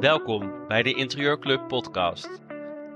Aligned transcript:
Welkom 0.00 0.52
bij 0.68 0.82
de 0.82 0.94
Interieurclub 0.94 1.68
podcast. 1.68 2.28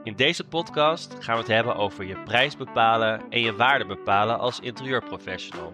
In 0.03 0.15
deze 0.17 0.45
podcast 0.45 1.17
gaan 1.19 1.35
we 1.35 1.41
het 1.41 1.51
hebben 1.51 1.77
over 1.77 2.05
je 2.05 2.23
prijs 2.25 2.57
bepalen 2.57 3.21
en 3.31 3.41
je 3.41 3.57
waarde 3.57 3.87
bepalen 3.87 4.39
als 4.39 4.61
interieurprofessional. 4.61 5.73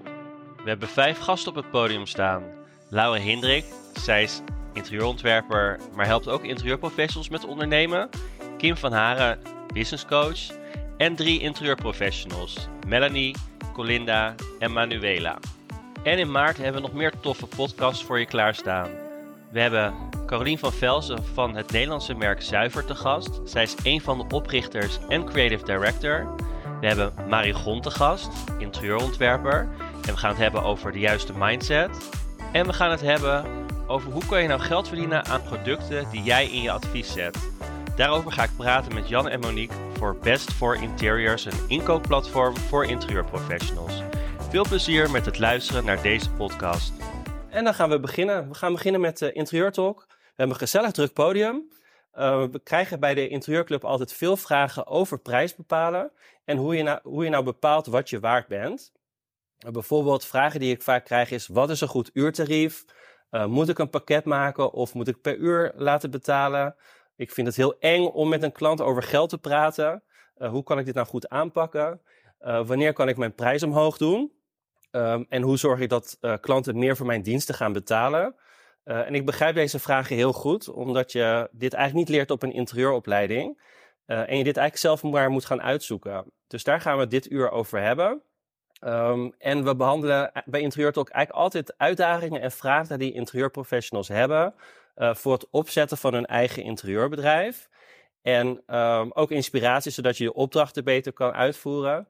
We 0.62 0.68
hebben 0.68 0.88
vijf 0.88 1.18
gasten 1.18 1.50
op 1.50 1.56
het 1.56 1.70
podium 1.70 2.06
staan. 2.06 2.42
Laura 2.88 3.20
Hindrik, 3.20 3.64
zij 3.92 4.22
is 4.22 4.42
interieurontwerper, 4.72 5.80
maar 5.94 6.06
helpt 6.06 6.28
ook 6.28 6.44
interieurprofessionals 6.44 7.28
met 7.28 7.46
ondernemen. 7.46 8.08
Kim 8.56 8.76
van 8.76 8.92
Haren, 8.92 9.38
business 9.72 10.06
coach. 10.06 10.58
En 10.96 11.16
drie 11.16 11.40
interieurprofessionals, 11.40 12.68
Melanie, 12.86 13.36
Colinda 13.72 14.34
en 14.58 14.72
Manuela. 14.72 15.38
En 16.02 16.18
in 16.18 16.30
maart 16.30 16.56
hebben 16.56 16.82
we 16.82 16.88
nog 16.88 16.96
meer 16.96 17.12
toffe 17.20 17.46
podcasts 17.46 18.04
voor 18.04 18.18
je 18.18 18.26
klaarstaan. 18.26 18.88
We 19.50 19.60
hebben 19.60 19.94
Carolien 20.26 20.58
van 20.58 20.72
Velzen 20.72 21.24
van 21.34 21.56
het 21.56 21.72
Nederlandse 21.72 22.14
merk 22.14 22.42
Zuiver 22.42 22.84
te 22.84 22.94
gast. 22.94 23.40
Zij 23.44 23.62
is 23.62 23.74
een 23.82 24.00
van 24.00 24.18
de 24.18 24.34
oprichters 24.34 24.98
en 25.08 25.24
creative 25.24 25.64
director. 25.64 26.34
We 26.80 26.86
hebben 26.86 27.12
Marie 27.28 27.52
Gont 27.52 27.82
te 27.82 27.90
gast, 27.90 28.28
interieurontwerper. 28.58 29.68
En 30.06 30.12
we 30.12 30.16
gaan 30.16 30.30
het 30.30 30.38
hebben 30.38 30.62
over 30.62 30.92
de 30.92 30.98
juiste 30.98 31.32
mindset. 31.36 31.90
En 32.52 32.66
we 32.66 32.72
gaan 32.72 32.90
het 32.90 33.00
hebben 33.00 33.44
over 33.86 34.12
hoe 34.12 34.26
kan 34.26 34.42
je 34.42 34.48
nou 34.48 34.60
geld 34.60 34.88
verdienen 34.88 35.24
aan 35.24 35.42
producten 35.42 36.10
die 36.10 36.22
jij 36.22 36.46
in 36.46 36.62
je 36.62 36.70
advies 36.70 37.12
zet. 37.12 37.38
Daarover 37.96 38.32
ga 38.32 38.42
ik 38.42 38.56
praten 38.56 38.94
met 38.94 39.08
Jan 39.08 39.28
en 39.28 39.40
Monique 39.40 39.76
voor 39.92 40.16
Best 40.22 40.52
for 40.52 40.82
Interiors, 40.82 41.44
een 41.44 41.68
inkoopplatform 41.68 42.56
voor 42.56 42.84
interieurprofessionals. 42.84 44.02
Veel 44.50 44.68
plezier 44.68 45.10
met 45.10 45.24
het 45.24 45.38
luisteren 45.38 45.84
naar 45.84 46.02
deze 46.02 46.30
podcast. 46.30 46.92
En 47.50 47.64
dan 47.64 47.74
gaan 47.74 47.90
we 47.90 48.00
beginnen. 48.00 48.48
We 48.48 48.54
gaan 48.54 48.72
beginnen 48.72 49.00
met 49.00 49.18
de 49.18 49.32
Interieur 49.32 49.72
Talk. 49.72 50.06
We 50.08 50.14
hebben 50.26 50.54
een 50.54 50.60
gezellig 50.60 50.90
druk 50.90 51.12
podium. 51.12 51.68
Uh, 52.14 52.44
we 52.44 52.60
krijgen 52.62 53.00
bij 53.00 53.14
de 53.14 53.28
Interieurclub 53.28 53.84
altijd 53.84 54.12
veel 54.12 54.36
vragen 54.36 54.86
over 54.86 55.18
prijs 55.18 55.54
bepalen 55.54 56.12
en 56.44 56.56
hoe 56.56 56.76
je 56.76 56.82
nou, 56.82 57.00
hoe 57.02 57.24
je 57.24 57.30
nou 57.30 57.44
bepaalt 57.44 57.86
wat 57.86 58.10
je 58.10 58.20
waard 58.20 58.46
bent. 58.46 58.92
Bijvoorbeeld 59.70 60.24
vragen 60.24 60.60
die 60.60 60.74
ik 60.74 60.82
vaak 60.82 61.04
krijg 61.04 61.30
is, 61.30 61.46
wat 61.46 61.70
is 61.70 61.80
een 61.80 61.88
goed 61.88 62.10
uurtarief? 62.12 62.84
Uh, 63.30 63.46
moet 63.46 63.68
ik 63.68 63.78
een 63.78 63.90
pakket 63.90 64.24
maken 64.24 64.72
of 64.72 64.94
moet 64.94 65.08
ik 65.08 65.20
per 65.20 65.36
uur 65.36 65.72
laten 65.76 66.10
betalen? 66.10 66.76
Ik 67.16 67.30
vind 67.30 67.46
het 67.46 67.56
heel 67.56 67.78
eng 67.78 68.04
om 68.04 68.28
met 68.28 68.42
een 68.42 68.52
klant 68.52 68.80
over 68.80 69.02
geld 69.02 69.28
te 69.28 69.38
praten. 69.38 70.02
hoe 70.34 70.62
kan 70.62 70.78
ik 70.78 70.84
dit 70.84 70.94
nou 70.94 71.06
goed 71.06 71.28
aanpakken? 71.28 72.00
wanneer 72.66 72.92
kan 72.92 73.08
ik 73.08 73.16
mijn 73.16 73.34
prijs 73.34 73.62
omhoog 73.62 73.96
doen? 73.96 74.38
Um, 74.90 75.26
en 75.28 75.42
hoe 75.42 75.56
zorg 75.56 75.80
ik 75.80 75.88
dat 75.88 76.18
uh, 76.20 76.34
klanten 76.40 76.78
meer 76.78 76.96
voor 76.96 77.06
mijn 77.06 77.22
diensten 77.22 77.54
gaan 77.54 77.72
betalen? 77.72 78.34
Uh, 78.84 79.06
en 79.06 79.14
ik 79.14 79.26
begrijp 79.26 79.54
deze 79.54 79.78
vragen 79.78 80.16
heel 80.16 80.32
goed, 80.32 80.68
omdat 80.68 81.12
je 81.12 81.48
dit 81.52 81.72
eigenlijk 81.74 82.08
niet 82.08 82.16
leert 82.16 82.30
op 82.30 82.42
een 82.42 82.52
interieuropleiding. 82.52 83.62
Uh, 84.06 84.18
en 84.18 84.36
je 84.36 84.44
dit 84.44 84.56
eigenlijk 84.56 84.76
zelf 84.76 85.02
maar 85.02 85.30
moet 85.30 85.44
gaan 85.44 85.62
uitzoeken. 85.62 86.24
Dus 86.46 86.64
daar 86.64 86.80
gaan 86.80 86.98
we 86.98 87.06
dit 87.06 87.30
uur 87.30 87.50
over 87.50 87.80
hebben. 87.80 88.22
Um, 88.84 89.34
en 89.38 89.64
we 89.64 89.76
behandelen 89.76 90.32
bij 90.44 90.60
Interieur 90.60 90.92
Talk 90.92 91.08
eigenlijk 91.08 91.44
altijd 91.44 91.74
uitdagingen 91.78 92.40
en 92.40 92.50
vragen 92.50 92.98
die 92.98 93.12
interieurprofessionals 93.12 94.08
hebben 94.08 94.54
voor 94.94 95.32
het 95.32 95.50
opzetten 95.50 95.98
van 95.98 96.14
hun 96.14 96.26
eigen 96.26 96.62
interieurbedrijf. 96.62 97.68
En 98.22 98.62
um, 98.76 99.12
ook 99.12 99.30
inspiratie, 99.30 99.92
zodat 99.92 100.16
je 100.16 100.24
je 100.24 100.32
opdrachten 100.32 100.84
beter 100.84 101.12
kan 101.12 101.32
uitvoeren. 101.32 102.08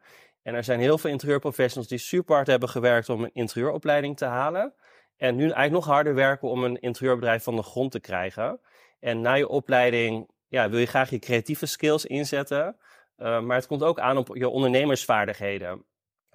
En 0.51 0.56
er 0.56 0.65
zijn 0.65 0.81
heel 0.81 0.98
veel 0.98 1.11
interieurprofessionals 1.11 1.89
die 1.89 1.98
super 1.98 2.34
hard 2.34 2.47
hebben 2.47 2.69
gewerkt 2.69 3.09
om 3.09 3.23
een 3.23 3.31
interieuropleiding 3.33 4.17
te 4.17 4.25
halen. 4.25 4.75
En 5.17 5.37
nu 5.37 5.43
eigenlijk 5.43 5.73
nog 5.73 5.84
harder 5.84 6.15
werken 6.15 6.48
om 6.48 6.65
een 6.65 6.81
interieurbedrijf 6.81 7.43
van 7.43 7.56
de 7.56 7.62
grond 7.62 7.93
te 7.93 8.01
krijgen. 8.01 8.61
En 9.01 9.21
na 9.21 9.34
je 9.34 9.48
opleiding 9.48 10.28
ja, 10.48 10.71
wil 10.71 10.78
je 10.78 10.87
graag 10.87 11.11
je 11.11 11.19
creatieve 11.19 11.67
skills 11.67 12.06
inzetten. 12.06 12.77
Uh, 13.19 13.41
maar 13.41 13.56
het 13.56 13.66
komt 13.66 13.83
ook 13.83 13.99
aan 13.99 14.16
op 14.16 14.37
je 14.37 14.49
ondernemersvaardigheden. 14.49 15.84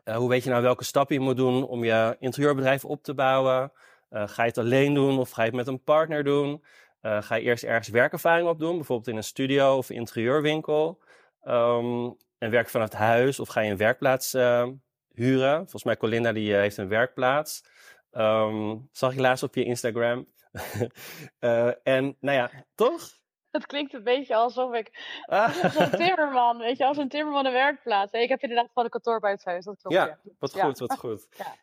Uh, 0.06 0.16
hoe 0.16 0.30
weet 0.30 0.44
je 0.44 0.50
nou 0.50 0.62
welke 0.62 0.84
stappen 0.84 1.16
je 1.16 1.22
moet 1.22 1.38
doen 1.38 1.68
om 1.68 1.84
je 1.84 2.16
interieurbedrijf 2.20 2.86
op 2.86 3.04
te 3.04 3.14
bouwen? 3.14 3.72
Uh, 4.09 4.28
ga 4.28 4.42
je 4.42 4.50
het 4.50 4.58
alleen 4.58 4.94
doen 4.94 5.20
of 5.20 5.30
ga 5.30 5.42
je 5.42 5.48
het 5.48 5.58
met 5.58 5.68
een 5.68 5.84
partner 5.84 6.24
doen? 6.24 6.64
ga 7.02 7.36
je 7.36 7.42
eerst 7.42 7.64
ergens 7.64 7.90
werkervaring 7.90 8.48
opdoen, 8.48 8.75
bijvoorbeeld 8.75 9.08
in 9.08 9.16
een 9.16 9.24
studio 9.24 9.78
of 9.78 9.90
interieurwinkel? 9.90 11.02
Um, 11.48 12.18
en 12.38 12.50
werk 12.50 12.69
vanaf 12.69 12.90
het 12.90 12.97
huis 12.97 13.40
of 13.40 13.47
ga 13.47 13.59
je 13.59 13.72
een 13.72 13.78
werkplaats 13.78 14.34
uh, 14.34 14.68
huren? 15.13 15.57
Volgens 15.57 15.84
mij 15.84 15.97
Colinda 15.97 16.31
die 16.31 16.50
uh, 16.50 16.57
heeft 16.57 16.78
een 16.78 16.88
werkplaats. 16.88 17.63
Um, 18.12 18.90
zag 18.91 19.12
ik 19.12 19.19
laatst 19.19 19.44
op 19.44 19.56
je 19.56 19.63
Instagram. 19.63 20.28
uh, 21.40 21.68
en 21.84 22.18
nou 22.19 22.38
ja, 22.38 22.51
toch? 22.75 23.09
Het 23.51 23.66
klinkt 23.66 23.94
een 23.94 24.03
beetje 24.03 24.35
alsof 24.35 24.74
ik 24.74 24.90
ah. 25.25 25.63
als 25.63 25.75
een 25.75 25.91
timmerman, 25.91 26.57
weet 26.57 26.78
je, 26.78 26.85
als 26.85 26.97
een 26.97 27.09
timmerman 27.09 27.45
een 27.45 27.51
werkplaats. 27.51 28.12
Ik 28.12 28.29
heb 28.29 28.41
inderdaad 28.41 28.68
gewoon 28.68 28.84
een 28.84 28.90
kantoor 28.90 29.19
bij 29.19 29.31
het 29.31 29.45
huis, 29.45 29.66
dat 29.66 29.81
klopt. 29.81 29.95
Ja, 29.95 30.19
wat 30.40 30.59
goed, 30.59 30.79
wat 30.79 30.97
goed. 31.06 31.28
Ja. 31.38 31.56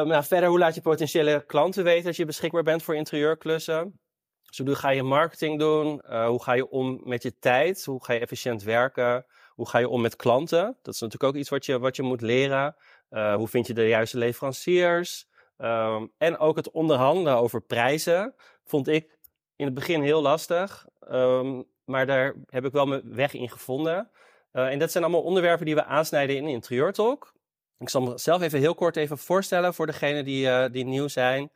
Um, 0.00 0.06
nou, 0.06 0.24
verder, 0.24 0.48
hoe 0.48 0.58
laat 0.58 0.74
je 0.74 0.80
potentiële 0.80 1.44
klanten 1.46 1.84
weten 1.84 2.04
dat 2.04 2.16
je 2.16 2.24
beschikbaar 2.24 2.62
bent 2.62 2.82
voor 2.82 2.96
interieurklussen? 2.96 4.00
Dus 4.42 4.58
hoe 4.58 4.74
ga 4.74 4.90
je 4.90 5.02
marketing 5.02 5.58
doen? 5.58 6.02
Uh, 6.08 6.26
hoe 6.26 6.42
ga 6.42 6.52
je 6.52 6.68
om 6.68 7.00
met 7.04 7.22
je 7.22 7.38
tijd? 7.38 7.84
Hoe 7.84 8.04
ga 8.04 8.12
je 8.12 8.20
efficiënt 8.20 8.62
werken? 8.62 9.26
Hoe 9.56 9.68
ga 9.68 9.78
je 9.78 9.88
om 9.88 10.00
met 10.00 10.16
klanten? 10.16 10.76
Dat 10.82 10.94
is 10.94 11.00
natuurlijk 11.00 11.32
ook 11.32 11.40
iets 11.40 11.48
wat 11.48 11.66
je, 11.66 11.78
wat 11.78 11.96
je 11.96 12.02
moet 12.02 12.20
leren. 12.20 12.76
Uh, 13.10 13.34
hoe 13.34 13.48
vind 13.48 13.66
je 13.66 13.74
de 13.74 13.88
juiste 13.88 14.18
leveranciers? 14.18 15.26
Um, 15.58 16.12
en 16.18 16.38
ook 16.38 16.56
het 16.56 16.70
onderhandelen 16.70 17.36
over 17.36 17.60
prijzen 17.60 18.34
vond 18.64 18.88
ik 18.88 19.18
in 19.56 19.64
het 19.64 19.74
begin 19.74 20.02
heel 20.02 20.22
lastig. 20.22 20.86
Um, 21.10 21.64
maar 21.84 22.06
daar 22.06 22.34
heb 22.46 22.64
ik 22.64 22.72
wel 22.72 22.86
mijn 22.86 23.14
weg 23.14 23.34
in 23.34 23.50
gevonden. 23.50 24.10
Uh, 24.52 24.66
en 24.72 24.78
dat 24.78 24.90
zijn 24.90 25.04
allemaal 25.04 25.22
onderwerpen 25.22 25.66
die 25.66 25.74
we 25.74 25.84
aansnijden 25.84 26.36
in 26.36 26.46
Interieur 26.46 26.92
Talk. 26.92 27.34
Ik 27.78 27.88
zal 27.88 28.00
mezelf 28.00 28.42
even 28.42 28.58
heel 28.58 28.74
kort 28.74 28.96
even 28.96 29.18
voorstellen 29.18 29.74
voor 29.74 29.86
degenen 29.86 30.24
die, 30.24 30.46
uh, 30.46 30.64
die 30.72 30.84
nieuw 30.84 31.08
zijn. 31.08 31.50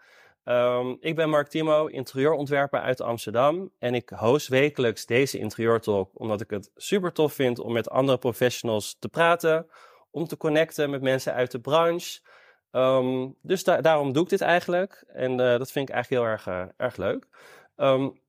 Um, 0.44 0.96
ik 1.00 1.14
ben 1.16 1.30
Mark 1.30 1.48
Timo, 1.48 1.86
interieurontwerper 1.86 2.80
uit 2.80 3.00
Amsterdam. 3.00 3.70
En 3.78 3.94
ik 3.94 4.08
host 4.08 4.48
wekelijks 4.48 5.06
deze 5.06 5.38
interieurtalk 5.38 6.10
omdat 6.14 6.40
ik 6.40 6.50
het 6.50 6.70
super 6.76 7.12
tof 7.12 7.32
vind 7.32 7.58
om 7.58 7.72
met 7.72 7.90
andere 7.90 8.18
professionals 8.18 8.96
te 8.98 9.08
praten. 9.08 9.66
Om 10.10 10.26
te 10.26 10.36
connecten 10.36 10.90
met 10.90 11.02
mensen 11.02 11.34
uit 11.34 11.50
de 11.50 11.60
branche. 11.60 12.20
Um, 12.70 13.36
dus 13.42 13.64
da 13.64 13.80
daarom 13.80 14.12
doe 14.12 14.22
ik 14.22 14.28
dit 14.28 14.40
eigenlijk. 14.40 15.04
En 15.06 15.30
uh, 15.30 15.36
dat 15.38 15.70
vind 15.70 15.88
ik 15.88 15.94
eigenlijk 15.94 16.22
heel 16.22 16.32
erg, 16.32 16.46
uh, 16.46 16.62
erg 16.76 16.96
leuk. 16.96 17.26
Um, 17.76 18.20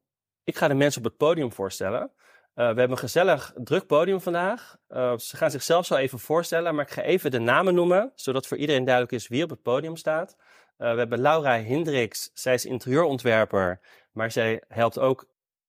ik 0.43 0.57
ga 0.57 0.67
de 0.67 0.73
mensen 0.73 1.01
op 1.01 1.07
het 1.07 1.17
podium 1.17 1.51
voorstellen. 1.51 2.01
Uh, 2.01 2.09
we 2.55 2.61
hebben 2.63 2.91
een 2.91 2.97
gezellig 2.97 3.53
druk 3.55 3.85
podium 3.85 4.21
vandaag. 4.21 4.77
Ze 5.17 5.37
gaan 5.37 5.51
zichzelf 5.51 5.85
zo 5.85 5.95
even 5.95 6.19
voorstellen, 6.19 6.75
maar 6.75 6.85
ik 6.85 6.91
ga 6.91 7.01
even 7.01 7.31
de 7.31 7.39
namen 7.39 7.73
noemen, 7.73 8.11
zodat 8.15 8.47
voor 8.47 8.57
iedereen 8.57 8.83
duidelijk 8.83 9.13
is 9.13 9.27
wie 9.27 9.43
op 9.43 9.49
het 9.49 9.61
podium 9.61 9.95
staat. 9.95 10.35
Uh, 10.81 10.91
we 10.91 10.97
hebben 10.97 11.21
Laura 11.21 11.61
Hendricks, 11.61 12.31
zij 12.33 12.53
is 12.53 12.65
interieurontwerper, 12.65 13.79
maar 14.11 14.31
zij 14.31 14.63
helpt 14.67 14.99
ook 14.99 15.25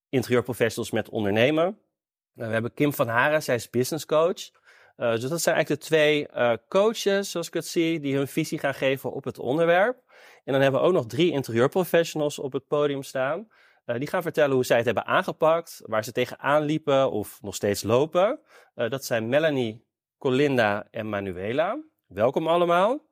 interieurprofessionals 0.09 0.91
met 0.91 1.09
ondernemen. 1.09 1.67
Uh, 1.67 2.47
we 2.47 2.53
hebben 2.53 2.75
Kim 2.75 2.93
van 2.93 3.09
Haren, 3.09 3.43
zij 3.43 3.55
is 3.55 3.71
business 3.71 4.06
coach. 4.06 4.50
Uh, 4.97 5.11
dus 5.11 5.28
dat 5.28 5.41
zijn 5.41 5.55
eigenlijk 5.56 5.69
de 5.81 5.87
twee 5.87 6.28
coaches, 6.69 7.31
zoals 7.31 7.47
ik 7.47 7.55
het 7.55 7.67
zie, 7.67 8.00
die 8.00 8.17
hun 8.17 8.28
visie 8.28 8.59
gaan 8.59 8.75
geven 8.75 9.12
op 9.12 9.25
het 9.25 9.39
onderwerp. 9.39 10.03
En 10.45 10.53
dan 10.53 10.62
hebben 10.62 10.81
we 10.81 10.87
ook 10.87 10.93
nog 10.93 11.06
drie 11.06 11.33
interieurprofessionals 11.33 12.39
op 12.39 12.53
het 12.53 12.67
podium 12.67 13.03
staan. 13.03 13.49
die 13.84 14.06
gaan 14.06 14.23
vertellen 14.23 14.55
hoe 14.55 14.65
zij 14.65 14.77
het 14.77 14.87
hebben 14.87 15.06
aangepakt, 15.06 15.81
waar 15.84 16.05
ze 16.05 16.12
tegenaan 16.12 16.62
liepen 16.62 17.11
of 17.11 17.43
nog 17.43 17.55
steeds 17.55 17.83
lopen. 17.83 18.41
dat 18.75 19.05
zijn 19.05 19.29
Melanie, 19.29 19.87
Colinda 20.19 20.87
en 20.91 21.09
Manuela. 21.09 21.84
Welkom 22.06 22.47
allemaal. 22.47 23.12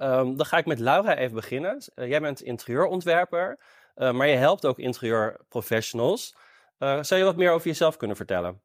Um, 0.00 0.36
dan 0.36 0.46
ga 0.46 0.56
ik 0.58 0.66
met 0.66 0.78
Laura 0.78 1.16
even 1.16 1.34
beginnen. 1.34 1.82
Uh, 1.96 2.08
jij 2.08 2.20
bent 2.20 2.42
interieurontwerper, 2.42 3.58
uh, 3.96 4.12
maar 4.12 4.26
je 4.26 4.36
helpt 4.36 4.66
ook 4.66 4.78
interieurprofessionals. 4.78 6.36
Uh, 6.78 7.02
zou 7.02 7.20
je 7.20 7.26
wat 7.26 7.36
meer 7.36 7.50
over 7.50 7.66
jezelf 7.66 7.96
kunnen 7.96 8.16
vertellen? 8.16 8.60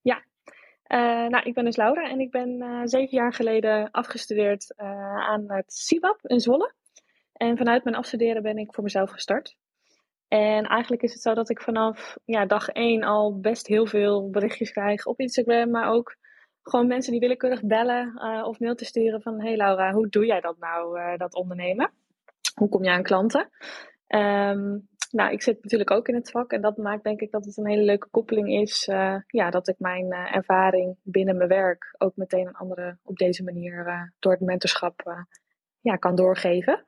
Ja, 0.00 0.22
nou, 1.28 1.42
ik 1.44 1.54
ben 1.54 1.64
dus 1.64 1.76
Laura 1.76 2.08
en 2.10 2.20
ik 2.20 2.30
ben 2.30 2.82
zeven 2.88 3.16
jaar 3.16 3.32
geleden 3.32 3.90
afgestudeerd 3.90 4.74
aan 4.76 5.44
het 5.46 5.72
CIBAP 5.72 6.18
in 6.22 6.40
Zwolle. 6.40 6.74
En 7.32 7.56
vanuit 7.56 7.84
mijn 7.84 7.96
afstuderen 7.96 8.42
ben 8.42 8.58
ik 8.58 8.74
voor 8.74 8.84
mezelf 8.84 9.10
gestart. 9.10 9.56
En 10.28 10.64
eigenlijk 10.64 11.02
is 11.02 11.12
het 11.12 11.22
zo 11.22 11.34
dat 11.34 11.50
ik 11.50 11.60
vanaf 11.60 12.16
ja, 12.24 12.46
dag 12.46 12.68
één 12.68 13.02
al 13.02 13.40
best 13.40 13.66
heel 13.66 13.86
veel 13.86 14.30
berichtjes 14.30 14.70
krijg 14.70 15.06
op 15.06 15.20
Instagram, 15.20 15.70
maar 15.70 15.92
ook 15.92 16.16
gewoon 16.62 16.86
mensen 16.86 17.12
die 17.12 17.20
willekeurig 17.20 17.62
bellen 17.62 18.12
uh, 18.16 18.46
of 18.46 18.60
mail 18.60 18.74
te 18.74 18.84
sturen 18.84 19.22
van... 19.22 19.40
Hey 19.40 19.56
Laura, 19.56 19.92
hoe 19.92 20.08
doe 20.08 20.26
jij 20.26 20.40
dat 20.40 20.58
nou, 20.58 20.98
uh, 20.98 21.16
dat 21.16 21.34
ondernemen? 21.34 21.90
Hoe 22.54 22.68
kom 22.68 22.84
je 22.84 22.90
aan 22.90 23.02
klanten? 23.02 23.50
Um, 24.08 24.88
nou, 25.10 25.32
ik 25.32 25.42
zit 25.42 25.62
natuurlijk 25.62 25.90
ook 25.90 26.08
in 26.08 26.14
het 26.14 26.30
vak 26.30 26.52
en 26.52 26.60
dat 26.60 26.76
maakt 26.76 27.04
denk 27.04 27.20
ik 27.20 27.30
dat 27.30 27.44
het 27.44 27.56
een 27.56 27.66
hele 27.66 27.82
leuke 27.82 28.08
koppeling 28.10 28.48
is. 28.60 28.88
Uh, 28.88 29.16
ja, 29.26 29.50
dat 29.50 29.68
ik 29.68 29.78
mijn 29.78 30.12
ervaring 30.12 30.96
binnen 31.02 31.36
mijn 31.36 31.48
werk 31.48 31.94
ook 31.98 32.16
meteen 32.16 32.46
aan 32.46 32.54
anderen 32.54 33.00
op 33.02 33.16
deze 33.16 33.42
manier 33.42 34.12
door 34.18 34.32
het 34.32 34.40
mentorschap 34.40 35.24
ja, 35.80 35.96
kan 35.96 36.14
doorgeven. 36.14 36.84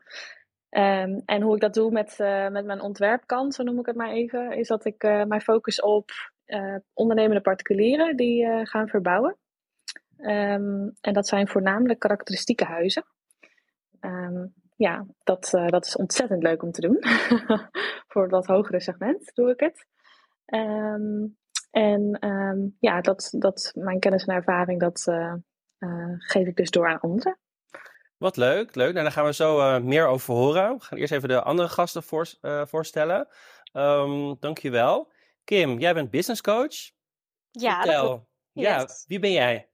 Ehm, 0.68 1.20
en 1.24 1.42
hoe 1.42 1.54
ik 1.54 1.60
dat 1.60 1.74
doe 1.74 1.90
met, 1.90 2.16
met 2.50 2.64
mijn 2.64 2.80
ontwerpkant, 2.80 3.54
zo 3.54 3.62
noem 3.62 3.78
ik 3.78 3.86
het 3.86 3.96
maar 3.96 4.10
even, 4.10 4.52
is 4.52 4.68
dat 4.68 4.84
ik 4.84 5.02
mijn 5.02 5.40
focus 5.40 5.80
op 5.80 6.10
ondernemende 6.92 7.40
particulieren 7.40 8.16
die 8.16 8.66
gaan 8.66 8.88
verbouwen. 8.88 9.36
Ehm, 10.24 10.88
en 11.00 11.12
dat 11.12 11.26
zijn 11.26 11.48
voornamelijk 11.48 11.98
karakteristieke 11.98 12.64
huizen. 12.64 13.04
Um, 14.00 14.54
ja, 14.76 15.06
dat, 15.24 15.52
uh, 15.54 15.68
dat 15.68 15.86
is 15.86 15.96
ontzettend 15.96 16.42
leuk 16.42 16.62
om 16.62 16.72
te 16.72 16.80
doen. 16.80 16.98
Voor 18.12 18.28
dat 18.28 18.46
hogere 18.46 18.80
segment 18.80 19.30
doe 19.34 19.50
ik 19.50 19.60
het. 19.60 19.86
Um, 20.46 21.36
en 21.70 22.28
um, 22.28 22.76
ja, 22.80 23.00
dat, 23.00 23.28
dat, 23.38 23.72
mijn 23.74 24.00
kennis 24.00 24.24
en 24.24 24.34
ervaring, 24.34 24.80
dat 24.80 25.06
uh, 25.08 25.34
uh, 25.78 26.14
geef 26.18 26.46
ik 26.46 26.56
dus 26.56 26.70
door 26.70 26.88
aan 26.88 27.00
anderen. 27.00 27.38
Wat 28.16 28.36
leuk, 28.36 28.74
leuk. 28.74 28.92
Nou, 28.92 29.04
daar 29.04 29.12
gaan 29.12 29.24
we 29.24 29.34
zo 29.34 29.80
meer 29.80 30.06
over 30.06 30.34
horen. 30.34 30.74
We 30.74 30.84
gaan 30.84 30.98
eerst 30.98 31.12
even 31.12 31.28
de 31.28 31.42
andere 31.42 31.68
gasten 31.68 32.02
voor, 32.02 32.26
voorstellen. 32.66 33.28
Um, 33.72 34.36
dankjewel. 34.40 35.12
Kim, 35.44 35.78
jij 35.78 35.94
bent 35.94 36.10
business 36.10 36.40
coach. 36.40 36.90
Ja, 37.50 37.82
Vertel. 37.82 38.28
Ja, 38.52 38.88
wie 39.06 39.18
ben 39.18 39.32
jij? 39.32 39.68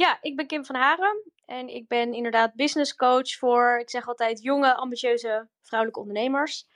Ja, 0.00 0.18
ik 0.20 0.36
ben 0.36 0.46
Kim 0.46 0.64
van 0.64 0.74
Haren. 0.74 1.32
En 1.46 1.68
ik 1.68 1.88
ben 1.88 2.12
inderdaad 2.12 2.54
business 2.54 2.94
coach 2.94 3.34
voor, 3.38 3.78
ik 3.78 3.90
zeg 3.90 4.08
altijd, 4.08 4.42
jonge, 4.42 4.74
ambitieuze 4.74 5.48
vrouwelijke 5.62 6.00
ondernemers. 6.00 6.66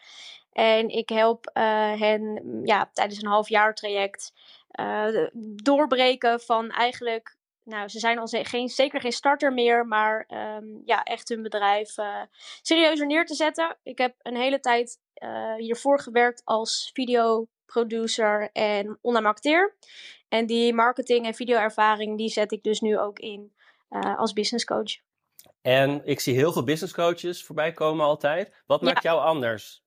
En 0.52 0.88
ik 0.88 1.08
help 1.08 1.50
uh, 1.54 2.00
hen 2.00 2.60
ja, 2.64 2.90
tijdens 2.92 3.22
een 3.22 3.28
half 3.28 3.48
jaar 3.48 3.74
traject 3.74 4.32
uh, 4.80 5.28
doorbreken 5.62 6.40
van 6.40 6.70
eigenlijk, 6.70 7.36
nou, 7.62 7.88
ze 7.88 7.98
zijn 7.98 8.18
al 8.18 8.26
geen, 8.26 8.68
zeker 8.68 9.00
geen 9.00 9.12
starter 9.12 9.52
meer, 9.52 9.86
maar 9.86 10.28
um, 10.28 10.82
ja, 10.84 11.02
echt 11.02 11.28
hun 11.28 11.42
bedrijf 11.42 11.98
uh, 11.98 12.22
serieuzer 12.62 13.06
neer 13.06 13.26
te 13.26 13.34
zetten. 13.34 13.76
Ik 13.82 13.98
heb 13.98 14.14
een 14.18 14.36
hele 14.36 14.60
tijd 14.60 15.00
hiervoor 15.56 16.00
gewerkt 16.00 16.42
als 16.44 16.90
videoproducer 16.92 18.50
en 18.52 18.98
online. 19.00 19.72
En 20.34 20.46
die 20.46 20.74
marketing- 20.74 21.26
en 21.26 21.34
videoervaring, 21.34 22.18
die 22.18 22.28
zet 22.28 22.52
ik 22.52 22.62
dus 22.62 22.80
nu 22.80 22.98
ook 22.98 23.18
in 23.18 23.52
uh, 23.90 24.18
als 24.18 24.32
business 24.32 24.64
coach. 24.64 24.96
En 25.62 26.02
ik 26.04 26.20
zie 26.20 26.34
heel 26.34 26.52
veel 26.52 26.64
business 26.64 26.94
coaches 26.94 27.44
voorbij 27.44 27.72
komen 27.72 28.06
altijd. 28.06 28.62
Wat 28.66 28.82
maakt 28.82 29.02
jou 29.02 29.20
anders? 29.20 29.82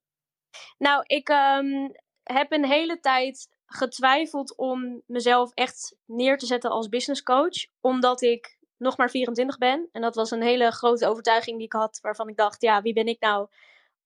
Nou, 0.78 1.04
ik 1.08 1.30
um, 1.30 1.92
heb 2.24 2.52
een 2.52 2.66
hele 2.66 3.00
tijd 3.00 3.50
getwijfeld 3.66 4.58
om 4.58 5.02
mezelf 5.06 5.52
echt 5.54 5.96
neer 6.06 6.38
te 6.38 6.46
zetten 6.46 6.70
als 6.70 6.90
business 6.90 7.24
coach. 7.24 7.66
Omdat 7.82 8.22
ik 8.22 8.58
nog 8.78 8.98
maar 8.98 9.10
24 9.10 9.58
ben. 9.58 9.90
En 9.92 10.02
dat 10.02 10.16
was 10.16 10.32
een 10.32 10.42
hele 10.42 10.72
grote 10.72 11.08
overtuiging 11.08 11.58
die 11.58 11.66
ik 11.66 11.74
had. 11.74 12.00
Waarvan 12.02 12.30
ik 12.30 12.38
dacht, 12.38 12.62
ja, 12.62 12.82
wie 12.82 12.94
ben 12.94 13.08
ik 13.08 13.20
nou 13.20 13.48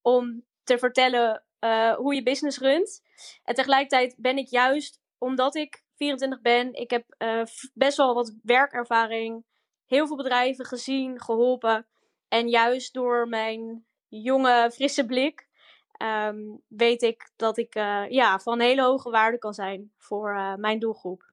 om 0.00 0.44
te 0.64 0.78
vertellen 0.78 1.44
uh, 1.60 1.94
hoe 1.94 2.14
je 2.14 2.22
business 2.22 2.58
runt. 2.58 3.02
En 3.44 3.54
tegelijkertijd 3.54 4.14
ben 4.18 4.36
ik 4.36 4.48
juist, 4.48 5.00
omdat 5.18 5.54
ik 5.54 5.81
24 6.02 6.40
ben, 6.40 6.72
ik 6.72 6.90
heb 6.90 7.04
uh, 7.18 7.42
best 7.74 7.96
wel 7.96 8.14
wat 8.14 8.34
werkervaring 8.42 9.44
heel 9.86 10.06
veel 10.06 10.16
bedrijven 10.16 10.64
gezien, 10.64 11.20
geholpen. 11.20 11.86
En 12.28 12.48
juist 12.48 12.94
door 12.94 13.28
mijn 13.28 13.86
jonge, 14.08 14.70
frisse 14.72 15.06
blik 15.06 15.48
ehm, 15.92 16.38
weet 16.68 17.02
ik 17.02 17.30
dat 17.36 17.58
ik 17.58 17.74
uh, 17.74 18.04
ja, 18.08 18.38
van 18.38 18.60
hele 18.60 18.82
hoge 18.82 19.10
waarde 19.10 19.38
kan 19.38 19.54
zijn 19.54 19.92
voor 19.98 20.34
uh, 20.34 20.54
mijn 20.54 20.78
doelgroep. 20.78 21.31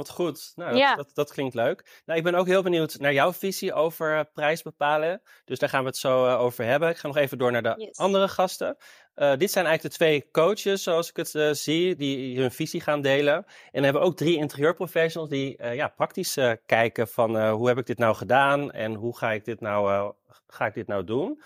Wat 0.00 0.10
goed. 0.10 0.52
Nou, 0.54 0.78
dat, 0.78 0.96
dat, 0.96 1.10
dat, 1.14 1.32
klinkt 1.32 1.54
leuk. 1.54 2.02
Nou, 2.04 2.18
ik 2.18 2.24
ben 2.24 2.34
ook 2.34 2.46
heel 2.46 2.62
benieuwd 2.62 2.98
naar 2.98 3.12
jouw 3.12 3.32
visie 3.32 3.72
over 3.72 4.16
uh, 4.16 4.20
prijs 4.32 4.62
bepalen. 4.62 5.22
Dus 5.44 5.58
daar 5.58 5.68
gaan 5.68 5.80
we 5.80 5.86
het 5.86 5.96
zo 5.96 6.26
uh, 6.26 6.40
over 6.40 6.64
hebben. 6.64 6.88
Ik 6.88 6.96
ga 6.96 7.06
nog 7.06 7.16
even 7.16 7.38
door 7.38 7.52
naar 7.52 7.62
de 7.62 7.74
yes. 7.76 7.96
andere 7.96 8.28
gasten. 8.28 8.76
Uh, 9.16 9.36
dit 9.36 9.50
zijn 9.50 9.66
eigenlijk 9.66 9.82
de 9.82 10.04
twee 10.04 10.30
coaches, 10.30 10.82
zoals 10.82 11.10
ik 11.12 11.16
het 11.16 11.58
zie, 11.58 11.96
die 11.96 12.40
hun 12.40 12.50
visie 12.50 12.80
gaan 12.80 13.00
delen. 13.00 13.34
En 13.70 13.78
we 13.78 13.84
hebben 13.84 14.02
ook 14.02 14.16
drie 14.16 14.36
interieurprofessionals 14.36 15.30
die 15.30 15.64
ja, 15.64 15.88
praktisch 15.88 16.38
kijken 16.66 17.08
van 17.08 17.48
hoe 17.50 17.68
heb 17.68 17.78
ik 17.78 17.86
dit 17.86 17.98
nou 17.98 18.14
gedaan 18.14 18.70
en 18.70 18.94
hoe 18.94 19.16
ga 19.16 19.32
ik 19.32 19.44
dit 19.44 19.60
nou, 19.60 20.12
ga 20.46 20.66
ik 20.66 20.74
dit 20.74 20.86
nou 20.86 21.04
doen. 21.04 21.42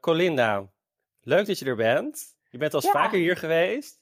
Colinda, 0.00 0.70
leuk 1.20 1.46
dat 1.46 1.58
je 1.58 1.64
er 1.64 1.76
bent. 1.76 2.36
Je 2.48 2.58
bent 2.58 2.74
al 2.74 2.82
ja. 2.82 2.90
vaker 2.90 3.18
hier 3.18 3.36
geweest. 3.36 3.97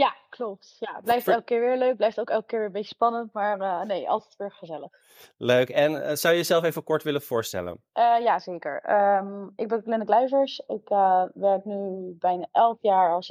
Ja, 0.00 0.16
klopt. 0.28 0.76
Ja, 0.78 0.94
het 0.94 1.04
blijft 1.04 1.28
elke 1.28 1.44
keer 1.44 1.60
weer 1.60 1.76
leuk. 1.76 1.96
Blijft 1.96 2.20
ook 2.20 2.30
elke 2.30 2.46
keer 2.46 2.58
weer 2.58 2.66
een 2.66 2.72
beetje 2.72 2.94
spannend. 2.94 3.32
Maar 3.32 3.60
uh, 3.60 3.82
nee, 3.82 4.08
altijd 4.08 4.36
weer 4.36 4.52
gezellig. 4.52 4.90
Leuk. 5.36 5.68
En 5.68 5.92
uh, 5.92 6.12
zou 6.12 6.34
je 6.34 6.40
jezelf 6.40 6.64
even 6.64 6.84
kort 6.84 7.02
willen 7.02 7.22
voorstellen? 7.22 7.82
Uh, 7.94 8.16
ja, 8.20 8.38
zeker. 8.38 8.90
Um, 9.18 9.52
ik 9.56 9.68
ben 9.68 9.82
Glenn 9.82 10.04
Kluivers. 10.04 10.62
Ik 10.66 10.88
werk 11.34 11.64
nu 11.64 12.14
bijna 12.18 12.48
elf 12.52 12.78
jaar 12.80 13.12
als 13.12 13.28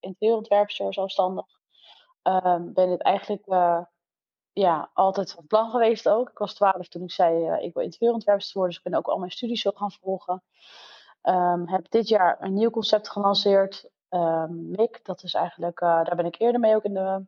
interieurontwerpster 0.00 0.94
zelfstandig. 0.94 1.46
Um, 2.22 2.72
ben 2.72 2.88
dit 2.88 3.02
eigenlijk 3.02 3.46
ja, 4.52 4.90
altijd 4.92 5.32
van 5.32 5.46
plan 5.46 5.70
geweest 5.70 6.08
ook. 6.08 6.30
Ik 6.30 6.38
was 6.38 6.54
twaalf 6.54 6.88
toen 6.88 7.02
ik 7.02 7.12
zei 7.12 7.58
ik 7.60 7.74
wil 7.74 7.82
interieurontwerpster 7.82 8.58
worden. 8.58 8.74
Dus 8.74 8.84
ik 8.84 8.90
ben 8.90 9.00
ook 9.00 9.08
al 9.08 9.18
mijn 9.18 9.30
studies 9.30 9.60
zo 9.60 9.70
gaan 9.74 9.92
volgen. 9.92 10.42
Um, 11.22 11.68
heb 11.68 11.90
dit 11.90 12.08
jaar 12.08 12.36
een 12.40 12.54
nieuw 12.54 12.70
concept 12.70 13.10
gelanceerd 13.10 13.92
uh, 14.14 14.44
MIC. 14.48 15.00
Dat 15.02 15.22
is 15.22 15.34
eigenlijk, 15.34 15.80
uh, 15.80 16.04
daar 16.04 16.16
ben 16.16 16.24
ik 16.24 16.40
eerder 16.40 16.60
mee 16.60 16.74
ook 16.74 16.84
in 16.84 16.94
de 16.94 17.26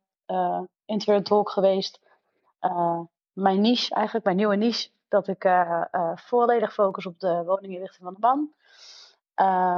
uh, 1.06 1.16
Talk 1.16 1.50
geweest. 1.50 2.00
Uh, 2.60 3.00
mijn 3.32 3.60
niche, 3.60 3.94
eigenlijk 3.94 4.24
mijn 4.24 4.36
nieuwe 4.36 4.56
niche, 4.56 4.90
dat 5.08 5.28
ik 5.28 5.48
volledig 6.14 6.72
focus 6.72 7.06
op 7.06 7.18
de 7.20 7.42
woninginrichting 7.44 8.04
van 8.04 8.14
de 8.14 8.20
man. 8.20 8.38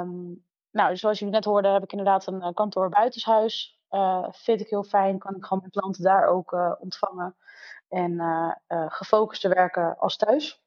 Um, 0.00 0.44
nou, 0.70 0.90
dus 0.90 1.00
zoals 1.00 1.18
jullie 1.18 1.34
net 1.34 1.44
hoorden, 1.44 1.72
heb 1.72 1.82
ik 1.82 1.90
inderdaad 1.90 2.26
een 2.26 2.54
kantoor 2.54 2.88
buitenshuis. 2.88 3.78
vind 4.30 4.60
ik 4.60 4.68
heel 4.68 4.84
fijn, 4.84 5.18
kan 5.18 5.36
ik 5.36 5.42
gewoon 5.42 5.58
mijn 5.58 5.72
klanten 5.72 6.02
daar 6.02 6.26
ook 6.26 6.76
ontvangen. 6.80 7.36
En 7.88 8.20
gefocust 8.68 9.40
te 9.40 9.48
werken 9.48 9.98
als 9.98 10.16
thuis. 10.16 10.62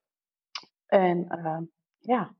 En 0.86 1.28
ja, 2.00 2.32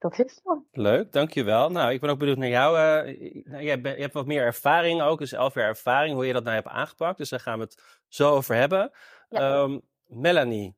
dat 0.00 0.12
is 0.12 0.18
het 0.18 0.40
dan. 0.44 0.66
Leuk, 0.72 1.12
dankjewel. 1.12 1.70
Nou, 1.70 1.92
ik 1.92 2.00
ben 2.00 2.10
ook 2.10 2.18
benieuwd 2.18 2.36
naar 2.36 2.48
jou. 2.48 2.76
Uh, 2.76 3.44
nou, 3.44 3.62
jij 3.62 3.80
je 3.82 4.02
hebt 4.02 4.14
wat 4.14 4.26
meer 4.26 4.42
ervaring 4.42 5.02
ook, 5.02 5.18
dus 5.18 5.32
elf 5.32 5.54
jaar 5.54 5.68
ervaring, 5.68 6.14
hoe 6.14 6.26
je 6.26 6.32
dat 6.32 6.44
nou 6.44 6.54
hebt 6.54 6.68
aangepakt. 6.68 7.18
Dus 7.18 7.28
daar 7.28 7.40
gaan 7.40 7.58
we 7.58 7.64
het 7.64 8.02
zo 8.08 8.30
over 8.30 8.54
hebben. 8.54 8.90
Ja. 9.28 9.60
Um, 9.60 9.80
Melanie, 10.06 10.76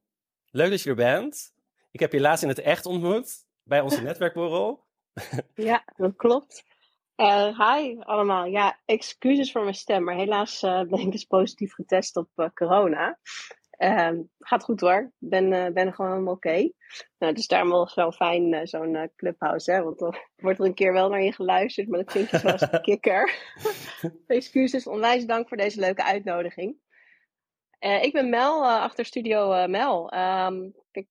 leuk 0.50 0.70
dat 0.70 0.82
je 0.82 0.90
er 0.90 0.96
bent. 0.96 1.54
Ik 1.90 2.00
heb 2.00 2.12
je 2.12 2.20
laatst 2.20 2.42
in 2.42 2.48
het 2.48 2.58
echt 2.58 2.86
ontmoet, 2.86 3.46
bij 3.62 3.80
onze 3.80 4.02
netwerkborrel. 4.08 4.84
ja, 5.54 5.84
dat 5.96 6.16
klopt. 6.16 6.64
Uh, 7.16 7.58
hi 7.58 7.98
allemaal. 8.00 8.44
Ja, 8.44 8.80
excuses 8.84 9.52
voor 9.52 9.62
mijn 9.62 9.74
stem, 9.74 10.04
maar 10.04 10.14
helaas 10.14 10.62
uh, 10.62 10.82
ben 10.82 10.98
ik 10.98 11.12
dus 11.12 11.24
positief 11.24 11.74
getest 11.74 12.16
op 12.16 12.50
corona. 12.54 13.18
Um, 13.82 14.30
gaat 14.38 14.64
goed 14.64 14.80
hoor. 14.80 15.12
Ben, 15.18 15.52
uh, 15.52 15.68
ben 15.68 15.94
gewoon 15.94 16.10
helemaal 16.10 16.34
oké. 16.34 16.48
Okay. 16.48 16.72
Nou, 17.18 17.32
dus 17.32 17.46
daarom 17.46 17.70
wel 17.70 17.90
wel 17.94 18.12
fijn 18.12 18.52
uh, 18.52 18.60
zo'n 18.62 18.94
uh, 18.94 19.02
clubhouse, 19.16 19.72
hè? 19.72 19.82
Want 19.82 19.98
dan 19.98 20.14
wordt 20.42 20.58
er 20.58 20.64
een 20.64 20.74
keer 20.74 20.92
wel 20.92 21.08
naar 21.08 21.22
je 21.22 21.32
geluisterd, 21.32 21.88
maar 21.88 21.98
dat 21.98 22.10
klinkt 22.10 22.30
je 22.30 22.38
zoals 22.38 22.60
een 22.70 22.82
kikker. 22.82 23.34
Excuses, 24.26 24.86
onwijs 24.86 25.26
dank 25.26 25.48
voor 25.48 25.56
deze 25.56 25.80
leuke 25.80 26.04
uitnodiging. 26.04 26.76
ik 27.78 28.12
ben 28.12 28.30
Mel, 28.30 28.66
achter 28.66 29.04
Studio 29.04 29.66
Mel. 29.66 30.14
Um, 30.14 30.74
ik, 30.90 31.08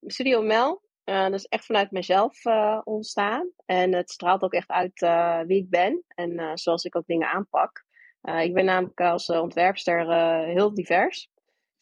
Studio 0.00 0.42
Mel, 0.42 0.82
dat 1.04 1.34
is 1.34 1.46
echt 1.46 1.64
vanuit 1.64 1.90
mezelf 1.90 2.44
ontstaan. 2.84 3.50
En 3.66 3.94
het 3.94 4.10
straalt 4.10 4.42
ook 4.42 4.52
echt 4.52 4.70
uit 4.70 5.00
wie 5.46 5.58
ik 5.58 5.70
ben 5.70 6.04
en 6.08 6.58
zoals 6.58 6.84
ik 6.84 6.96
ook 6.96 7.06
dingen 7.06 7.28
aanpak. 7.28 7.84
ik 8.22 8.54
ben 8.54 8.64
namelijk 8.64 9.00
als 9.00 9.30
ontwerpster 9.30 10.12
heel 10.44 10.74
divers 10.74 11.30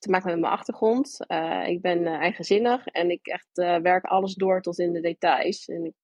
te 0.04 0.10
maken 0.10 0.30
met 0.30 0.40
mijn 0.40 0.52
achtergrond. 0.52 1.18
Uh, 1.28 1.68
ik 1.68 1.80
ben 1.80 2.00
uh, 2.00 2.12
eigenzinnig 2.12 2.86
en 2.86 3.10
ik 3.10 3.26
echt 3.26 3.58
uh, 3.58 3.76
werk 3.76 4.04
alles 4.04 4.34
door 4.34 4.60
tot 4.60 4.78
in 4.78 4.92
de 4.92 5.00
details. 5.00 5.68
En 5.68 5.84
ik, 5.84 5.94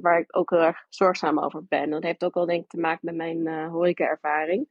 waar 0.00 0.18
ik 0.18 0.36
ook 0.36 0.50
heel 0.50 0.62
erg 0.62 0.86
zorgzaam 0.88 1.38
over 1.38 1.64
ben. 1.68 1.90
Dat 1.90 2.02
heeft 2.02 2.24
ook 2.24 2.34
wel 2.34 2.46
denk 2.46 2.62
ik 2.62 2.68
te 2.68 2.80
maken 2.80 3.00
met 3.02 3.14
mijn 3.14 3.46
uh, 3.46 3.70
horeca-ervaring. 3.70 4.68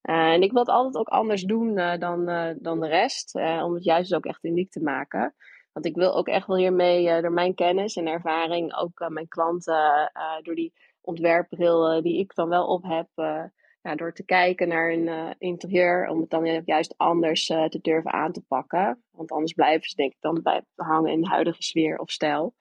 en 0.00 0.42
ik 0.42 0.52
wil 0.52 0.60
het 0.60 0.70
altijd 0.70 0.96
ook 0.96 1.08
anders 1.08 1.42
doen 1.42 1.74
dan, 1.74 2.24
dan 2.58 2.80
de 2.80 2.88
rest. 2.88 3.34
om 3.34 3.74
het 3.74 3.84
juist 3.84 4.14
ook 4.14 4.24
echt 4.24 4.44
uniek 4.44 4.70
te 4.70 4.82
maken. 4.82 5.34
Want 5.72 5.86
ik 5.86 5.94
wil 5.94 6.16
ook 6.16 6.28
echt 6.28 6.46
wel 6.46 6.56
hiermee, 6.56 7.22
door 7.22 7.32
mijn 7.32 7.54
kennis 7.54 7.96
en 7.96 8.06
ervaring, 8.06 8.74
ook 8.74 9.08
mijn 9.08 9.28
klanten, 9.28 10.12
door 10.42 10.54
die 10.54 10.72
ontwerpbril 11.00 12.02
die 12.02 12.18
ik 12.18 12.34
dan 12.34 12.48
wel 12.48 12.66
op 12.66 12.82
heb 12.82 13.08
door 13.92 14.12
te 14.12 14.24
kijken 14.24 14.68
naar 14.68 14.92
een 14.92 15.06
uh, 15.06 15.30
interieur, 15.38 16.08
om 16.08 16.20
het 16.20 16.30
dan 16.30 16.62
juist 16.64 16.94
anders 16.96 17.48
uh, 17.48 17.64
te 17.64 17.78
durven 17.80 18.12
aan 18.12 18.32
te 18.32 18.42
pakken. 18.48 19.02
Want 19.10 19.32
anders 19.32 19.52
blijven 19.52 19.88
ze 19.88 19.96
denk 19.96 20.12
ik 20.12 20.20
dan 20.20 20.42
bij 20.42 20.62
hangen 20.74 21.12
in 21.12 21.20
de 21.20 21.28
huidige 21.28 21.62
sfeer 21.62 21.98
of 21.98 22.10
stijl. 22.10 22.54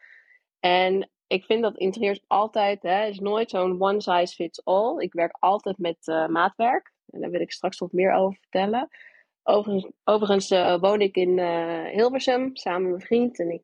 En 0.60 1.10
ik 1.28 1.46
vind 1.46 1.62
dat 1.62 1.78
interieurs 1.78 2.24
altijd, 2.28 2.82
hè, 2.82 3.06
is 3.06 3.20
nooit 3.20 3.50
zo'n 3.50 3.82
one 3.82 4.02
size 4.02 4.36
fits 4.36 4.66
all. 4.66 5.02
Ik 5.02 5.14
werk 5.14 5.36
altijd 5.40 5.78
met 5.78 6.08
uh, 6.08 6.28
maatwerk. 6.28 6.92
En 7.10 7.22
daar 7.22 7.30
wil 7.30 7.42
ik 7.42 7.52
straks 7.52 7.80
wat 7.80 7.92
meer 7.92 8.14
over 8.14 8.38
vertellen. 8.40 8.88
Overigens, 9.44 9.94
overigens 10.04 10.50
woon 10.80 11.02
ik 11.02 11.16
in 11.16 11.40
Hilversum 11.90 12.56
samen 12.56 12.82
met 12.82 12.90
mijn 12.90 13.02
vriend 13.02 13.40
en 13.40 13.50
ik 13.50 13.64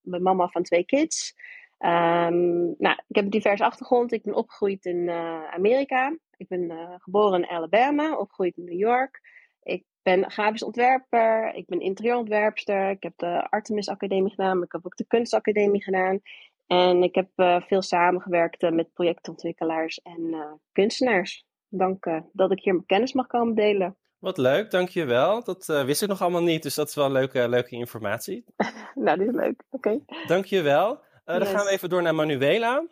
ben 0.00 0.22
mama 0.22 0.48
van 0.48 0.62
twee 0.62 0.84
kids. 0.84 1.34
Ehm, 1.78 2.64
nou, 2.78 2.96
ik 3.08 3.16
heb 3.16 3.24
een 3.24 3.30
diverse 3.30 3.64
achtergrond. 3.64 4.12
Ik 4.12 4.22
ben 4.22 4.34
opgegroeid 4.34 4.84
in 4.84 5.10
Amerika. 5.50 6.18
Ik 6.36 6.48
ben 6.48 6.72
geboren 6.98 7.42
in 7.42 7.48
Alabama, 7.48 8.16
opgegroeid 8.16 8.56
in 8.56 8.64
New 8.64 8.78
York. 8.78 9.20
Ik 9.62 9.84
ben 10.02 10.30
grafisch 10.30 10.62
ontwerper, 10.62 11.54
ik 11.54 11.66
ben 11.66 11.80
interieurontwerpster. 11.80 12.90
Ik 12.90 13.02
heb 13.02 13.12
de 13.16 13.50
Artemis 13.50 13.88
Academie 13.88 14.30
gedaan, 14.30 14.54
maar 14.54 14.66
ik 14.66 14.72
heb 14.72 14.86
ook 14.86 14.96
de 14.96 15.06
Kunstacademie 15.06 15.82
gedaan. 15.82 16.20
En 16.66 17.02
ik 17.02 17.14
heb 17.14 17.28
veel 17.66 17.82
samengewerkt 17.82 18.70
met 18.70 18.92
projectontwikkelaars 18.92 20.00
en 20.02 20.36
kunstenaars. 20.72 21.44
Dank 21.68 22.22
dat 22.32 22.50
ik 22.50 22.60
hier 22.60 22.72
mijn 22.72 22.86
kennis 22.86 23.12
mag 23.12 23.26
komen 23.26 23.54
delen. 23.54 23.96
Wat 24.18 24.38
leuk, 24.38 24.70
dankjewel. 24.70 25.44
Dat 25.44 25.68
uh, 25.68 25.84
wist 25.84 26.02
ik 26.02 26.08
nog 26.08 26.22
allemaal 26.22 26.42
niet, 26.42 26.62
dus 26.62 26.74
dat 26.74 26.88
is 26.88 26.94
wel 26.94 27.10
leuke, 27.10 27.48
leuke 27.48 27.76
informatie. 27.76 28.44
nou, 28.94 29.18
dit 29.18 29.28
is 29.28 29.34
leuk. 29.34 29.62
Oké. 29.70 29.88
Okay. 29.88 30.26
Dankjewel. 30.26 31.00
Uh, 31.26 31.38
Dan 31.38 31.46
gaan 31.46 31.64
we 31.64 31.70
even 31.70 31.88
door 31.88 32.02
naar 32.02 32.14
Manuela. 32.14 32.86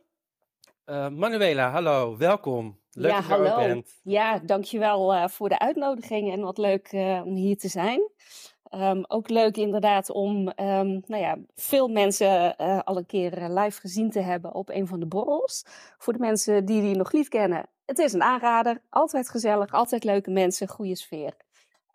Uh, 0.87 1.09
Manuela, 1.09 1.71
hallo, 1.71 2.17
welkom. 2.17 2.81
Leuk 2.91 3.11
ja, 3.11 3.17
dat 3.17 3.27
je 3.27 3.33
hallo. 3.33 3.59
er 3.59 3.69
bent. 3.69 4.01
Ja, 4.03 4.39
dankjewel 4.39 5.29
voor 5.29 5.49
de 5.49 5.59
uitnodiging 5.59 6.33
en 6.33 6.41
wat 6.41 6.59
leuk 6.59 6.89
om 7.25 7.35
hier 7.35 7.59
te 7.59 7.69
zijn. 7.69 8.11
Um, 8.71 9.05
ook 9.09 9.29
leuk 9.29 9.57
inderdaad 9.57 10.11
om 10.11 10.37
um, 10.37 11.03
nou 11.07 11.23
ja, 11.23 11.39
veel 11.55 11.89
mensen 11.89 12.55
uh, 12.61 12.81
al 12.85 12.97
een 12.97 13.07
keer 13.07 13.49
live 13.49 13.81
gezien 13.81 14.11
te 14.11 14.21
hebben 14.21 14.55
op 14.55 14.69
een 14.69 14.87
van 14.87 15.01
de 15.01 15.07
borrels. 15.07 15.65
Voor 15.99 16.13
de 16.13 16.19
mensen 16.19 16.65
die 16.65 16.81
die 16.81 16.97
nog 16.97 17.13
niet 17.13 17.29
kennen, 17.29 17.69
het 17.85 17.99
is 17.99 18.13
een 18.13 18.23
aanrader. 18.23 18.83
Altijd 18.91 19.31
gezellig, 19.31 19.73
altijd 19.73 20.05
leuke 20.05 20.31
mensen, 20.31 20.69
goede 20.69 20.97
sfeer. 20.97 21.37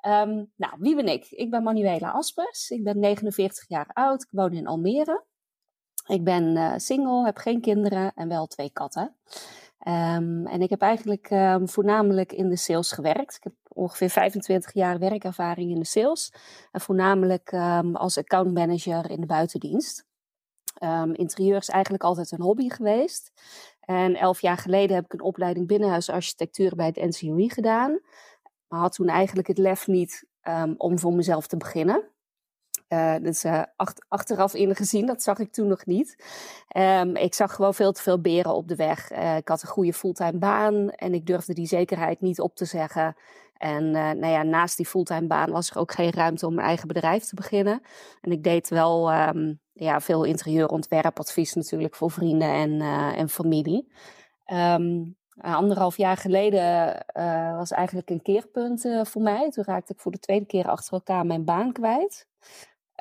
Um, 0.08 0.52
nou, 0.56 0.74
wie 0.78 0.96
ben 0.96 1.08
ik? 1.08 1.26
Ik 1.30 1.50
ben 1.50 1.64
Manuela 1.64 2.12
Aspers. 2.12 2.70
Ik 2.70 2.84
ben 2.84 3.00
49 3.00 3.68
jaar 3.68 3.90
oud. 3.94 4.24
Ik 4.24 4.30
woon 4.32 4.54
in 4.54 4.68
Almere. 4.68 5.24
Ik 6.10 6.24
ben 6.24 6.56
uh, 6.56 6.74
single, 6.76 7.26
heb 7.26 7.38
geen 7.38 7.62
kinderen 7.62 8.12
en 8.16 8.28
wel 8.28 8.48
twee 8.48 8.70
katten. 8.70 9.16
Um, 9.88 10.48
en 10.48 10.62
ik 10.62 10.70
heb 10.70 10.82
eigenlijk 10.82 11.30
um, 11.32 11.70
voornamelijk 11.70 12.32
in 12.32 12.50
de 12.50 12.56
sales 12.56 12.92
gewerkt. 12.92 13.36
Ik 13.36 13.44
heb 13.44 13.54
ongeveer 13.68 14.10
25 14.10 14.74
jaar 14.74 15.00
werkervaring 15.00 15.72
in 15.72 15.80
de 15.80 15.86
sales. 15.86 16.34
En 16.72 16.82
voornamelijk 16.82 17.52
um, 17.52 17.96
als 17.96 18.18
accountmanager 18.18 19.10
in 19.10 19.20
de 19.20 19.26
buitendienst. 19.26 20.06
interieur 21.14 21.58
is 21.58 21.70
eigenlijk 21.70 22.04
altijd 22.04 22.32
een 22.32 22.42
hobby 22.42 22.70
geweest. 22.70 23.32
En 23.80 24.16
elf 24.16 24.42
jaar 24.42 24.58
geleden 24.58 24.96
heb 24.96 25.06
ik 25.06 25.14
een 25.14 25.22
opleiding 25.22 25.68
binnenhuisarchitectuur 25.68 26.76
bij 26.76 26.86
het 26.86 27.22
NCOI 27.22 27.50
gedaan. 27.50 28.00
Maar 28.68 28.80
had 28.80 28.94
toen 28.94 29.10
eigenlijk 29.10 29.48
het 29.48 29.58
lef 29.58 29.88
niet 29.88 30.28
om 30.78 31.00
voor 31.00 31.14
mezelf 31.14 31.48
te 31.48 31.58
beginnen. 31.58 32.04
Uh, 32.94 33.16
dus 33.22 33.46
uh, 33.46 33.64
ach 33.76 33.94
achteraf 34.08 34.54
ingezien, 34.54 35.06
dat 35.06 35.24
zag 35.24 35.40
ik 35.40 35.52
toen 35.52 35.68
nog 35.68 35.86
niet. 35.86 36.24
Um, 36.78 37.16
ik 37.16 37.34
zag 37.34 37.54
gewoon 37.56 37.74
veel 37.74 37.92
te 37.92 38.02
veel 38.02 38.22
beren 38.22 38.54
op 38.54 38.68
de 38.68 38.76
weg. 38.76 39.12
Uh, 39.12 39.38
ik 39.38 39.48
had 39.48 39.62
een 39.62 39.68
goede 39.68 39.94
fulltime 39.94 40.38
baan 40.38 40.90
en 40.90 41.14
ik 41.14 41.26
durfde 41.26 41.54
die 41.54 41.68
zekerheid 41.68 42.22
niet 42.22 42.40
op 42.40 42.56
te 42.56 42.66
zeggen. 42.66 43.16
En 43.58 43.92
nou 43.92 44.28
ja, 44.28 44.44
naast 44.44 44.78
die 44.78 44.86
fulltime 44.86 45.28
baan 45.28 45.52
was 45.52 45.70
er 45.70 45.78
ook 45.78 45.92
geen 45.92 46.12
ruimte 46.12 46.46
om 46.48 46.54
mijn 46.54 46.68
eigen 46.68 46.88
bedrijf 46.88 47.24
te 47.24 47.36
beginnen. 47.36 47.82
En 48.22 48.32
ik 48.32 48.44
deed 48.44 48.70
wel 48.70 49.14
um, 49.14 49.60
ja, 49.74 50.00
veel 50.00 50.24
interieurontwerpadvies 50.24 51.54
natuurlijk 51.54 51.96
voor 51.96 52.12
vrienden 52.12 52.50
en, 52.50 52.82
en 53.16 53.30
familie. 53.30 53.94
Um, 54.54 55.18
anderhalf 55.42 55.98
jaar 55.98 56.18
geleden 56.18 57.06
was 57.58 57.72
eigenlijk 57.72 58.10
een 58.10 58.22
keerpunt 58.22 58.86
voor 59.04 59.22
mij. 59.22 59.50
Toen 59.50 59.64
raakte 59.64 59.94
ik 59.94 60.00
voor 60.00 60.12
de 60.12 60.20
tweede 60.20 60.46
keer 60.46 60.68
achter 60.68 60.94
elkaar 60.94 61.26
mijn 61.26 61.46
baan 61.46 61.72
kwijt. 61.72 62.28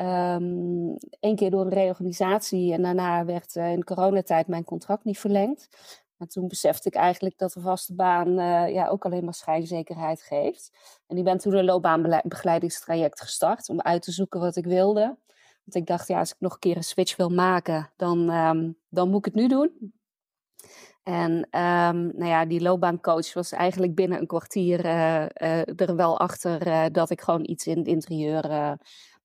Eén 0.00 1.36
keer 1.36 1.50
door 1.50 1.60
een 1.60 1.68
reorganisatie 1.68 2.72
en 2.72 2.82
daarna 2.82 3.24
werd 3.24 3.54
uh, 3.54 3.72
in 3.72 3.84
coronatijd 3.84 4.46
mijn 4.46 4.64
contract 4.64 5.04
niet 5.04 5.18
verlengd. 5.18 5.68
Maar 6.16 6.28
toen 6.28 6.48
besefte 6.48 6.88
ik 6.88 6.94
eigenlijk 6.94 7.38
dat 7.38 7.54
een 7.54 7.62
vaste 7.62 7.94
baan 7.94 8.28
uh, 8.28 8.72
ja, 8.72 8.88
ook 8.88 9.04
alleen 9.04 9.24
maar 9.24 9.34
schijnzekerheid 9.34 10.22
geeft. 10.22 10.70
En 11.06 11.16
ik 11.16 11.24
ben 11.24 11.38
toen 11.38 11.54
een 11.54 11.64
loopbaanbegeleidingstraject 11.64 13.20
gestart 13.20 13.68
om 13.68 13.80
uit 13.80 14.02
te 14.02 14.12
zoeken 14.12 14.40
wat 14.40 14.56
ik 14.56 14.64
wilde. 14.64 15.16
Want 15.64 15.74
ik 15.74 15.86
dacht, 15.86 16.08
ja, 16.08 16.18
als 16.18 16.30
ik 16.30 16.36
nog 16.38 16.52
een 16.52 16.58
keer 16.58 16.76
een 16.76 16.84
switch 16.84 17.16
wil 17.16 17.30
maken, 17.30 17.92
dan, 17.96 18.30
um, 18.30 18.78
dan 18.88 19.08
moet 19.08 19.18
ik 19.18 19.24
het 19.24 19.42
nu 19.42 19.48
doen. 19.48 19.92
En 21.02 21.32
um, 21.32 22.12
nou 22.16 22.24
ja, 22.24 22.44
die 22.44 22.60
loopbaancoach 22.60 23.32
was 23.32 23.52
eigenlijk 23.52 23.94
binnen 23.94 24.18
een 24.18 24.26
kwartier 24.26 24.84
uh, 24.84 25.80
er 25.80 25.96
wel 25.96 26.18
achter 26.18 26.92
dat 26.92 27.10
ik 27.10 27.20
gewoon 27.20 27.48
iets 27.48 27.66
in 27.66 27.78
het 27.78 27.86
interieur 27.86 28.76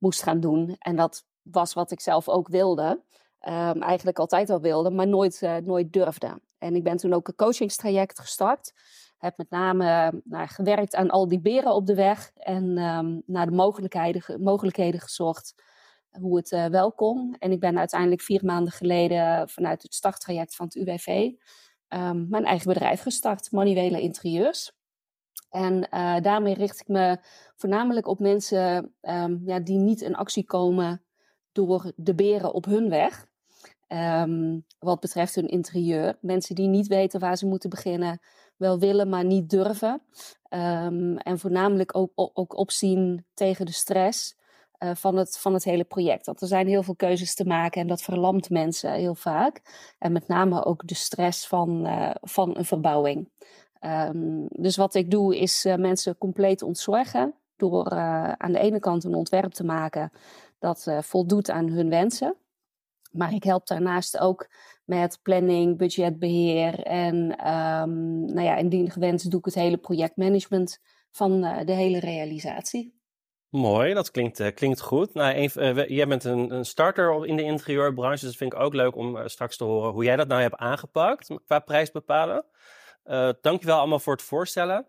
moest 0.03 0.24
gaan 0.24 0.39
doen. 0.39 0.75
En 0.79 0.95
dat 0.95 1.25
was 1.41 1.74
wat 1.74 1.91
ik 1.91 2.00
zelf 2.00 2.29
ook 2.29 2.48
wilde. 2.48 3.03
Um, 3.48 3.81
eigenlijk 3.81 4.19
altijd 4.19 4.50
al 4.50 4.62
wilde, 4.62 4.89
maar 4.89 5.07
nooit, 5.07 5.41
uh, 5.41 5.55
nooit 5.57 5.93
durfde. 5.93 6.41
En 6.57 6.75
ik 6.75 6.83
ben 6.83 6.98
toen 6.98 7.13
ook 7.13 7.27
een 7.27 7.36
coachingstraject 7.36 8.19
gestart. 8.19 8.74
Heb 9.17 9.38
met 9.38 9.50
name 9.50 10.12
nou, 10.24 10.48
gewerkt 10.48 10.95
aan 10.95 11.10
al 11.10 11.27
die 11.27 11.41
beren 11.41 11.74
op 11.74 11.86
de 11.86 11.95
weg. 11.95 12.31
En 12.36 12.77
um, 12.77 13.24
naar 13.25 13.45
de 13.45 13.55
mogelijkheden, 13.55 14.41
mogelijkheden 14.41 15.00
gezocht 15.00 15.53
hoe 16.12 16.38
het 16.38 16.51
uh, 16.51 16.65
wel 16.65 16.91
kon. 16.91 17.36
En 17.39 17.51
ik 17.51 17.60
ben 17.60 17.77
uiteindelijk 17.77 18.22
vier 18.22 18.45
maanden 18.45 18.74
geleden 18.74 19.50
vanuit 19.50 19.81
het 19.83 19.93
starttraject 19.93 20.55
van 20.55 20.65
het 20.65 20.75
UWV... 20.75 21.31
Um, 21.93 22.25
mijn 22.29 22.45
eigen 22.45 22.67
bedrijf 22.67 23.01
gestart, 23.01 23.51
Manuele 23.51 24.01
Interieurs. 24.01 24.72
En 25.53 25.88
uh, 25.93 26.19
daarmee 26.22 26.53
richt 26.53 26.79
ik 26.79 26.88
me 26.88 27.17
voornamelijk 27.55 28.07
op 28.07 28.19
mensen 28.19 28.93
um, 29.01 29.41
ja, 29.45 29.60
die 29.60 29.77
niet 29.77 30.01
in 30.01 30.15
actie 30.15 30.45
komen 30.45 31.03
door 31.51 31.91
de 31.95 32.15
beren 32.15 32.53
op 32.53 32.65
hun 32.65 32.89
weg. 32.89 33.27
Um, 33.88 34.65
wat 34.79 35.00
betreft 35.00 35.36
hun 35.36 35.48
interieur. 35.48 36.17
Mensen 36.22 36.55
die 36.55 36.67
niet 36.67 36.88
weten 36.88 37.19
waar 37.19 37.38
ze 37.38 37.45
moeten 37.45 37.69
beginnen, 37.69 38.19
wel 38.57 38.79
willen, 38.79 39.10
maar 39.10 39.25
niet 39.25 39.50
durven. 39.50 40.01
Um, 40.50 41.17
en 41.17 41.39
voornamelijk 41.39 41.98
ook, 41.98 42.12
ook 42.15 42.57
opzien 42.57 43.25
tegen 43.33 43.65
de 43.65 43.72
stress 43.72 44.36
uh, 44.79 44.91
van, 44.95 45.15
het, 45.15 45.38
van 45.38 45.53
het 45.53 45.63
hele 45.63 45.83
project. 45.83 46.25
Want 46.25 46.41
er 46.41 46.48
zijn 46.48 46.67
heel 46.67 46.83
veel 46.83 46.95
keuzes 46.95 47.36
te 47.36 47.45
maken 47.45 47.81
en 47.81 47.88
dat 47.88 48.01
verlamt 48.01 48.50
mensen 48.50 48.93
heel 48.93 49.15
vaak. 49.15 49.62
En 50.00 50.12
met 50.12 50.27
name 50.27 50.65
ook 50.65 50.88
de 50.88 50.95
stress 50.95 51.48
van, 51.48 51.88
uh, 51.88 52.12
van 52.22 52.57
een 52.57 52.65
verbouwing. 52.65 53.29
Um, 53.86 54.46
dus 54.50 54.75
wat 54.75 54.96
ik 54.96 55.12
doe 55.12 55.38
is 55.38 55.66
uh, 55.66 55.75
mensen 55.75 56.18
compleet 56.18 56.62
ontzorgen 56.62 57.34
door 57.56 57.94
uh, 57.94 58.32
aan 58.32 58.52
de 58.52 58.60
ene 58.60 58.80
kant 58.80 59.04
een 59.04 59.16
ontwerp 59.16 59.52
te 59.52 59.63
maken 59.63 60.12
dat 60.60 60.86
uh, 60.88 61.02
voldoet 61.02 61.50
aan 61.50 61.68
hun 61.68 61.90
wensen. 61.90 62.36
Maar 63.12 63.34
ik 63.34 63.44
help 63.44 63.68
daarnaast 63.68 64.20
ook 64.20 64.50
met 64.86 65.20
planning, 65.24 65.78
budgetbeheer 65.78 66.80
en 66.84 67.16
um, 67.52 68.25
nou 68.25 68.42
ja, 68.42 68.56
indien 68.56 68.92
gewenst 68.92 69.30
doe 69.30 69.40
ik 69.40 69.46
het 69.46 69.56
hele 69.56 69.78
projectmanagement 69.78 70.80
van 71.12 71.42
de 71.42 71.72
hele 71.72 72.00
realisatie. 72.00 73.02
Mooi, 73.50 73.94
dat 73.94 74.12
klinkt, 74.12 74.54
klinkt 74.54 74.82
goed. 74.82 75.13
Nou, 75.13 75.50
jij 75.88 76.08
bent 76.08 76.24
een, 76.24 76.54
een, 76.54 76.66
starter 76.66 77.25
in 77.25 77.36
de 77.36 77.44
interieurbranche, 77.44 78.20
dus 78.20 78.30
dat 78.30 78.36
vind 78.36 78.54
ik 78.54 78.60
ook 78.60 78.74
leuk 78.74 78.96
om 78.96 79.28
straks 79.30 79.58
te 79.58 79.63
horen 79.63 79.92
hoe 79.92 80.04
jij 80.04 80.16
dat 80.16 80.28
nou 80.28 80.42
hebt 80.42 80.56
aangepakt 80.56 81.30
qua 81.46 81.60
prijs 81.60 81.92
bepalen. 81.92 82.46
Uh, 83.05 83.29
dankjewel 83.41 83.77
allemaal 83.77 84.00
voor 84.00 84.13
het 84.13 84.22
voorstellen. 84.22 84.86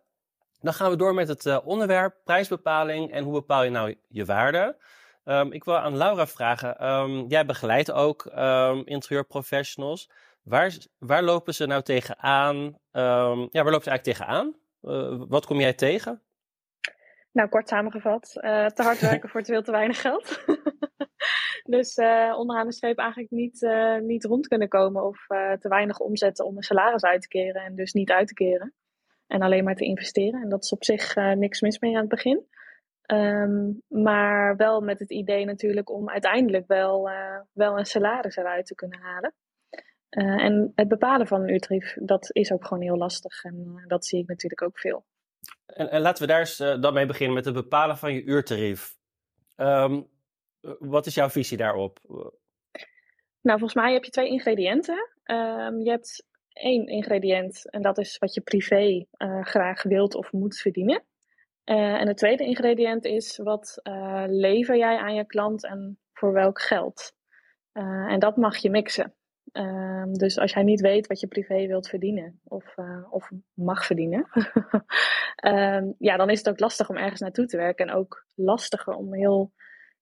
Dan 0.60 0.74
gaan 0.74 0.90
we 0.90 0.96
door 0.96 1.14
met 1.14 1.28
het 1.28 1.44
uh, 1.44 1.58
onderwerp 1.64 2.16
prijsbepaling 2.24 3.12
en 3.12 3.24
hoe 3.24 3.32
bepaal 3.32 3.62
je 3.62 3.70
nou 3.70 3.94
je 4.08 4.24
waarde. 4.24 4.76
Um, 5.24 5.52
ik 5.52 5.64
wil 5.64 5.76
aan 5.76 5.96
Laura 5.96 6.26
vragen, 6.26 6.88
um, 6.88 7.26
jij 7.28 7.46
begeleidt 7.46 7.92
ook 7.92 8.24
um, 8.24 8.82
interieurprofessionals. 8.84 10.10
Waar, 10.42 10.76
waar 10.98 11.22
lopen 11.22 11.54
ze 11.54 11.66
nou 11.66 11.82
tegenaan? 11.82 12.78
ja, 12.92 13.62
waar 13.62 13.70
lopen 13.70 13.82
ze 13.82 13.90
eigenlijk 13.90 14.02
tegenaan? 14.02 14.54
Uh, 14.82 15.22
wat 15.28 15.46
kom 15.46 15.60
jij 15.60 15.72
tegen? 15.72 16.22
Nou, 17.32 17.48
kort 17.48 17.68
samengevat, 17.68 18.32
uh, 18.36 18.66
te 18.66 18.82
hard 18.82 19.00
werken 19.10 19.28
voor 19.28 19.42
te 19.42 19.52
veel 19.52 19.62
te 19.62 19.70
weinig 19.70 20.00
geld. 20.00 20.44
Dus 21.64 21.96
uh, 21.96 22.34
onderaan 22.36 22.66
de 22.66 22.72
streep 22.72 22.98
eigenlijk 22.98 23.30
niet, 23.30 23.62
uh, 23.62 23.98
niet 23.98 24.24
rond 24.24 24.48
kunnen 24.48 24.68
komen 24.68 25.04
of 25.04 25.26
te 25.58 25.68
weinig 25.68 25.98
omzetten 25.98 26.44
om 26.44 26.56
een 26.56 26.62
salaris 26.62 27.04
uit 27.04 27.22
te 27.22 27.28
keren 27.28 27.62
en 27.62 27.74
dus 27.74 27.92
niet 27.92 28.10
uit 28.10 28.28
te 28.28 28.34
keren. 28.34 28.74
En 29.26 29.42
alleen 29.42 29.64
maar 29.64 29.74
te 29.74 29.84
investeren. 29.84 30.42
En 30.42 30.48
dat 30.48 30.64
is 30.64 30.72
op 30.72 30.84
zich 30.84 31.14
niks 31.14 31.60
mis 31.60 31.78
mee 31.78 31.94
aan 31.94 32.00
het 32.00 32.08
begin. 32.08 32.46
Um, 33.12 33.82
maar 33.88 34.56
wel 34.56 34.80
met 34.80 34.98
het 34.98 35.10
idee 35.10 35.44
natuurlijk 35.44 35.90
om 35.90 36.10
uiteindelijk 36.10 36.66
wel, 36.66 37.10
wel 37.52 37.78
een 37.78 37.86
salaris 37.86 38.36
eruit 38.36 38.66
te 38.66 38.74
kunnen 38.74 38.98
halen. 39.00 39.34
en 40.08 40.72
het 40.74 40.88
bepalen 40.88 41.26
van 41.26 41.42
een 41.42 41.52
uurtarief, 41.52 41.96
dat 42.00 42.28
is 42.32 42.52
ook 42.52 42.66
gewoon 42.66 42.82
heel 42.82 42.96
lastig. 42.96 43.44
En 43.44 43.84
dat 43.86 44.06
zie 44.06 44.20
ik 44.20 44.26
natuurlijk 44.26 44.62
ook 44.62 44.78
veel. 44.78 45.04
En, 45.66 45.90
en, 45.90 46.00
laten 46.00 46.22
we 46.22 46.28
daar 46.28 46.40
eens 46.40 46.56
dan 46.56 46.94
mee 46.94 47.06
beginnen 47.06 47.34
met 47.34 47.44
het 47.44 47.54
bepalen 47.54 47.96
van 47.96 48.14
je 48.14 48.24
uurtarief. 48.24 48.96
Um, 49.56 50.12
wat 50.78 51.06
is 51.06 51.14
jouw 51.14 51.28
visie 51.28 51.56
daarop? 51.56 51.98
Nou, 53.40 53.58
volgens 53.58 53.74
mij 53.74 53.92
heb 53.92 54.04
je 54.04 54.10
twee 54.10 54.28
ingrediënten. 54.28 55.10
Um, 55.24 55.80
je 55.80 55.90
hebt 55.90 56.26
één 56.52 56.86
ingrediënt 56.86 57.70
en 57.70 57.82
dat 57.82 57.98
is 57.98 58.18
wat 58.18 58.34
je 58.34 58.40
privé 58.40 59.06
uh, 59.18 59.44
graag 59.44 59.82
wilt 59.82 60.14
of 60.14 60.32
moet 60.32 60.56
verdienen. 60.56 61.04
En 61.64 62.06
het 62.06 62.16
tweede 62.16 62.44
ingrediënt 62.44 63.04
is 63.04 63.36
wat 63.36 63.80
lever 64.26 64.76
jij 64.76 64.96
aan 64.96 65.14
je 65.14 65.26
klant 65.26 65.64
en 65.64 65.98
voor 66.12 66.32
welk 66.32 66.60
geld. 66.60 67.14
en 68.08 68.18
dat 68.18 68.36
mag 68.36 68.56
je 68.56 68.70
mixen. 68.70 69.14
Ehm, 69.54 70.12
dus 70.12 70.38
als 70.38 70.52
jij 70.52 70.62
niet 70.62 70.80
weet 70.80 71.06
wat 71.06 71.20
je 71.20 71.26
privé 71.26 71.66
wilt 71.66 71.88
verdienen 71.88 72.40
of, 72.44 72.76
eh, 72.76 73.06
of 73.10 73.30
mag 73.52 73.86
verdienen, 73.86 74.28
ehm, 75.36 75.92
ja, 75.98 76.16
dan 76.16 76.30
is 76.30 76.38
het 76.38 76.48
ook 76.48 76.60
lastig 76.60 76.88
om 76.88 76.96
ergens 76.96 77.20
naartoe 77.20 77.46
te 77.46 77.56
werken. 77.56 77.88
En 77.88 77.94
ook 77.94 78.26
lastiger 78.34 78.94
om 78.94 79.14
heel 79.14 79.52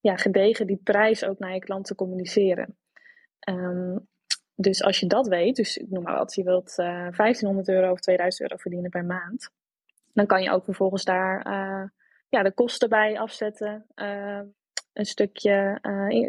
ja, 0.02 0.16
gedegen 0.16 0.66
die 0.66 0.80
prijs 0.84 1.24
ook 1.24 1.38
naar 1.38 1.54
je 1.54 1.60
klant 1.60 1.86
te 1.86 1.94
communiceren. 1.94 2.76
Ehm, 3.38 3.98
dus 4.54 4.82
als 4.82 5.00
je 5.00 5.06
dat 5.06 5.28
weet, 5.28 5.56
dus 5.56 5.76
ik 5.76 5.90
noem 5.90 6.02
maar 6.02 6.18
wat, 6.18 6.34
je 6.34 6.42
wilt 6.42 6.74
uh, 6.78 6.86
eh, 6.86 7.16
1500 7.16 7.68
euro 7.68 7.90
of 7.90 8.00
2000 8.00 8.42
euro 8.42 8.56
verdienen 8.62 8.90
per 8.90 9.04
maand, 9.04 9.50
dan 10.12 10.26
kan 10.26 10.42
je 10.42 10.50
ook 10.50 10.64
vervolgens 10.64 11.04
daar 11.04 11.46
uh, 11.46 11.88
ja, 12.28 12.42
de 12.42 12.52
kosten 12.52 12.88
bij 12.88 13.18
afzetten. 13.18 13.86
een 14.92 15.06
stukje 15.06 15.78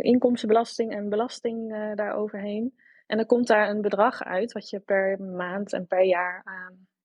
inkomstenbelasting 0.02 0.92
en 0.92 1.10
belasting 1.10 1.70
daaroverheen. 1.96 2.74
En 3.08 3.18
dan 3.18 3.26
komt 3.26 3.48
daar 3.48 3.70
een 3.70 3.82
bedrag 3.82 4.24
uit 4.24 4.52
wat 4.52 4.70
je 4.70 4.80
per 4.80 5.22
maand 5.22 5.74
en 5.74 5.88
per 5.88 6.04
jaar 6.04 6.44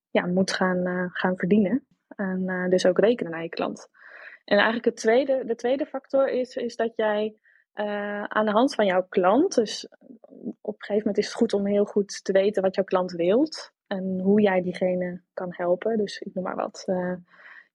ja, 0.09 0.25
moet 0.25 0.51
gaan, 0.51 1.09
gaan 1.13 1.37
verdienen. 1.37 1.85
En 2.15 2.69
dus 2.69 2.85
ook 2.85 2.99
rekenen 2.99 3.31
naar 3.31 3.43
je 3.43 3.49
klant. 3.49 3.89
En 4.49 4.57
eigenlijk 4.57 4.85
het 4.85 4.95
tweede, 4.95 5.45
de 5.45 5.55
tweede 5.55 5.85
factor 5.85 6.29
is, 6.29 6.55
is 6.55 6.75
dat 6.75 6.95
jij 6.95 7.35
uh, 7.75 8.23
aan 8.23 8.45
de 8.45 8.51
hand 8.51 8.75
van 8.75 8.85
jouw 8.85 9.05
klant, 9.09 9.55
dus 9.55 9.87
op 10.61 10.73
een 10.73 10.85
gegeven 10.85 10.97
moment 10.97 11.17
is 11.17 11.25
het 11.25 11.35
goed 11.35 11.53
om 11.53 11.65
heel 11.65 11.85
goed 11.85 12.23
te 12.23 12.31
weten 12.31 12.61
wat 12.61 12.75
jouw 12.75 12.83
klant 12.83 13.11
wilt 13.11 13.71
en 13.87 14.19
hoe 14.19 14.41
jij 14.41 14.61
diegene 14.61 15.21
kan 15.33 15.49
helpen. 15.51 15.97
Dus 15.97 16.19
ik 16.19 16.33
noem 16.33 16.43
maar 16.43 16.55
wat. 16.55 16.83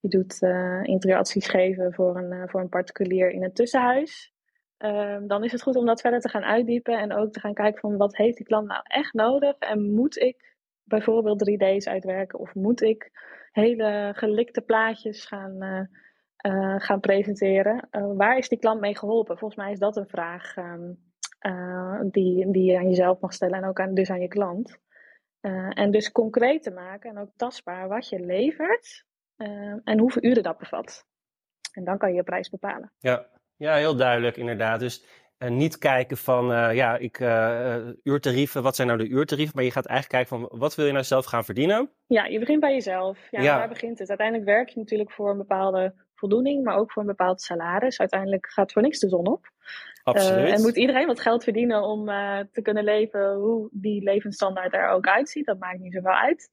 je 0.01 0.09
doet 0.09 0.43
interieuradvies 0.83 1.49
geven 1.49 1.95
voor 1.95 2.17
een, 2.17 2.49
voor 2.49 2.61
een 2.61 2.69
particulier 2.69 3.31
in 3.31 3.45
een 3.45 3.53
tussenhuis. 3.53 4.33
Um, 4.79 5.27
dan 5.27 5.45
is 5.45 5.53
het 5.53 5.63
goed 5.63 5.77
om 5.77 5.87
dat 5.87 6.01
verder 6.01 6.21
te 6.21 6.29
gaan 6.29 6.45
uitdiepen 6.45 6.99
en 6.99 7.13
ook 7.13 7.33
te 7.33 7.41
gaan 7.41 7.55
kijken 7.55 7.81
van 7.81 7.97
wat 7.97 8.17
heeft 8.17 8.37
die 8.37 8.47
klant 8.47 8.69
nou 8.69 8.81
echt 8.83 9.13
nodig 9.13 9.59
en 9.59 9.93
moet 9.93 10.19
ik 10.19 10.57
bijvoorbeeld 10.85 11.51
3D's 11.51 11.87
uitwerken 11.87 12.39
of 12.39 12.55
moet 12.55 12.83
ik 12.83 13.11
hele 13.53 14.13
gelikte 14.17 14.61
plaatjes 14.61 15.25
gaan, 15.25 15.63
uh, 15.63 15.81
uh, 16.47 16.75
gaan 16.79 17.01
presenteren. 17.01 17.89
Uh, 17.91 18.17
waar 18.17 18.39
is 18.39 18.49
die 18.49 18.59
klant 18.59 18.81
mee 18.81 18.97
geholpen? 18.97 19.39
Volgens 19.39 19.61
mij 19.61 19.73
is 19.73 19.79
dat 19.79 19.97
een 19.97 20.09
vraag 20.09 20.57
um, 20.57 20.99
die, 22.11 22.51
die 22.51 22.65
je 22.65 22.79
aan 22.79 22.89
jezelf 22.89 23.21
mag 23.21 23.33
stellen 23.33 23.63
en 23.63 23.69
ook 23.69 23.81
aan, 23.81 23.95
dus 23.95 24.11
aan 24.11 24.21
je 24.21 24.29
klant. 24.29 24.79
en 25.71 25.91
dus 25.91 26.13
concreet 26.13 26.63
te 26.63 26.71
maken 26.71 27.11
en 27.11 27.19
ook 27.19 27.31
tastbaar 27.37 27.89
wat 27.89 28.09
je 28.09 28.21
levert 28.21 29.05
en 29.85 29.99
hoeveel 29.99 30.25
uren 30.25 30.43
dat 30.43 30.59
bevat. 30.59 31.07
En 31.73 31.85
dan 31.85 31.99
kan 31.99 32.09
je 32.09 32.15
je 32.15 32.23
prijs 32.23 32.51
bepalen. 32.51 32.93
Ja, 32.99 33.27
ja, 33.57 33.75
heel 33.75 33.97
duidelijk 33.97 34.37
inderdaad. 34.37 34.81
Dus 34.81 35.07
niet 35.39 35.79
kijken 35.79 36.17
van, 36.17 36.75
ja, 36.75 36.97
ik, 36.97 37.21
uurtarieven, 38.03 38.63
wat 38.63 38.77
zijn 38.77 38.89
nou 38.89 39.01
de 39.01 39.09
uurtarieven? 39.09 39.55
Maar 39.55 39.65
je 39.65 39.71
gaat 39.71 39.87
eigenlijk 39.87 40.27
kijken 40.29 40.49
van, 40.49 40.59
wat 40.59 40.75
wil 40.75 40.87
je 40.87 40.93
nou 40.93 41.05
zelf 41.05 41.25
gaan 41.25 41.45
verdienen? 41.45 41.91
Ja, 42.07 42.25
je 42.25 42.39
begint 42.39 42.61
bij 42.61 42.73
jezelf. 42.73 43.19
Ja, 43.31 43.43
ja. 43.43 43.59
daar 43.59 43.69
begint 43.69 43.99
het. 43.99 44.09
Uiteindelijk 44.09 44.49
werk 44.49 44.69
je 44.69 44.79
natuurlijk 44.79 45.11
voor 45.11 45.31
een 45.31 45.39
bepaalde 45.39 45.95
voldoening, 46.29 46.65
maar 46.65 46.77
ook 46.77 46.93
voor 46.93 47.03
een 47.03 47.09
bepaald 47.09 47.41
salaris. 47.41 48.01
Uiteindelijk 48.01 48.47
gaat 48.47 48.73
voor 48.73 48.83
niks 48.83 48.99
de 48.99 49.09
zon 49.09 49.27
op. 49.27 49.53
Absoluut. 50.03 50.49
en 50.49 50.61
moet 50.61 50.77
iedereen 50.77 51.07
wat 51.07 51.21
geld 51.21 51.45
verdienen 51.45 51.83
om 51.83 52.07
te 52.53 52.61
kunnen 52.63 52.85
leven 52.85 53.35
hoe 53.35 53.69
die 53.73 54.03
levensstandaard 54.03 54.75
er 54.75 54.89
ook 54.89 55.07
uitziet. 55.07 55.47
Dat 55.47 55.59
maakt 55.59 55.79
niet 55.79 55.93
zoveel 55.93 56.11
uit. 56.11 56.51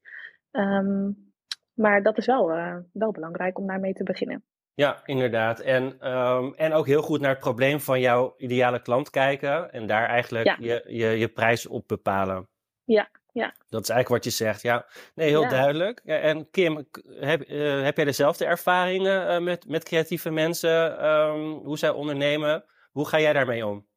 Um, 0.52 1.32
maar 1.74 2.04
dat 2.04 2.18
is 2.18 2.26
wel, 2.26 2.48
wel 2.94 3.12
belangrijk 3.12 3.58
om 3.58 3.68
daarmee 3.68 3.94
te 3.94 4.04
beginnen. 4.04 4.44
Ja, 4.74 5.02
inderdaad. 5.06 5.60
En, 5.60 6.12
um, 6.12 6.54
en 6.56 6.74
ook 6.74 6.86
heel 6.86 7.02
goed 7.02 7.20
naar 7.20 7.30
het 7.30 7.40
probleem 7.40 7.80
van 7.80 8.00
jouw 8.00 8.34
ideale 8.38 8.82
klant 8.82 9.10
kijken 9.10 9.72
en 9.72 9.88
daar 9.88 10.08
eigenlijk 10.08 10.56
je, 10.60 10.84
je, 10.88 11.08
je 11.08 11.28
prijs 11.28 11.68
op 11.68 11.88
bepalen. 11.88 12.48
Ja, 12.84 13.10
ja. 13.32 13.54
Dat 13.70 13.82
is 13.82 13.90
eigenlijk 13.90 14.24
wat 14.24 14.34
je 14.34 14.44
zegt. 14.44 14.62
Ja, 14.62 14.86
nee, 15.16 15.28
heel 15.28 15.50
duidelijk. 15.50 16.02
Ja, 16.04 16.18
en 16.18 16.50
Kim, 16.50 16.88
heb, 17.06 17.50
uh, 17.50 17.84
heb 17.84 17.96
jij 17.96 18.06
dezelfde 18.06 18.46
ervaringen 18.46 19.32
uh, 19.32 19.40
met, 19.40 19.68
met 19.68 19.84
creatieve 19.84 20.30
mensen, 20.30 21.06
um, 21.06 21.52
hoe 21.52 21.78
zij 21.78 21.90
ondernemen? 21.90 22.66
Hoe 22.92 23.08
ga 23.08 23.20
jij 23.20 23.34
daarmee 23.34 23.66
om? 23.66 23.88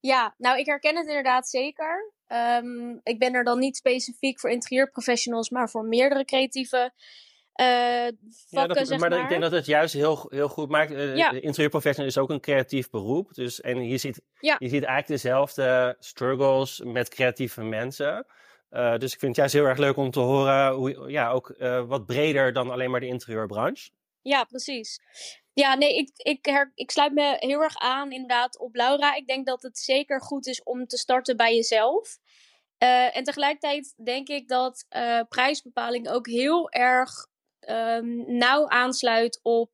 Ja, 0.00 0.34
nou, 0.38 0.58
ik 0.58 0.66
herken 0.66 0.96
het 0.96 1.06
inderdaad 1.06 1.48
zeker. 1.48 2.12
Um, 2.28 3.00
ik 3.02 3.18
ben 3.18 3.34
er 3.34 3.44
dan 3.44 3.58
niet 3.58 3.76
specifiek 3.76 4.40
voor 4.40 4.50
interieurprofessionals, 4.50 5.50
maar 5.50 5.70
voor 5.70 5.84
meerdere 5.84 6.24
creatieve 6.24 6.92
uh, 7.60 7.66
vakken, 7.66 8.14
ja, 8.48 8.66
dat, 8.66 8.88
maar, 8.88 9.10
maar. 9.10 9.22
ik 9.22 9.28
denk 9.28 9.42
dat 9.42 9.52
het 9.52 9.66
juist 9.66 9.94
heel, 9.94 10.26
heel 10.28 10.48
goed 10.48 10.68
maakt. 10.68 10.90
Uh, 10.90 11.16
ja. 11.16 11.30
Interieurprofessional 11.30 12.10
is 12.10 12.18
ook 12.18 12.30
een 12.30 12.40
creatief 12.40 12.90
beroep. 12.90 13.34
Dus, 13.34 13.60
en 13.60 13.88
je 13.88 13.98
ziet, 13.98 14.22
ja. 14.40 14.56
je 14.58 14.68
ziet 14.68 14.84
eigenlijk 14.84 15.22
dezelfde 15.22 15.96
struggles 15.98 16.82
met 16.84 17.08
creatieve 17.08 17.62
mensen. 17.62 18.26
Uh, 18.70 18.96
dus 18.96 19.12
ik 19.12 19.18
vind 19.18 19.36
het 19.36 19.36
juist 19.36 19.54
heel 19.54 19.64
erg 19.64 19.78
leuk 19.78 19.96
om 19.96 20.10
te 20.10 20.20
horen, 20.20 20.72
hoe, 20.72 21.10
ja, 21.10 21.30
ook 21.30 21.54
wat 21.86 22.06
breder 22.06 22.52
dan 22.52 22.70
alleen 22.70 22.90
maar 22.90 23.00
de 23.00 23.06
interieurbranche. 23.06 23.90
Ja, 24.22 24.44
precies. 24.44 25.00
Ja, 25.52 25.74
nee, 25.74 25.96
ik, 25.96 26.10
ik, 26.16 26.44
her, 26.46 26.72
ik 26.74 26.90
sluit 26.90 27.12
me 27.12 27.36
heel 27.38 27.62
erg 27.62 27.76
aan 27.76 28.12
inderdaad 28.12 28.58
op 28.58 28.74
Laura. 28.74 29.14
Ik 29.14 29.26
denk 29.26 29.46
dat 29.46 29.62
het 29.62 29.78
zeker 29.78 30.20
goed 30.20 30.46
is 30.46 30.62
om 30.62 30.86
te 30.86 30.96
starten 30.96 31.36
bij 31.36 31.54
jezelf. 31.54 32.18
Uh, 32.78 33.16
en 33.16 33.24
tegelijkertijd 33.24 33.94
denk 34.04 34.28
ik 34.28 34.48
dat 34.48 34.86
prijsbepaling 35.28 36.08
ook 36.08 36.26
heel 36.26 36.70
erg 36.70 37.10
um, 37.68 38.36
nauw 38.36 38.68
aansluit 38.68 39.40
op 39.42 39.70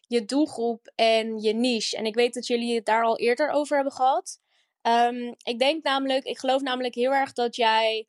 je 0.00 0.24
doelgroep 0.24 0.92
en 0.94 1.38
je 1.38 1.52
niche. 1.52 1.96
En 1.96 2.06
ik 2.06 2.14
weet 2.14 2.34
dat 2.34 2.46
jullie 2.46 2.74
het 2.74 2.86
daar 2.86 3.04
al 3.04 3.18
eerder 3.18 3.50
over 3.50 3.74
hebben 3.74 3.94
gehad. 3.94 4.40
Um, 4.82 5.34
ik 5.42 5.58
denk 5.58 5.84
namelijk, 5.84 6.24
ik 6.24 6.38
geloof 6.38 6.62
namelijk 6.62 6.94
heel 6.94 7.14
erg 7.14 7.32
dat 7.32 7.56
jij 7.56 8.06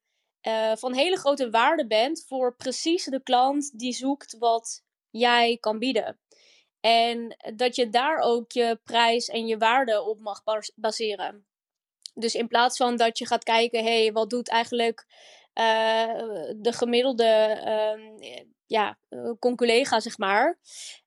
uh, 0.47 0.75
van 0.75 0.93
hele 0.93 1.17
grote 1.17 1.49
waarde 1.49 1.88
bent 1.88 2.25
voor 2.27 2.55
precies 2.55 3.03
de 3.03 3.23
klant 3.23 3.79
die 3.79 3.93
zoekt 3.93 4.38
wat 4.38 4.83
jij 5.10 5.57
kan 5.60 5.79
bieden. 5.79 6.19
En 6.79 7.38
dat 7.55 7.75
je 7.75 7.89
daar 7.89 8.19
ook 8.19 8.51
je 8.51 8.79
prijs 8.83 9.27
en 9.27 9.47
je 9.47 9.57
waarde 9.57 10.03
op 10.03 10.19
mag 10.19 10.43
baseren. 10.75 11.45
Dus 12.13 12.36
in 12.36 12.47
plaats 12.47 12.77
van 12.77 12.97
dat 12.97 13.17
je 13.17 13.25
gaat 13.25 13.43
kijken, 13.43 13.83
hé, 13.83 14.01
hey, 14.01 14.12
wat 14.12 14.29
doet 14.29 14.49
eigenlijk 14.49 15.05
uh, 15.53 16.43
de 16.55 16.71
gemiddelde 16.73 17.62
uh, 18.19 18.41
ja, 18.65 18.99
conculega, 19.39 19.99
zeg 19.99 20.17
maar. 20.17 20.60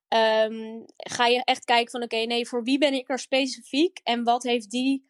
Um, 0.09 0.85
ga 0.97 1.27
je 1.27 1.45
echt 1.45 1.65
kijken 1.65 1.91
van 1.91 2.03
oké, 2.03 2.17
nee, 2.17 2.49
voor 2.49 2.63
wie 2.63 2.79
ben 2.79 2.93
ik 2.93 3.09
er 3.09 3.19
specifiek 3.19 4.01
en 4.03 4.25
wat 4.25 4.43
heeft 4.43 4.71
die 4.71 5.09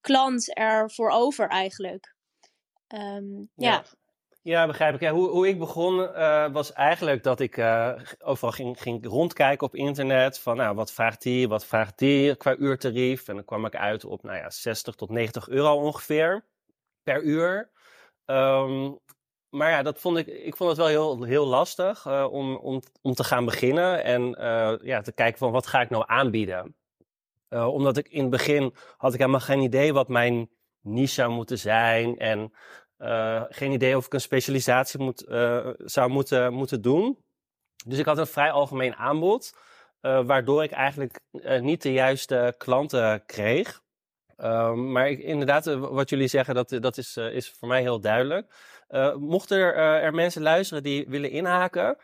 klant 0.00 0.58
er 0.58 0.90
voor 0.90 1.10
over 1.10 1.48
eigenlijk? 1.48 2.15
Um, 2.94 3.48
ja. 3.54 3.84
ja. 4.42 4.66
Begrijp 4.66 4.94
ik. 4.94 5.00
Ja, 5.00 5.12
hoe, 5.12 5.28
hoe 5.28 5.48
ik 5.48 5.58
begon 5.58 5.98
uh, 5.98 6.48
was 6.52 6.72
eigenlijk 6.72 7.22
dat 7.22 7.40
ik 7.40 7.56
uh, 7.56 7.92
overal 8.18 8.52
ging, 8.52 8.80
ging 8.80 9.06
rondkijken 9.06 9.66
op 9.66 9.74
internet. 9.74 10.38
Van 10.38 10.56
nou, 10.56 10.74
wat 10.74 10.92
vraagt 10.92 11.22
die, 11.22 11.48
wat 11.48 11.66
vraagt 11.66 11.98
die 11.98 12.36
qua 12.36 12.56
uurtarief. 12.56 13.28
En 13.28 13.34
dan 13.34 13.44
kwam 13.44 13.64
ik 13.64 13.76
uit 13.76 14.04
op 14.04 14.22
nou 14.22 14.36
ja, 14.36 14.50
60 14.50 14.94
tot 14.94 15.10
90 15.10 15.48
euro 15.48 15.74
ongeveer 15.74 16.44
per 17.02 17.22
uur. 17.22 17.70
Um, 18.26 18.98
maar 19.48 19.70
ja, 19.70 19.82
dat 19.82 19.98
vond 19.98 20.16
ik, 20.16 20.26
ik 20.26 20.56
vond 20.56 20.68
het 20.68 20.78
wel 20.78 20.88
heel, 20.88 21.22
heel 21.22 21.46
lastig 21.46 22.06
uh, 22.06 22.26
om, 22.30 22.56
om, 22.56 22.82
om 23.02 23.14
te 23.14 23.24
gaan 23.24 23.44
beginnen 23.44 24.04
en 24.04 24.22
ja, 24.82 25.00
te 25.00 25.12
kijken 25.12 25.38
van 25.38 25.52
wat 25.52 25.66
ga 25.66 25.80
ik 25.80 25.90
nou 25.90 26.04
aanbieden. 26.06 26.74
Uh, 27.50 27.68
omdat 27.68 27.96
ik 27.96 28.08
in 28.08 28.20
het 28.20 28.30
begin 28.30 28.74
had 28.96 29.12
ik 29.12 29.18
helemaal 29.18 29.40
geen 29.40 29.60
idee 29.60 29.92
wat 29.92 30.08
mijn 30.08 30.50
niche 30.86 31.14
zou 31.14 31.30
moeten 31.30 31.58
zijn 31.58 32.18
en 32.18 32.52
geen 33.48 33.72
idee 33.72 33.96
of 33.96 34.06
ik 34.06 34.12
een 34.12 34.20
specialisatie 34.20 35.00
moet, 35.00 35.24
zou 35.78 36.10
moeten, 36.10 36.52
moeten 36.52 36.82
doen. 36.82 37.18
Dus 37.86 37.98
ik 37.98 38.04
had 38.04 38.18
een 38.18 38.26
vrij 38.26 38.50
algemeen 38.50 38.94
aanbod, 38.94 39.56
waardoor 40.00 40.62
ik 40.62 40.70
eigenlijk 40.70 41.20
niet 41.60 41.82
de 41.82 41.92
juiste 41.92 42.54
klanten 42.58 43.24
kreeg. 43.26 43.84
Um, 44.38 44.92
maar 44.92 45.08
inderdaad, 45.08 45.64
wat 45.74 46.10
jullie 46.10 46.28
zeggen, 46.28 46.54
dat, 46.54 46.68
dat 46.68 46.96
is, 46.96 47.16
is 47.16 47.50
voor 47.50 47.68
mij 47.68 47.80
heel 47.80 48.00
duidelijk. 48.00 48.54
Mochten 49.18 49.58
er, 49.58 49.74
er, 50.02 50.14
mensen 50.14 50.42
luisteren 50.42 50.82
die 50.82 51.06
willen 51.08 51.30
inhaken, 51.30 51.96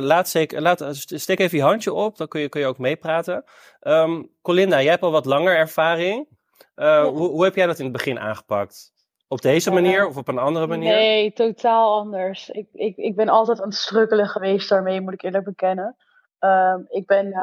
laat, 0.00 0.28
zeker, 0.28 0.62
laat 0.62 0.86
steek 0.92 1.38
even 1.38 1.58
je 1.58 1.64
handje 1.64 1.92
op, 1.92 2.16
dan 2.16 2.28
kun 2.28 2.40
je, 2.40 2.48
kun 2.48 2.60
je 2.60 2.66
ook 2.66 2.78
meepraten. 2.78 3.44
Um, 3.80 4.30
Colinda, 4.42 4.80
jij 4.82 4.90
hebt 4.90 5.02
al 5.02 5.10
wat 5.10 5.26
langer 5.26 5.56
ervaring. 5.56 6.28
Ja. 6.74 7.04
Hoe, 7.04 7.28
hoe, 7.28 7.44
heb 7.44 7.54
jij 7.54 7.66
dat 7.66 7.78
in 7.78 7.84
het 7.84 7.92
begin 7.92 8.18
aangepakt? 8.18 8.92
Op 9.28 9.40
deze 9.40 9.70
manier 9.70 10.06
of 10.06 10.16
op 10.16 10.28
een 10.28 10.38
andere 10.38 10.66
manier? 10.66 10.94
Nee, 10.94 11.32
totaal 11.32 11.98
anders. 11.98 12.48
Ik, 12.48 12.68
ik, 12.72 12.96
ik 12.96 13.16
ben 13.16 13.28
altijd 13.28 13.60
aan 13.60 13.68
het 13.68 13.76
struggelen 13.76 14.28
geweest 14.28 14.68
daarmee, 14.68 15.00
moet 15.00 15.12
ik 15.12 15.22
eerlijk 15.22 15.44
bekennen. 15.44 15.96
Um, 16.40 16.86
ik 16.88 17.06
ben 17.06 17.34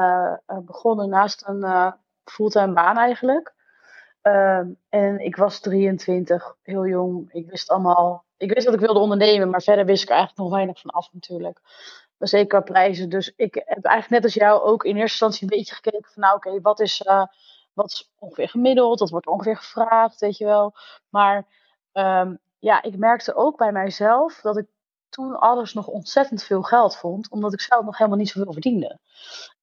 begonnen 0.64 1.08
naast 1.08 1.42
een 1.46 1.94
fulltime 2.24 2.72
baan 2.72 2.98
eigenlijk. 2.98 3.54
Um, 4.22 4.78
en 4.88 5.18
ik 5.18 5.36
was 5.36 5.60
23, 5.60 6.56
heel 6.62 6.86
jong. 6.86 7.32
Ik 7.32 7.50
wist 7.50 7.70
allemaal 7.70 8.24
ik 8.42 8.52
wist 8.52 8.64
dat 8.66 8.74
ik 8.74 8.80
wilde 8.80 9.00
ondernemen, 9.00 9.50
maar 9.50 9.62
verder 9.62 9.84
wist 9.84 10.02
ik 10.02 10.08
er 10.08 10.14
eigenlijk 10.14 10.44
nog 10.44 10.56
weinig 10.56 10.80
van 10.80 10.90
af 10.90 11.12
natuurlijk. 11.12 11.60
Zeker 12.18 12.62
prijzen. 12.62 13.08
Dus 13.08 13.32
ik 13.36 13.54
heb 13.54 13.84
eigenlijk 13.84 14.08
net 14.08 14.24
als 14.24 14.34
jou 14.34 14.62
ook 14.62 14.84
in 14.84 14.96
eerste 14.96 15.02
instantie 15.02 15.42
een 15.42 15.56
beetje 15.58 15.74
gekeken 15.74 16.10
van 16.12 16.22
nou 16.22 16.36
oké, 16.36 16.60
wat, 16.60 16.80
is, 16.80 17.02
uh, 17.06 17.24
wat 17.72 17.90
is 17.90 18.12
ongeveer 18.18 18.48
gemiddeld? 18.48 18.98
Dat 18.98 19.10
wordt 19.10 19.26
ongeveer 19.26 19.56
gevraagd, 19.56 20.20
weet 20.20 20.36
je 20.36 20.44
wel. 20.44 20.74
Maar 21.08 21.46
ehm, 21.92 22.34
ja, 22.58 22.82
ik 22.82 22.96
merkte 22.96 23.34
ook 23.34 23.56
bij 23.56 23.72
mijzelf 23.72 24.40
dat 24.40 24.56
ik 24.56 24.66
toen 25.08 25.38
alles 25.38 25.74
nog 25.74 25.86
ontzettend 25.86 26.42
veel 26.42 26.62
geld 26.62 26.96
vond, 26.96 27.30
omdat 27.30 27.52
ik 27.52 27.60
zelf 27.60 27.84
nog 27.84 27.98
helemaal 27.98 28.18
niet 28.18 28.28
zoveel 28.28 28.52
verdiende. 28.52 28.98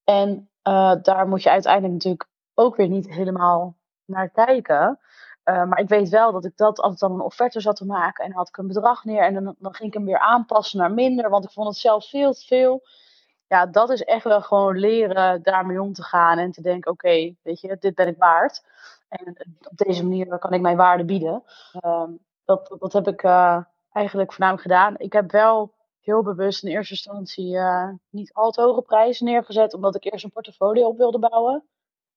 En 0.04 0.50
uh, 0.64 0.94
daar 1.02 1.28
moet 1.28 1.44
je 1.44 1.50
uiteindelijk 1.50 1.94
natuurlijk 1.94 2.28
ook 2.54 2.76
weer 2.76 2.88
niet 2.88 3.10
helemaal 3.10 3.76
naar 4.06 4.30
kijken. 4.30 5.00
Uh, 5.46 5.66
maar 5.66 5.80
ik 5.80 5.88
weet 5.88 6.10
wel 6.10 6.32
dat 6.32 6.46
ik 6.46 6.58
dat 6.58 6.80
altijd 6.80 7.00
dan 7.00 7.12
een 7.12 7.22
offerte 7.22 7.60
zat 7.60 7.76
te 7.76 7.86
maken 7.86 8.26
en 8.26 8.32
had 8.32 8.48
ik 8.48 8.58
een 8.58 8.68
bedrag 8.68 9.04
neer 9.04 9.24
en 9.24 9.34
dan, 9.34 9.56
dan 9.60 9.74
ging 9.74 9.88
ik 9.88 9.94
hem 9.94 10.06
weer 10.06 10.20
aanpassen 10.20 10.80
naar 10.80 10.92
minder, 10.92 11.30
want 11.30 11.44
ik 11.44 11.52
vond 11.52 11.68
het 11.68 11.78
zelf 11.78 12.10
veel 12.10 12.34
te 12.34 12.46
veel. 12.46 12.82
Ja, 13.50 13.66
dat 13.66 13.90
is 13.90 14.04
echt 14.04 14.24
wel 14.24 14.42
gewoon 14.42 14.78
leren 14.78 15.44
daarmee 15.44 15.82
om 15.82 15.94
te 15.94 16.04
gaan 16.04 16.38
en 16.38 16.52
te 16.52 16.62
denken: 16.62 16.92
oké, 16.92 17.36
weet 17.42 17.62
je, 17.62 17.78
dit 17.80 17.96
ben 17.96 18.08
ik 18.08 18.18
waard. 18.18 18.64
En 19.10 19.36
op 19.70 19.78
deze 19.78 20.04
manier 20.04 20.38
kan 20.38 20.54
ik 20.54 20.62
mijn 20.62 20.78
waarde 20.78 21.06
bieden. 21.06 21.44
Uh, 21.86 22.04
dat, 22.46 22.76
dat 22.80 22.94
heb 22.94 23.08
ik 23.08 23.24
uh, 23.24 23.64
eigenlijk 23.92 24.32
voornamelijk 24.32 24.68
gedaan. 24.68 24.98
Ik 24.98 25.14
heb 25.14 25.32
wel 25.32 25.74
heel 26.00 26.24
bewust 26.24 26.64
in 26.64 26.70
eerste 26.70 26.94
instantie 26.94 27.54
uh, 27.56 27.90
niet 28.10 28.34
al 28.34 28.52
te 28.52 28.62
hoge 28.62 28.82
prijzen 28.82 29.26
neergezet, 29.26 29.74
omdat 29.74 29.96
ik 29.96 30.04
eerst 30.04 30.24
een 30.24 30.32
portfolio 30.32 30.88
op 30.88 30.98
wilde 30.98 31.20
bouwen. 31.20 31.64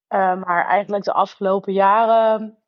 Uh, 0.08 0.42
maar 0.44 0.66
eigenlijk 0.66 1.04
de 1.04 1.12
afgelopen 1.12 1.72
jaren 1.72 2.58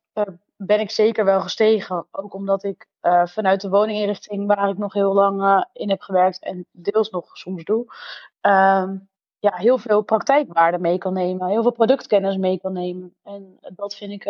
ben 0.57 0.79
ik 0.79 0.91
zeker 0.91 1.25
wel 1.25 1.41
gestegen. 1.41 2.07
Ook 2.11 2.33
omdat 2.33 2.63
ik 2.63 2.87
vanuit 3.23 3.61
de 3.61 3.69
woninginrichting, 3.69 4.47
waar 4.47 4.69
ik 4.69 4.77
nog 4.77 4.93
heel 4.93 5.13
lang 5.13 5.65
in 5.73 5.89
heb 5.89 6.01
gewerkt 6.01 6.39
en 6.39 6.65
deels 6.71 7.09
nog 7.09 7.37
soms 7.37 7.63
doe, 7.63 7.93
ehm, 8.45 8.97
ja, 9.39 9.55
heel 9.55 9.77
veel 9.77 10.01
praktijkwaarde 10.01 10.79
mee 10.79 10.97
kan 10.97 11.13
nemen, 11.13 11.47
heel 11.47 11.61
veel 11.61 11.71
productkennis 11.71 12.37
mee 12.37 12.59
kan 12.59 12.73
nemen. 12.73 13.15
En 13.23 13.57
dat 13.75 13.95
vind 13.95 14.11
ik, 14.11 14.23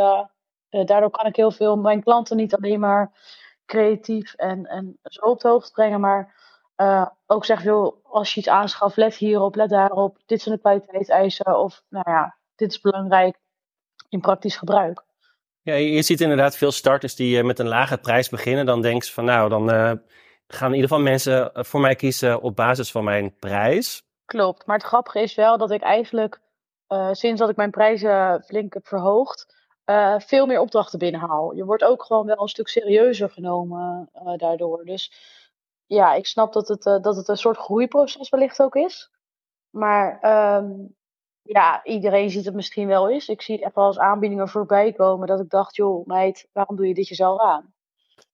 daardoor 0.69 1.09
kan 1.09 1.25
ik 1.25 1.35
heel 1.35 1.51
veel 1.51 1.77
mijn 1.77 2.03
klanten 2.03 2.37
niet 2.37 2.55
alleen 2.55 2.79
maar 2.79 3.11
creatief 3.65 4.33
en, 4.33 4.65
en 4.65 4.99
zo 5.03 5.25
op 5.25 5.39
de 5.39 5.47
hoogte 5.47 5.71
brengen. 5.71 5.99
Maar 5.99 6.33
uh, 6.77 7.05
ook 7.25 7.45
zeg 7.45 7.63
joh, 7.63 8.05
als 8.05 8.33
je 8.33 8.39
iets 8.39 8.49
aanschaft, 8.49 8.95
let 8.95 9.15
hierop, 9.15 9.55
let 9.55 9.69
daarop. 9.69 10.17
Dit 10.25 10.41
zijn 10.41 10.55
de 10.55 10.61
kwaliteitseisen. 10.61 11.59
Of 11.59 11.83
nou 11.89 12.11
ja, 12.11 12.37
dit 12.55 12.71
is 12.71 12.81
belangrijk 12.81 13.37
in 14.09 14.19
praktisch 14.19 14.57
gebruik. 14.57 15.03
Ja, 15.61 15.73
je 15.73 16.01
ziet 16.01 16.21
inderdaad 16.21 16.57
veel 16.57 16.71
starters 16.71 17.15
die 17.15 17.43
met 17.43 17.59
een 17.59 17.67
lage 17.67 17.97
prijs 17.97 18.29
beginnen. 18.29 18.65
Dan 18.65 18.81
denken 18.81 19.07
ze 19.07 19.13
van 19.13 19.25
nou, 19.25 19.49
dan 19.49 19.69
gaan 20.47 20.69
in 20.69 20.75
ieder 20.75 20.89
geval 20.89 21.03
mensen 21.03 21.51
voor 21.53 21.79
mij 21.79 21.95
kiezen 21.95 22.41
op 22.41 22.55
basis 22.55 22.91
van 22.91 23.03
mijn 23.03 23.35
prijs. 23.39 24.04
Klopt, 24.25 24.65
maar 24.65 24.77
het 24.77 24.85
grappige 24.85 25.21
is 25.21 25.35
wel 25.35 25.57
dat 25.57 25.71
ik 25.71 25.81
eigenlijk 25.81 26.39
uh, 26.87 27.09
sinds 27.11 27.39
dat 27.39 27.49
ik 27.49 27.55
mijn 27.55 27.71
prijzen 27.71 28.43
flink 28.43 28.73
heb 28.73 28.87
verhoogd, 28.87 29.55
uh, 29.85 30.19
veel 30.19 30.45
meer 30.45 30.59
opdrachten 30.59 30.99
binnenhaal. 30.99 31.55
Je 31.55 31.65
wordt 31.65 31.83
ook 31.83 32.03
gewoon 32.03 32.25
wel 32.25 32.41
een 32.41 32.47
stuk 32.47 32.67
serieuzer 32.67 33.29
genomen 33.29 34.09
uh, 34.13 34.37
daardoor. 34.37 34.85
Dus 34.85 35.11
ja, 35.85 36.13
ik 36.13 36.25
snap 36.25 36.53
dat 36.53 36.67
het, 36.67 36.83
dat 36.83 37.15
het 37.15 37.27
een 37.27 37.37
soort 37.37 37.57
groeiproces 37.57 38.29
wellicht 38.29 38.61
ook 38.61 38.75
is. 38.75 39.11
Maar 39.69 40.19
um, 40.57 40.95
ja, 41.41 41.83
iedereen 41.83 42.29
ziet 42.29 42.45
het 42.45 42.53
misschien 42.53 42.87
wel 42.87 43.09
eens. 43.09 43.27
Ik 43.27 43.41
zie 43.41 43.63
echt 43.63 43.75
wel 43.75 43.87
eens 43.87 43.99
aanbiedingen 43.99 44.49
voorbij 44.49 44.93
komen 44.93 45.27
dat 45.27 45.39
ik 45.39 45.49
dacht, 45.49 45.75
joh, 45.75 46.07
meid, 46.07 46.47
waarom 46.51 46.75
doe 46.75 46.87
je 46.87 46.93
dit 46.93 47.07
jezelf 47.07 47.41
aan? 47.41 47.73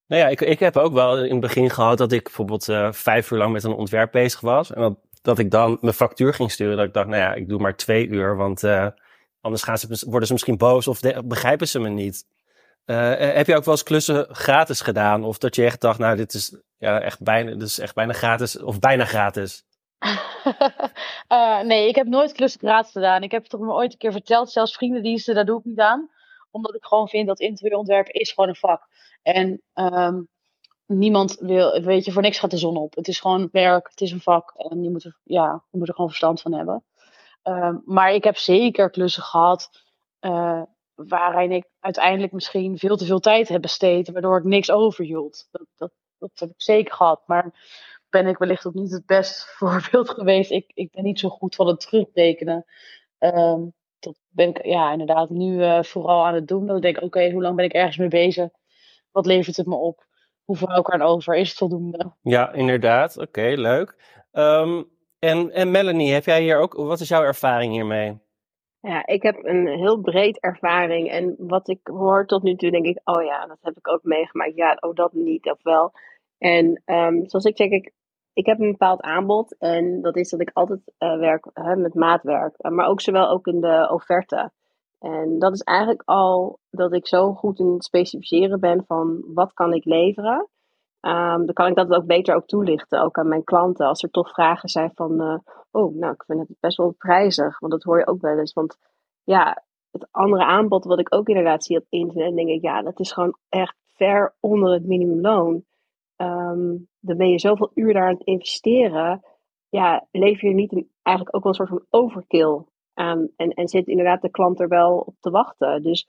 Nou 0.07 0.21
ja, 0.21 0.27
ik, 0.27 0.41
ik 0.41 0.59
heb 0.59 0.77
ook 0.77 0.93
wel 0.93 1.17
in 1.17 1.31
het 1.31 1.39
begin 1.39 1.69
gehad 1.69 1.97
dat 1.97 2.11
ik 2.11 2.23
bijvoorbeeld 2.23 2.63
vijf 2.91 3.31
uur 3.31 3.37
lang 3.37 3.51
met 3.51 3.63
een 3.63 3.73
ontwerp 3.73 4.11
bezig 4.11 4.39
was. 4.39 4.73
En 4.73 4.99
dat, 5.21 5.39
ik 5.39 5.51
dan 5.51 5.77
mijn 5.81 5.93
factuur 5.93 6.33
ging 6.33 6.51
sturen. 6.51 6.77
Dat 6.77 6.85
ik 6.85 6.93
dacht, 6.93 7.07
nou 7.07 7.21
ja, 7.21 7.33
ik 7.33 7.49
doe 7.49 7.59
maar 7.59 7.75
twee 7.75 8.07
uur, 8.07 8.35
want 8.35 8.63
Anders 9.41 9.63
gaan 9.63 9.77
ze, 9.77 10.05
worden 10.07 10.27
ze 10.27 10.33
misschien 10.33 10.57
boos 10.57 10.87
of 10.87 10.99
begrijpen 11.25 11.67
ze 11.67 11.79
me 11.79 11.89
niet. 11.89 12.25
Uh, 12.85 13.17
heb 13.17 13.47
je 13.47 13.55
ook 13.55 13.63
wel 13.63 13.73
eens 13.73 13.83
klussen 13.83 14.35
gratis 14.35 14.81
gedaan? 14.81 15.23
Of 15.23 15.37
dat 15.37 15.55
je 15.55 15.63
echt 15.63 15.81
dacht, 15.81 15.99
nou, 15.99 16.15
dit 16.15 16.33
is, 16.33 16.61
ja, 16.77 16.99
echt, 16.99 17.21
bijna, 17.21 17.51
dit 17.51 17.61
is 17.61 17.79
echt 17.79 17.95
bijna 17.95 18.13
gratis 18.13 18.59
of 18.59 18.79
bijna 18.79 19.05
gratis? 19.05 19.63
nee, 21.63 21.87
ik 21.87 21.95
heb 21.95 22.07
nooit 22.07 22.31
klussen 22.31 22.59
gratis 22.59 22.91
gedaan. 22.91 23.23
Ik 23.23 23.31
heb 23.31 23.41
het 23.41 23.51
toch 23.51 23.59
maar 23.59 23.75
ooit 23.75 23.91
een 23.91 23.97
keer 23.97 24.11
verteld. 24.11 24.51
Zelfs 24.51 24.75
vriendendiensten, 24.75 25.35
daar 25.35 25.45
doe 25.45 25.59
ik 25.59 25.65
niet 25.65 25.79
aan. 25.79 26.09
Omdat 26.51 26.75
ik 26.75 26.85
gewoon 26.85 27.07
vind 27.07 27.27
dat 27.27 27.39
interieurontwerp 27.39 28.07
is 28.07 28.31
gewoon 28.31 28.49
een 28.49 28.55
vak. 28.55 28.87
En 29.21 29.61
um, 29.73 30.27
niemand 30.97 31.37
wil, 31.39 31.81
weet 31.81 32.05
je, 32.05 32.11
voor 32.11 32.21
niks 32.21 32.39
gaat 32.39 32.51
de 32.51 32.57
zon 32.57 32.77
op. 32.77 32.95
Het 32.95 33.07
is 33.07 33.19
gewoon 33.19 33.49
werk, 33.51 33.89
het 33.89 34.01
is 34.01 34.11
een 34.11 34.21
vak. 34.21 34.53
En 34.55 34.83
je 34.83 34.89
moet 34.89 35.03
er, 35.03 35.17
ja, 35.23 35.63
je 35.71 35.77
moet 35.77 35.87
er 35.87 35.93
gewoon 35.93 36.09
verstand 36.09 36.41
van 36.41 36.53
hebben. 36.53 36.83
Uh, 37.43 37.75
maar 37.85 38.13
ik 38.13 38.23
heb 38.23 38.37
zeker 38.37 38.89
klussen 38.89 39.23
gehad 39.23 39.69
uh, 40.21 40.61
waarin 40.95 41.51
ik 41.51 41.65
uiteindelijk 41.79 42.31
misschien 42.31 42.77
veel 42.77 42.97
te 42.97 43.05
veel 43.05 43.19
tijd 43.19 43.47
heb 43.47 43.61
besteed, 43.61 44.11
waardoor 44.11 44.37
ik 44.37 44.43
niks 44.43 44.71
overhield. 44.71 45.47
Dat, 45.51 45.65
dat, 45.75 45.91
dat 46.17 46.31
heb 46.35 46.49
ik 46.49 46.61
zeker 46.61 46.93
gehad. 46.93 47.21
Maar 47.25 47.53
ben 48.09 48.27
ik 48.27 48.37
wellicht 48.37 48.67
ook 48.67 48.73
niet 48.73 48.91
het 48.91 49.05
best 49.05 49.45
voorbeeld 49.57 50.09
geweest. 50.09 50.51
Ik, 50.51 50.71
ik 50.73 50.91
ben 50.91 51.03
niet 51.03 51.19
zo 51.19 51.29
goed 51.29 51.55
van 51.55 51.67
het 51.67 51.79
terugrekenen. 51.79 52.65
Um, 53.19 53.73
dat 53.99 54.19
ben 54.29 54.49
ik 54.49 54.65
ja, 54.65 54.91
inderdaad 54.91 55.29
nu 55.29 55.59
uh, 55.59 55.83
vooral 55.83 56.25
aan 56.25 56.33
het 56.33 56.47
doen. 56.47 56.65
Dat 56.65 56.75
ik 56.75 56.81
denk, 56.81 57.01
oké, 57.01 57.31
hoe 57.31 57.41
lang 57.41 57.55
ben 57.55 57.65
ik 57.65 57.73
ergens 57.73 57.97
mee 57.97 58.07
bezig? 58.07 58.49
Wat 59.11 59.25
levert 59.25 59.57
het 59.57 59.65
me 59.65 59.75
op? 59.75 60.09
Ik 60.59 60.89
aan 60.89 61.01
over? 61.01 61.35
Is 61.35 61.49
het 61.49 61.57
voldoende? 61.57 62.11
Ja, 62.21 62.53
inderdaad. 62.53 63.17
Oké, 63.17 63.27
okay, 63.27 63.55
leuk. 63.55 63.95
Um, 64.31 64.89
en, 65.19 65.51
en 65.51 65.71
Melanie, 65.71 66.13
heb 66.13 66.25
jij 66.25 66.41
hier 66.41 66.57
ook, 66.57 66.73
wat 66.73 66.99
is 66.99 67.07
jouw 67.07 67.23
ervaring 67.23 67.73
hiermee? 67.73 68.19
Ja, 68.79 69.05
ik 69.05 69.23
heb 69.23 69.45
een 69.45 69.67
heel 69.67 70.01
breed 70.01 70.39
ervaring. 70.39 71.09
En 71.09 71.35
wat 71.37 71.69
ik 71.69 71.79
hoor 71.83 72.25
tot 72.25 72.43
nu 72.43 72.55
toe, 72.55 72.71
denk 72.71 72.85
ik, 72.85 73.01
oh 73.03 73.23
ja, 73.23 73.45
dat 73.47 73.57
heb 73.61 73.77
ik 73.77 73.87
ook 73.87 74.03
meegemaakt. 74.03 74.55
Ja, 74.55 74.77
oh 74.79 74.95
dat 74.95 75.13
niet, 75.13 75.51
of 75.51 75.63
wel. 75.63 75.91
En 76.37 76.81
um, 76.85 77.29
zoals 77.29 77.45
ik 77.45 77.57
zeg, 77.57 77.69
ik, 77.69 77.93
ik 78.33 78.45
heb 78.45 78.59
een 78.59 78.71
bepaald 78.71 79.01
aanbod. 79.01 79.57
En 79.57 80.01
dat 80.01 80.15
is 80.15 80.29
dat 80.29 80.41
ik 80.41 80.49
altijd 80.53 80.79
uh, 80.99 81.17
werk 81.19 81.49
hè, 81.53 81.75
met 81.75 81.93
maatwerk. 81.93 82.55
Maar 82.57 82.87
ook 82.87 83.01
zowel 83.01 83.29
ook 83.29 83.47
in 83.47 83.61
de 83.61 83.89
offerte. 83.91 84.51
En 85.01 85.39
dat 85.39 85.53
is 85.53 85.61
eigenlijk 85.61 86.01
al 86.05 86.59
dat 86.69 86.93
ik 86.93 87.07
zo 87.07 87.33
goed 87.33 87.59
in 87.59 87.73
het 87.73 87.83
specificeren 87.83 88.59
ben 88.59 88.83
van 88.87 89.23
wat 89.33 89.53
kan 89.53 89.73
ik 89.73 89.85
leveren. 89.85 90.47
Um, 91.01 91.45
dan 91.45 91.53
kan 91.53 91.67
ik 91.67 91.75
dat 91.75 91.89
ook 91.89 92.05
beter 92.05 92.35
ook 92.35 92.45
toelichten, 92.45 93.01
ook 93.01 93.17
aan 93.17 93.27
mijn 93.27 93.43
klanten. 93.43 93.87
Als 93.87 94.03
er 94.03 94.09
toch 94.09 94.29
vragen 94.29 94.69
zijn 94.69 94.91
van, 94.95 95.21
uh, 95.21 95.37
oh, 95.71 95.95
nou, 95.95 96.13
ik 96.13 96.23
vind 96.23 96.39
het 96.39 96.57
best 96.59 96.77
wel 96.77 96.95
prijzig. 96.97 97.59
Want 97.59 97.71
dat 97.71 97.83
hoor 97.83 97.97
je 97.97 98.07
ook 98.07 98.21
wel 98.21 98.37
eens. 98.37 98.53
Want 98.53 98.77
ja, 99.23 99.63
het 99.91 100.07
andere 100.11 100.45
aanbod 100.45 100.85
wat 100.85 100.99
ik 100.99 101.15
ook 101.15 101.27
inderdaad 101.27 101.63
zie 101.63 101.77
op 101.77 101.85
internet, 101.89 102.35
denk 102.35 102.49
ik, 102.49 102.61
ja, 102.61 102.81
dat 102.81 102.99
is 102.99 103.11
gewoon 103.11 103.35
echt 103.49 103.75
ver 103.85 104.35
onder 104.39 104.73
het 104.73 104.85
minimumloon. 104.85 105.63
Um, 106.17 106.87
dan 106.99 107.17
ben 107.17 107.29
je 107.29 107.39
zoveel 107.39 107.71
uur 107.73 107.93
daar 107.93 108.07
aan 108.07 108.13
het 108.13 108.23
investeren. 108.23 109.21
Ja, 109.69 110.07
lever 110.11 110.47
je 110.47 110.53
niet 110.53 110.85
eigenlijk 111.01 111.35
ook 111.35 111.43
wel 111.43 111.51
een 111.51 111.67
soort 111.67 111.69
van 111.69 111.85
overkill 111.89 112.61
aan. 112.93 113.29
En, 113.35 113.49
en 113.49 113.67
zit 113.67 113.87
inderdaad 113.87 114.21
de 114.21 114.29
klant 114.29 114.59
er 114.59 114.67
wel 114.67 114.97
op 114.97 115.15
te 115.19 115.29
wachten. 115.29 115.83
Dus 115.83 116.07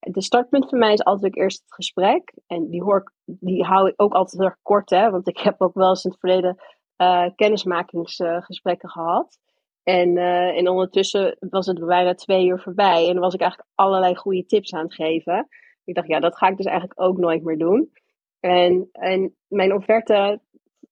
de 0.00 0.22
startpunt 0.22 0.68
voor 0.68 0.78
mij 0.78 0.92
is 0.92 1.04
altijd 1.04 1.36
eerst 1.36 1.60
het 1.60 1.74
gesprek. 1.74 2.32
En 2.46 2.70
die, 2.70 2.82
hoor 2.82 3.12
die 3.24 3.64
hou 3.64 3.88
ik 3.88 3.94
ook 3.96 4.12
altijd 4.12 4.40
heel 4.40 4.50
erg 4.50 4.62
kort, 4.62 4.90
hè, 4.90 5.10
want 5.10 5.28
ik 5.28 5.38
heb 5.38 5.62
ook 5.62 5.74
wel 5.74 5.88
eens 5.88 6.04
in 6.04 6.10
het 6.10 6.20
verleden 6.20 6.56
uh, 6.96 7.26
kennismakingsgesprekken 7.34 8.88
gehad. 8.88 9.38
En, 9.82 10.16
uh, 10.16 10.58
en 10.58 10.68
ondertussen 10.68 11.36
was 11.40 11.66
het 11.66 11.86
bijna 11.86 12.14
twee 12.14 12.46
uur 12.46 12.60
voorbij. 12.60 13.08
En 13.08 13.18
was 13.18 13.34
ik 13.34 13.40
eigenlijk 13.40 13.70
allerlei 13.74 14.16
goede 14.16 14.46
tips 14.46 14.74
aan 14.74 14.84
het 14.84 14.94
geven. 14.94 15.48
Ik 15.84 15.94
dacht, 15.94 16.08
ja, 16.08 16.20
dat 16.20 16.36
ga 16.36 16.48
ik 16.48 16.56
dus 16.56 16.66
eigenlijk 16.66 17.00
ook 17.00 17.18
nooit 17.18 17.44
meer 17.44 17.58
doen. 17.58 17.92
En, 18.40 18.88
en 18.92 19.34
mijn 19.48 19.74
offerte, 19.74 20.40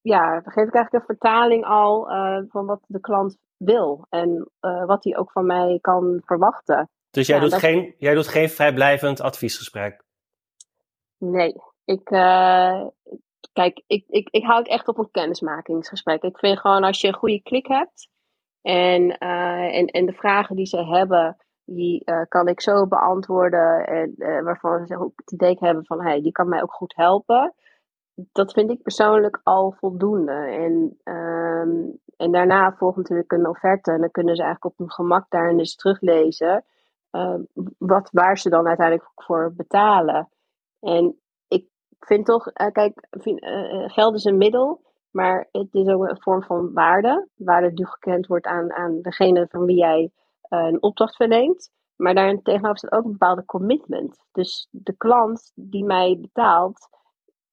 ja, 0.02 0.40
geef 0.40 0.66
ik 0.66 0.74
eigenlijk 0.74 0.92
een 0.92 1.16
vertaling 1.16 1.64
al 1.64 2.07
van 2.48 2.66
wat 2.66 2.81
de 2.87 3.00
klant 3.00 3.38
wil. 3.64 4.07
En 4.09 4.51
wat 4.61 5.05
hij 5.05 5.16
ook 5.16 5.31
van 5.31 5.46
mij 5.46 5.79
kan 5.81 6.20
verwachten. 6.25 6.90
Dus 7.11 7.27
jij, 7.27 7.37
ja, 7.37 7.42
doet 7.42 7.55
geen, 7.55 7.94
jij 7.98 8.14
doet 8.14 8.29
geen 8.29 8.48
vrijblijvend 8.48 9.20
adviesgesprek? 9.20 10.05
Nee. 11.18 11.55
Ik, 11.85 12.11
uh, 12.11 12.87
kijk, 13.53 13.83
ik, 13.87 14.05
ik, 14.09 14.29
ik 14.31 14.44
hou 14.44 14.59
het 14.59 14.68
echt 14.68 14.88
op 14.88 14.98
een 14.98 15.11
kennismakingsgesprek. 15.11 16.22
Ik 16.22 16.38
vind 16.38 16.59
gewoon 16.59 16.85
als 16.85 17.01
je 17.01 17.09
een 17.09 17.14
goede 17.14 17.42
klik 17.42 17.66
hebt 17.66 18.09
en, 18.62 19.03
uh, 19.03 19.77
en, 19.79 19.87
en 19.87 20.07
de 20.07 20.12
vragen 20.12 20.57
die 20.57 20.66
ze 20.66 20.85
hebben, 20.85 21.37
die 21.64 22.03
uh, 22.05 22.22
kan 22.29 22.48
ik 22.48 22.61
zo 22.61 22.87
beantwoorden. 22.87 23.87
En 23.87 24.14
waarvan 24.44 24.87
ze 24.87 24.98
ook 24.98 25.12
het 25.14 25.33
idee 25.33 25.57
hebben 25.59 25.87
van, 25.87 26.03
hey, 26.03 26.22
die 26.22 26.33
kan 26.33 26.48
mij 26.48 26.62
ook 26.62 26.72
goed 26.72 26.96
helpen. 26.96 27.55
Dat 28.33 28.53
vind 28.53 28.70
ik 28.70 28.83
persoonlijk 28.83 29.40
al 29.42 29.75
voldoende. 29.79 30.33
En, 30.33 30.98
um, 31.14 32.01
en 32.16 32.33
daarna 32.33 32.72
volgt 32.72 32.96
natuurlijk 32.96 33.33
een 33.33 33.48
offerte. 33.48 33.92
En 33.92 34.01
dan 34.01 34.11
kunnen 34.11 34.37
ze 34.37 34.42
eigenlijk 34.42 34.72
op 34.72 34.79
hun 34.79 34.92
gemak 34.92 35.27
daarin 35.29 35.59
eens 35.59 35.77
teruglezen. 35.77 36.64
Uh, 37.12 37.35
wat, 37.79 38.09
waar 38.12 38.38
ze 38.38 38.48
dan 38.48 38.66
uiteindelijk 38.66 39.11
voor 39.14 39.53
betalen. 39.57 40.29
En 40.81 41.20
ik 41.48 41.66
vind 41.98 42.27
toch, 42.27 42.46
uh, 42.46 42.66
kijk, 42.72 43.07
vind, 43.11 43.42
uh, 43.42 43.88
geld 43.88 44.14
is 44.14 44.25
een 44.25 44.38
middel, 44.38 44.83
maar 45.11 45.48
het 45.53 45.75
is 45.75 45.88
ook 45.88 46.09
een 46.09 46.22
vorm 46.22 46.42
van 46.42 46.72
waarde. 46.72 47.29
Waarde 47.35 47.72
die 47.72 47.87
gekend 47.87 48.27
wordt 48.27 48.46
aan, 48.46 48.72
aan 48.72 49.01
degene 49.01 49.46
van 49.51 49.64
wie 49.64 49.77
jij 49.77 50.11
een 50.48 50.83
opdracht 50.83 51.16
verleent. 51.16 51.70
Maar 51.96 52.14
daarin 52.14 52.42
tegenover 52.42 52.79
staat 52.79 52.92
ook 52.92 53.05
een 53.05 53.11
bepaalde 53.11 53.44
commitment. 53.44 54.25
Dus 54.33 54.68
de 54.70 54.96
klant 54.96 55.53
die 55.55 55.85
mij 55.85 56.18
betaalt, 56.20 56.88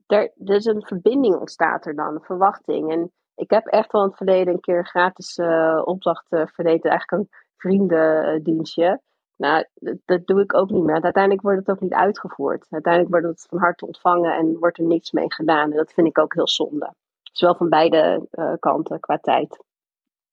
er, 0.08 0.32
dus 0.36 0.66
een 0.66 0.86
verbinding 0.86 1.36
ontstaat 1.36 1.86
er 1.86 1.96
dan, 1.96 2.16
een 2.16 2.22
verwachting. 2.22 2.92
En 2.92 3.12
ik 3.40 3.50
heb 3.50 3.66
echt 3.66 3.92
wel 3.92 4.02
in 4.02 4.08
het 4.08 4.18
verleden 4.18 4.54
een 4.54 4.60
keer 4.60 4.86
gratis 4.86 5.38
uh, 5.38 5.82
opdracht 5.86 6.26
uh, 6.30 6.42
verleden, 6.46 6.92
eigenlijk 6.92 7.12
een 7.12 7.30
vriendendienstje. 7.58 9.02
Nou, 9.36 9.66
dat, 10.06 10.28
doe 10.28 10.42
ik 10.42 10.56
ook 10.56 10.70
niet 10.70 10.84
meer. 10.84 11.02
Uiteindelijk 11.02 11.42
wordt 11.44 11.60
het 11.60 11.70
ook 11.70 11.82
niet 11.82 11.94
uitgevoerd. 11.94 12.66
Uiteindelijk 12.70 13.14
wordt 13.14 13.28
het 13.28 13.46
van 13.50 13.60
harte 13.60 13.86
ontvangen 13.86 14.34
en 14.34 14.58
wordt 14.60 14.78
er 14.78 14.84
niks 14.84 15.12
mee 15.12 15.34
gedaan. 15.34 15.72
En 15.72 15.78
dat 15.78 15.94
vind 15.94 16.08
ik 16.08 16.20
ook 16.20 16.34
heel 16.34 16.48
zonde. 16.48 16.94
Zowel 17.32 17.56
van 17.56 17.70
beide 17.70 18.28
uh, 18.32 18.54
kanten 18.60 19.00
qua 19.00 19.18
tijd. 19.18 19.64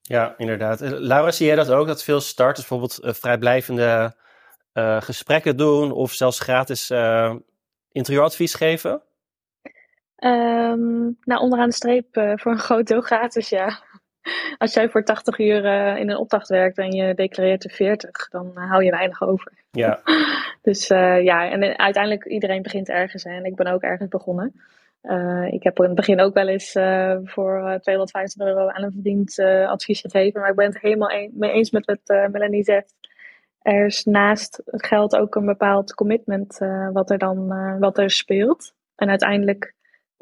Ja, 0.01 0.35
inderdaad. 0.37 0.81
Laura, 0.81 1.31
zie 1.31 1.47
jij 1.47 1.57
dat 1.57 1.71
ook? 1.71 1.87
Dat 1.87 2.03
veel 2.03 2.21
starters 2.21 2.69
bijvoorbeeld 2.69 3.17
vrijblijvende 3.19 4.15
gesprekken 5.01 5.57
doen 5.57 5.93
of 5.93 6.13
zelfs 6.13 6.41
gratis 6.41 6.91
interieuradvies 7.93 8.55
geven? 8.55 9.03
Um, 10.19 11.17
nou, 11.25 11.41
onderaan 11.41 11.69
de 11.69 11.75
streep 11.75 12.17
uh, 12.17 12.33
voor 12.37 12.53
een 12.53 12.59
groot 12.59 12.87
deel 12.87 13.01
gratis, 13.01 13.49
ja. 13.49 13.79
Als 14.59 14.75
jij 14.75 14.89
voor 14.89 15.05
80 15.05 15.39
uur 15.39 15.65
uh, 15.65 15.99
in 15.99 16.11
een 16.11 16.17
opdracht 16.17 16.49
werkt 16.49 16.79
en 16.79 16.93
je 16.93 17.15
declareert 17.15 17.65
er 17.65 17.71
40, 17.71 18.29
dan 18.29 18.53
uh, 18.55 18.71
hou 18.71 18.85
je 18.85 18.91
weinig 18.91 19.23
over. 19.23 19.53
Ja. 19.71 20.01
dus 20.63 20.87
ja, 20.87 21.51
en 21.51 21.79
uiteindelijk 21.79 22.25
iedereen 22.25 22.63
begint 22.63 22.89
ergens 22.89 23.25
en 23.25 23.45
ik 23.45 23.55
ben 23.57 23.67
ook 23.67 23.83
ergens 23.83 24.09
begonnen. 24.09 24.53
ik 25.51 25.63
heb 25.63 25.79
in 25.79 25.85
het 25.85 25.95
begin 25.95 26.21
ook 26.21 26.35
wel 26.35 26.49
eens 26.49 26.73
voor 27.25 27.79
250 27.81 28.47
euro 28.47 28.69
aan 28.69 28.83
een 28.83 28.93
verdiend 28.93 29.39
advies 29.69 30.01
gegeven, 30.01 30.41
maar 30.41 30.51
ik 30.51 30.57
ben 30.57 30.67
het 30.67 30.81
helemaal 30.81 31.11
een, 31.11 31.33
mee 31.35 31.51
eens 31.51 31.71
met 31.71 31.85
wat 31.85 32.31
Melanie 32.31 32.65
zegt. 32.65 32.95
Er 33.63 33.87
is 33.87 34.05
naast 34.05 34.63
het 34.65 34.87
geld 34.87 35.17
ook 35.17 35.35
een 35.35 35.47
bepaald 35.47 35.95
commitment 35.95 36.59
wat 36.93 37.11
er 37.11 37.19
dan 37.19 37.49
wat 37.79 37.99
er 37.99 38.11
speelt. 38.11 38.75
En 38.97 39.09
uiteindelijk 39.09 39.75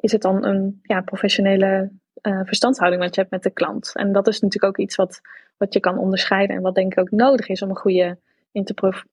is 0.04 0.12
het 0.12 0.22
dan 0.22 0.44
een 0.44 0.80
ja, 0.82 1.00
professionele 1.00 1.90
uh, 2.22 2.40
verstandshouding 2.44 3.02
wat 3.02 3.14
je 3.14 3.20
hebt 3.20 3.32
met 3.32 3.42
de 3.42 3.50
klant. 3.50 3.90
En 3.94 4.12
dat 4.12 4.26
is 4.26 4.40
natuurlijk 4.40 4.72
ook 4.72 4.84
iets 4.84 4.96
wat, 4.96 5.20
wat 5.56 5.72
je 5.72 5.80
kan 5.80 5.98
onderscheiden 5.98 6.56
en 6.56 6.62
wat 6.62 6.74
denk 6.74 6.92
ik 6.92 6.98
ook 6.98 7.10
nodig 7.10 7.48
is 7.48 7.62
om 7.62 7.70
een 7.70 7.76
goede 7.76 8.18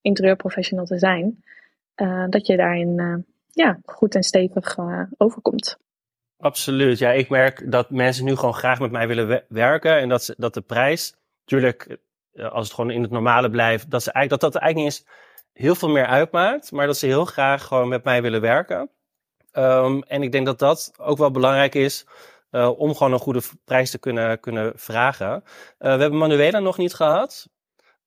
interieurprofessional 0.02 0.86
te 0.86 0.98
zijn. 0.98 1.44
Uh, 1.96 2.26
dat 2.30 2.48
je 2.48 2.58
daarin 2.58 3.00
uh, 3.00 3.16
ja, 3.50 3.80
goed 3.86 4.16
en 4.16 4.24
stevig 4.24 4.78
overkomt. 5.18 5.78
Absoluut. 6.38 6.98
Ja, 6.98 7.12
ik 7.12 7.30
merk 7.30 7.72
dat 7.72 7.90
mensen 7.90 8.26
nu 8.26 8.36
gewoon 8.36 8.54
graag 8.54 8.80
met 8.80 8.92
mij 8.92 9.08
willen 9.08 9.44
werken. 9.48 9.98
En 9.98 10.10
dat, 10.10 10.24
ze, 10.24 10.36
dat 10.38 10.54
de 10.54 10.62
prijs, 10.62 11.16
natuurlijk, 11.40 11.98
als 12.34 12.66
het 12.66 12.76
gewoon 12.76 12.92
in 12.92 13.02
het 13.02 13.12
normale 13.12 13.50
blijft, 13.50 13.92
dat, 13.92 14.04
ze 14.04 14.12
eigenlijk, 14.12 14.42
dat 14.42 14.54
dat 14.54 14.62
eigenlijk 14.62 14.96
niet 14.96 15.06
eens 15.06 15.20
heel 15.54 15.76
veel 15.76 15.90
meer 15.90 16.06
uitmaakt. 16.06 16.72
Maar 16.72 16.86
dat 16.86 16.98
ze 16.98 17.06
heel 17.06 17.26
graag 17.26 17.64
gewoon 17.64 17.88
met 17.88 18.04
mij 18.04 18.22
willen 18.22 18.42
werken. 18.42 18.90
Um, 19.54 20.04
en 20.04 20.24
ik 20.24 20.32
denk 20.32 20.46
dat 20.46 20.60
dat 20.60 20.92
ook 20.98 21.18
wel 21.18 21.32
belangrijk 21.32 21.76
is 21.76 22.06
uh, 22.52 22.80
om 22.80 22.96
gewoon 22.96 23.14
een 23.14 23.20
goede 23.20 23.42
prijs 23.66 23.92
te 23.92 24.00
kunnen, 24.00 24.40
kunnen 24.40 24.72
vragen. 24.76 25.34
Uh, 25.34 25.42
we 25.78 26.02
hebben 26.02 26.18
Manuela 26.18 26.60
nog 26.60 26.78
niet 26.78 26.94
gehad. 26.94 27.50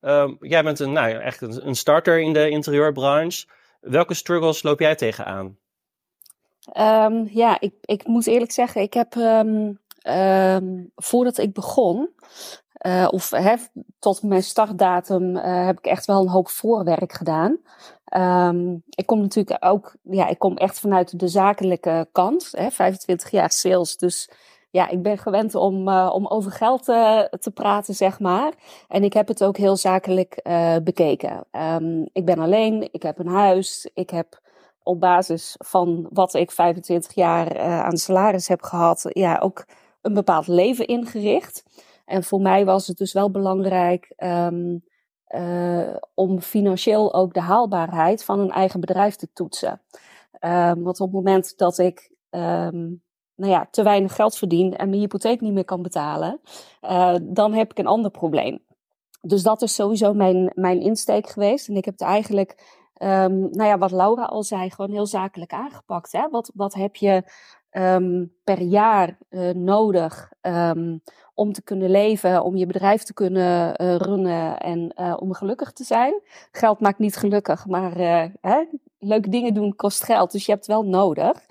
Um, 0.00 0.37
jij 0.40 0.62
bent 0.62 0.80
een, 0.80 0.92
nou, 0.92 1.12
echt 1.12 1.40
een, 1.40 1.66
een 1.66 1.74
starter 1.74 2.20
in 2.20 2.33
de 2.33 2.48
interieurbranche. 2.48 3.46
Welke 3.80 4.14
struggles 4.14 4.62
loop 4.62 4.80
jij 4.80 4.94
tegenaan? 4.94 5.59
Um, 6.78 7.28
ja, 7.30 7.61
ik, 7.61 7.74
ik 7.80 8.07
moet 8.07 8.26
eerlijk 8.26 8.52
zeggen, 8.52 8.80
ik 8.80 8.94
heb 8.94 9.14
voordat 10.95 11.38
ik 11.38 11.53
begon, 11.53 12.11
uh, 12.87 13.09
of 13.11 13.31
hè, 13.31 13.55
tot 13.99 14.23
mijn 14.23 14.43
startdatum 14.43 15.37
uh, 15.37 15.67
heb 15.67 15.79
ik 15.79 15.87
echt 15.87 16.07
wel 16.07 16.21
een 16.21 16.29
hoop 16.29 16.49
voorwerk 16.49 17.12
gedaan. 17.12 17.59
Um, 18.49 18.83
ik 18.88 19.07
kom 19.07 19.21
natuurlijk 19.21 19.64
ook, 19.64 19.97
ja, 20.03 20.29
ik 20.29 20.38
kom 20.38 20.57
echt 20.57 20.81
vanuit 20.81 21.19
de 21.19 21.29
zakelijke 21.29 22.09
kant, 22.12 22.49
hè, 22.51 22.71
25 22.71 23.31
jaar 23.31 23.51
sales. 23.51 23.97
Dus 23.97 24.31
ja, 24.71 24.88
ik 24.88 25.03
ben 25.03 25.19
gewend 25.19 25.55
om, 25.55 25.88
uh, 25.88 26.11
om 26.12 26.27
over 26.27 26.53
geld 26.53 26.85
te 26.85 27.51
praten, 27.55 27.95
zeg 27.95 28.21
maar. 28.21 28.53
En 28.88 29.05
ik 29.05 29.12
heb 29.12 29.29
het 29.29 29.45
ook 29.45 29.57
heel 29.57 29.77
zakelijk 29.77 30.40
bekeken. 30.85 31.47
Um, 31.53 32.09
ik 32.12 32.25
ben 32.25 32.38
alleen, 32.38 32.88
ik 32.93 33.03
heb 33.03 33.19
een 33.19 33.29
huis, 33.29 33.90
ik 33.95 34.11
heb 34.11 34.40
op 34.83 35.01
basis 35.01 35.55
van 35.59 36.07
wat 36.11 36.35
ik 36.35 36.51
25 36.51 37.14
jaar 37.14 37.61
aan 37.61 37.97
salaris 37.97 38.49
heb 38.49 38.62
gehad, 38.62 39.07
ja, 39.09 39.38
ook 39.38 39.64
een 40.05 40.14
bepaald 40.14 40.47
leven 40.47 40.87
ingericht. 40.87 41.64
En 42.05 42.25
voor 42.25 42.40
mij 42.40 42.64
was 42.64 42.87
het 42.87 42.97
dus 42.97 43.12
wel 43.12 43.31
belangrijk 43.31 44.12
um, 44.17 44.85
uh, 45.29 45.97
om 46.14 46.40
financieel 46.40 47.14
ook 47.14 47.35
de 47.35 47.40
haalbaarheid 47.40 48.25
van 48.25 48.38
een 48.38 48.51
eigen 48.51 48.81
bedrijf 48.81 49.17
te 49.17 49.33
toetsen. 49.33 49.81
Um, 50.40 50.83
want 50.83 51.01
op 51.01 51.07
het 51.07 51.14
moment 51.14 51.59
dat 51.59 51.79
ik 51.79 52.11
um, 52.31 53.03
nou 53.35 53.53
ja, 53.53 53.69
te 53.71 53.83
weinig 53.83 54.14
geld 54.14 54.37
verdien 54.37 54.77
en 54.77 54.88
mijn 54.88 55.01
hypotheek 55.01 55.40
niet 55.40 55.53
meer 55.53 55.64
kan 55.64 55.83
betalen, 55.83 56.40
uh, 56.83 57.14
dan 57.23 57.53
heb 57.53 57.71
ik 57.71 57.79
een 57.79 57.87
ander 57.87 58.11
probleem. 58.11 58.62
Dus 59.21 59.43
dat 59.43 59.62
is 59.62 59.75
sowieso 59.75 60.14
mijn, 60.14 60.53
mijn 60.55 60.81
insteek 60.81 61.29
geweest. 61.29 61.69
En 61.69 61.77
ik 61.77 61.85
heb 61.85 61.95
het 61.99 62.09
eigenlijk, 62.09 62.83
um, 63.02 63.40
nou 63.50 63.64
ja, 63.64 63.78
wat 63.78 63.90
Laura 63.90 64.24
al 64.24 64.42
zei, 64.42 64.70
gewoon 64.70 64.90
heel 64.90 65.07
zakelijk 65.07 65.52
aangepakt. 65.52 66.12
Hè? 66.12 66.28
Wat, 66.30 66.50
wat 66.54 66.74
heb 66.74 66.96
je 66.96 67.22
um, 67.70 68.33
per 68.44 68.61
jaar 68.61 69.18
uh, 69.30 69.50
nodig 69.50 70.33
um, 70.42 71.02
om 71.35 71.52
te 71.52 71.62
kunnen 71.62 71.90
leven, 71.90 72.42
om 72.42 72.57
je 72.57 72.66
bedrijf 72.66 73.02
te 73.02 73.14
kunnen 73.14 73.83
uh, 73.83 73.96
runnen 73.96 74.59
en 74.59 74.92
uh, 74.96 75.16
om 75.18 75.33
gelukkig 75.33 75.72
te 75.72 75.85
zijn. 75.85 76.20
Geld 76.50 76.80
maakt 76.80 76.98
niet 76.98 77.16
gelukkig, 77.16 77.66
maar 77.66 77.96
hè, 78.40 78.64
leuke 78.98 79.28
dingen 79.28 79.54
doen 79.54 79.76
kost 79.76 80.04
geld, 80.04 80.33
dus 80.33 80.46
je 80.46 80.52
hebt 80.52 80.66
wel 80.66 80.83
nodig. 80.83 81.46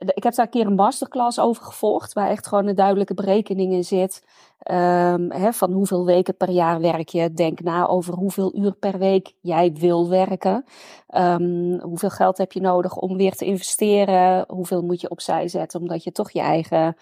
Ik 0.00 0.22
heb 0.22 0.34
daar 0.34 0.44
een 0.44 0.50
keer 0.50 0.66
een 0.66 0.74
masterclass 0.74 1.38
over 1.38 1.62
gevolgd, 1.64 2.12
waar 2.12 2.28
echt 2.28 2.46
gewoon 2.46 2.66
een 2.66 2.74
duidelijke 2.74 3.14
berekening 3.14 3.72
in 3.72 3.84
zit. 3.84 4.24
Um, 4.70 5.32
hè, 5.32 5.52
van 5.52 5.72
hoeveel 5.72 6.04
weken 6.04 6.36
per 6.36 6.50
jaar 6.50 6.80
werk 6.80 7.08
je. 7.08 7.32
Denk 7.32 7.60
na 7.60 7.86
over 7.86 8.14
hoeveel 8.14 8.56
uur 8.56 8.72
per 8.72 8.98
week 8.98 9.32
jij 9.40 9.72
wil 9.72 10.08
werken. 10.08 10.64
Um, 11.14 11.80
hoeveel 11.80 12.10
geld 12.10 12.38
heb 12.38 12.52
je 12.52 12.60
nodig 12.60 12.96
om 12.96 13.16
weer 13.16 13.34
te 13.34 13.44
investeren? 13.44 14.44
Hoeveel 14.48 14.82
moet 14.82 15.00
je 15.00 15.10
opzij 15.10 15.48
zetten 15.48 15.80
omdat 15.80 16.04
je 16.04 16.12
toch 16.12 16.30
je 16.30 16.40
eigen 16.40 16.96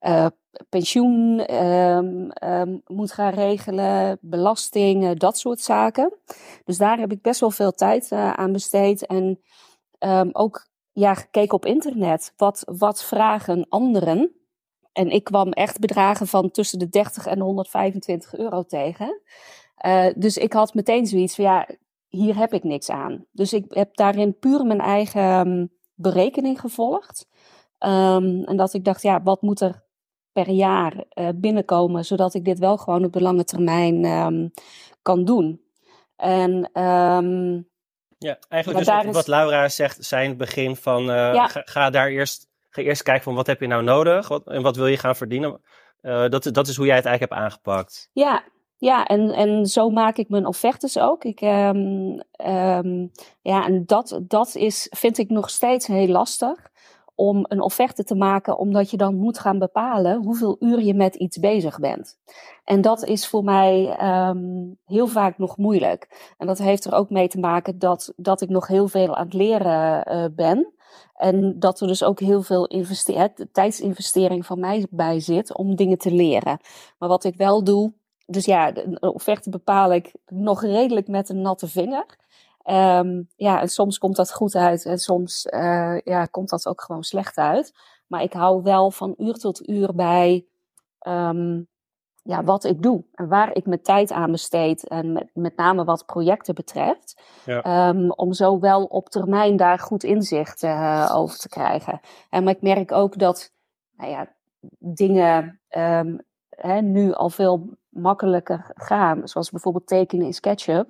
uh, 0.00 0.26
pensioen 0.68 1.54
um, 1.64 2.82
moet 2.86 3.12
gaan 3.12 3.32
regelen, 3.32 4.18
belastingen, 4.20 5.16
dat 5.16 5.38
soort 5.38 5.60
zaken. 5.60 6.12
Dus 6.64 6.78
daar 6.78 6.98
heb 6.98 7.12
ik 7.12 7.22
best 7.22 7.40
wel 7.40 7.50
veel 7.50 7.72
tijd 7.72 8.10
uh, 8.12 8.32
aan 8.32 8.52
besteed. 8.52 9.06
En 9.06 9.40
ook 10.32 10.67
ja, 10.98 11.14
gekeken 11.14 11.54
op 11.54 11.66
internet. 11.66 12.32
Wat, 12.36 12.62
wat 12.66 13.04
vragen 13.04 13.66
anderen? 13.68 14.32
En 14.92 15.10
ik 15.10 15.24
kwam 15.24 15.50
echt 15.50 15.78
bedragen 15.78 16.26
van 16.26 16.50
tussen 16.50 16.78
de 16.78 16.88
30 16.88 17.26
en 17.26 17.40
125 17.40 18.34
euro 18.34 18.62
tegen. 18.62 19.20
Uh, 19.86 20.06
dus 20.16 20.36
ik 20.36 20.52
had 20.52 20.74
meteen 20.74 21.06
zoiets 21.06 21.34
van 21.34 21.44
ja, 21.44 21.68
hier 22.08 22.36
heb 22.36 22.52
ik 22.52 22.64
niks 22.64 22.90
aan. 22.90 23.24
Dus 23.32 23.52
ik 23.52 23.64
heb 23.68 23.96
daarin 23.96 24.38
puur 24.38 24.64
mijn 24.64 24.80
eigen 24.80 25.48
um, 25.48 25.70
berekening 25.94 26.60
gevolgd. 26.60 27.28
Um, 27.78 28.44
en 28.44 28.56
dat 28.56 28.74
ik 28.74 28.84
dacht, 28.84 29.02
ja, 29.02 29.22
wat 29.22 29.42
moet 29.42 29.60
er 29.60 29.84
per 30.32 30.50
jaar 30.50 31.04
uh, 31.14 31.28
binnenkomen, 31.34 32.04
zodat 32.04 32.34
ik 32.34 32.44
dit 32.44 32.58
wel 32.58 32.76
gewoon 32.76 33.04
op 33.04 33.12
de 33.12 33.22
lange 33.22 33.44
termijn 33.44 34.04
um, 34.04 34.50
kan 35.02 35.24
doen. 35.24 35.60
En 36.16 36.70
ja, 38.18 38.38
eigenlijk 38.48 38.84
dus 38.84 38.94
wat, 38.94 39.14
wat, 39.14 39.26
Laura 39.26 39.68
zegt, 39.68 40.04
zijn 40.04 40.28
het 40.28 40.38
begin 40.38 40.76
van 40.76 41.10
uh, 41.10 41.44
ga, 41.48 41.90
daar 41.90 42.08
eerst, 42.08 42.48
ga 42.70 42.82
eerst 42.82 43.02
kijken 43.02 43.22
van 43.22 43.34
wat 43.34 43.46
heb 43.46 43.60
je 43.60 43.66
nou 43.66 43.82
nodig 43.82 44.28
wat, 44.28 44.46
en 44.46 44.62
wat 44.62 44.76
wil 44.76 44.86
je 44.86 44.96
gaan 44.96 45.16
verdienen. 45.16 45.60
Uh, 46.02 46.28
dat, 46.28 46.48
dat 46.52 46.68
is 46.68 46.76
hoe 46.76 46.86
jij 46.86 46.96
het 46.96 47.04
eigenlijk 47.04 47.32
hebt 47.32 47.44
aangepakt. 47.44 48.10
Ja, 48.12 48.42
ja 48.76 49.04
en, 49.04 49.30
en 49.30 49.66
zo 49.66 49.90
maak 49.90 50.16
ik 50.16 50.28
mijn 50.28 50.46
offertes 50.46 50.98
ook. 50.98 51.24
Ik, 51.24 51.40
um, 51.40 52.22
um, 52.46 53.10
ja, 53.42 53.66
en 53.66 53.86
dat, 53.86 54.20
dat 54.22 54.54
is, 54.54 54.86
vind 54.90 55.18
ik 55.18 55.28
nog 55.28 55.50
steeds 55.50 55.86
heel 55.86 56.08
lastig 56.08 56.67
om 57.18 57.44
een 57.48 57.60
offerte 57.60 58.04
te 58.04 58.14
maken, 58.14 58.58
omdat 58.58 58.90
je 58.90 58.96
dan 58.96 59.14
moet 59.14 59.38
gaan 59.38 59.58
bepalen 59.58 60.22
hoeveel 60.22 60.56
uur 60.60 60.82
je 60.82 60.94
met 60.94 61.14
iets 61.14 61.38
bezig 61.38 61.78
bent. 61.78 62.18
En 62.64 62.80
dat 62.80 63.04
is 63.04 63.26
voor 63.26 63.44
mij 63.44 63.98
um, 64.28 64.78
heel 64.84 65.06
vaak 65.06 65.38
nog 65.38 65.56
moeilijk. 65.56 66.32
En 66.36 66.46
dat 66.46 66.58
heeft 66.58 66.84
er 66.84 66.92
ook 66.92 67.10
mee 67.10 67.28
te 67.28 67.38
maken 67.38 67.78
dat, 67.78 68.12
dat 68.16 68.40
ik 68.40 68.48
nog 68.48 68.66
heel 68.66 68.88
veel 68.88 69.16
aan 69.16 69.24
het 69.24 69.34
leren 69.34 70.12
uh, 70.12 70.24
ben. 70.32 70.72
En 71.14 71.58
dat 71.58 71.80
er 71.80 71.86
dus 71.86 72.02
ook 72.02 72.20
heel 72.20 72.42
veel 72.42 72.68
tijdsinvestering 73.52 74.46
van 74.46 74.60
mij 74.60 74.86
bij 74.90 75.20
zit 75.20 75.56
om 75.56 75.76
dingen 75.76 75.98
te 75.98 76.12
leren. 76.12 76.58
Maar 76.98 77.08
wat 77.08 77.24
ik 77.24 77.36
wel 77.36 77.64
doe, 77.64 77.92
dus 78.26 78.44
ja, 78.44 78.72
de 78.72 79.12
offerte 79.14 79.50
bepaal 79.50 79.92
ik 79.92 80.12
nog 80.26 80.62
redelijk 80.62 81.08
met 81.08 81.28
een 81.28 81.40
natte 81.40 81.68
vinger. 81.68 82.06
Um, 82.70 83.28
ja, 83.36 83.60
en 83.60 83.68
soms 83.68 83.98
komt 83.98 84.16
dat 84.16 84.32
goed 84.32 84.54
uit 84.54 84.84
en 84.84 84.98
soms 84.98 85.46
uh, 85.46 85.98
ja, 86.04 86.24
komt 86.24 86.48
dat 86.48 86.66
ook 86.66 86.82
gewoon 86.82 87.02
slecht 87.02 87.36
uit. 87.36 87.74
Maar 88.06 88.22
ik 88.22 88.32
hou 88.32 88.62
wel 88.62 88.90
van 88.90 89.14
uur 89.18 89.34
tot 89.34 89.68
uur 89.68 89.94
bij 89.94 90.46
um, 91.06 91.68
ja, 92.22 92.44
wat 92.44 92.64
ik 92.64 92.82
doe 92.82 93.04
en 93.14 93.28
waar 93.28 93.54
ik 93.54 93.66
mijn 93.66 93.82
tijd 93.82 94.12
aan 94.12 94.30
besteed. 94.30 94.88
En 94.88 95.12
met, 95.12 95.30
met 95.34 95.56
name 95.56 95.84
wat 95.84 96.06
projecten 96.06 96.54
betreft. 96.54 97.22
Ja. 97.44 97.62
Ehm, 97.62 98.10
om 98.10 98.32
zo 98.32 98.58
wel 98.58 98.84
op 98.84 99.08
termijn 99.08 99.56
daar 99.56 99.78
goed 99.78 100.04
inzicht 100.04 100.62
uh, 100.62 101.12
over 101.14 101.38
te 101.38 101.48
krijgen. 101.48 102.00
En 102.30 102.44
maar 102.44 102.54
ik 102.54 102.62
merk 102.62 102.92
ook 102.92 103.18
dat 103.18 103.52
nou 103.96 104.10
ja, 104.10 104.32
dingen 104.78 105.60
hè, 106.48 106.80
nu 106.80 107.12
al 107.12 107.30
veel 107.30 107.68
makkelijker 107.88 108.70
gaan. 108.74 109.28
Zoals 109.28 109.50
bijvoorbeeld 109.50 109.86
tekenen 109.86 110.26
in 110.26 110.32
SketchUp. 110.32 110.88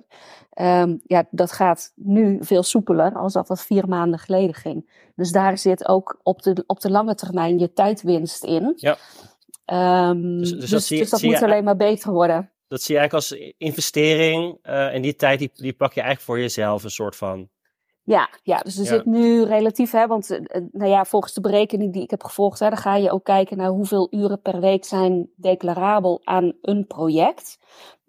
Um, 0.61 0.99
ja, 1.03 1.27
dat 1.31 1.51
gaat 1.51 1.91
nu 1.95 2.37
veel 2.41 2.63
soepeler 2.63 3.13
als 3.15 3.33
dat 3.33 3.47
dat 3.47 3.61
vier 3.61 3.87
maanden 3.87 4.19
geleden 4.19 4.53
ging. 4.53 5.09
Dus 5.15 5.31
daar 5.31 5.57
zit 5.57 5.87
ook 5.87 6.19
op 6.23 6.41
de, 6.41 6.63
op 6.67 6.79
de 6.79 6.91
lange 6.91 7.15
termijn 7.15 7.59
je 7.59 7.73
tijdwinst 7.73 8.43
in. 8.43 8.73
Ja. 8.75 8.97
Um, 10.09 10.37
dus, 10.37 10.49
dus, 10.49 10.59
dus, 10.59 10.69
dat, 10.69 10.83
zie, 10.83 10.99
dus 10.99 11.09
dat 11.09 11.21
moet 11.21 11.39
je, 11.39 11.45
alleen 11.45 11.63
maar 11.63 11.75
beter 11.75 12.11
worden. 12.11 12.51
Dat 12.67 12.81
zie 12.81 12.95
je 12.95 12.99
eigenlijk 12.99 13.31
als 13.31 13.53
investering. 13.57 14.57
Uh, 14.63 14.93
en 14.93 15.01
die 15.01 15.15
tijd 15.15 15.39
die, 15.39 15.51
die 15.53 15.73
pak 15.73 15.93
je 15.93 16.01
eigenlijk 16.01 16.29
voor 16.29 16.39
jezelf 16.39 16.83
een 16.83 16.89
soort 16.89 17.15
van. 17.15 17.49
Ja, 18.09 18.29
ja 18.43 18.57
dus 18.57 18.77
er 18.77 18.83
ja. 18.83 18.89
zit 18.89 19.05
nu 19.05 19.43
relatief, 19.43 19.91
hè, 19.91 20.07
want 20.07 20.29
uh, 20.29 20.39
nou 20.71 20.89
ja, 20.89 21.05
volgens 21.05 21.33
de 21.33 21.41
berekening 21.41 21.93
die 21.93 22.03
ik 22.03 22.09
heb 22.09 22.23
gevolgd, 22.23 22.59
hè, 22.59 22.69
dan 22.69 22.77
ga 22.77 22.95
je 22.95 23.11
ook 23.11 23.23
kijken 23.23 23.57
naar 23.57 23.69
hoeveel 23.69 24.07
uren 24.11 24.41
per 24.41 24.59
week 24.59 24.85
zijn 24.85 25.29
declarabel 25.35 26.21
aan 26.23 26.53
een 26.61 26.87
project. 26.87 27.57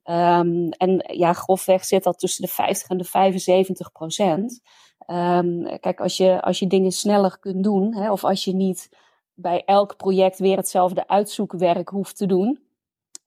Um, 0.05 0.69
en 0.69 1.05
ja, 1.07 1.33
grofweg 1.33 1.85
zit 1.85 2.05
dat 2.05 2.19
tussen 2.19 2.45
de 2.45 2.51
50 2.51 2.89
en 2.89 2.99
de 2.99 3.05
75 3.05 3.93
procent. 3.93 4.61
Um, 5.07 5.79
kijk, 5.81 6.01
als 6.01 6.17
je, 6.17 6.43
als 6.43 6.59
je 6.59 6.67
dingen 6.67 6.93
sneller 6.93 7.39
kunt 7.39 7.65
doen, 7.65 7.95
hè, 7.95 8.13
of 8.13 8.25
als 8.25 8.45
je 8.45 8.55
niet 8.55 8.89
bij 9.35 9.63
elk 9.65 9.97
project 9.97 10.39
weer 10.39 10.57
hetzelfde 10.57 11.09
uitzoekwerk 11.09 11.89
hoeft 11.89 12.17
te 12.17 12.27
doen, 12.27 12.61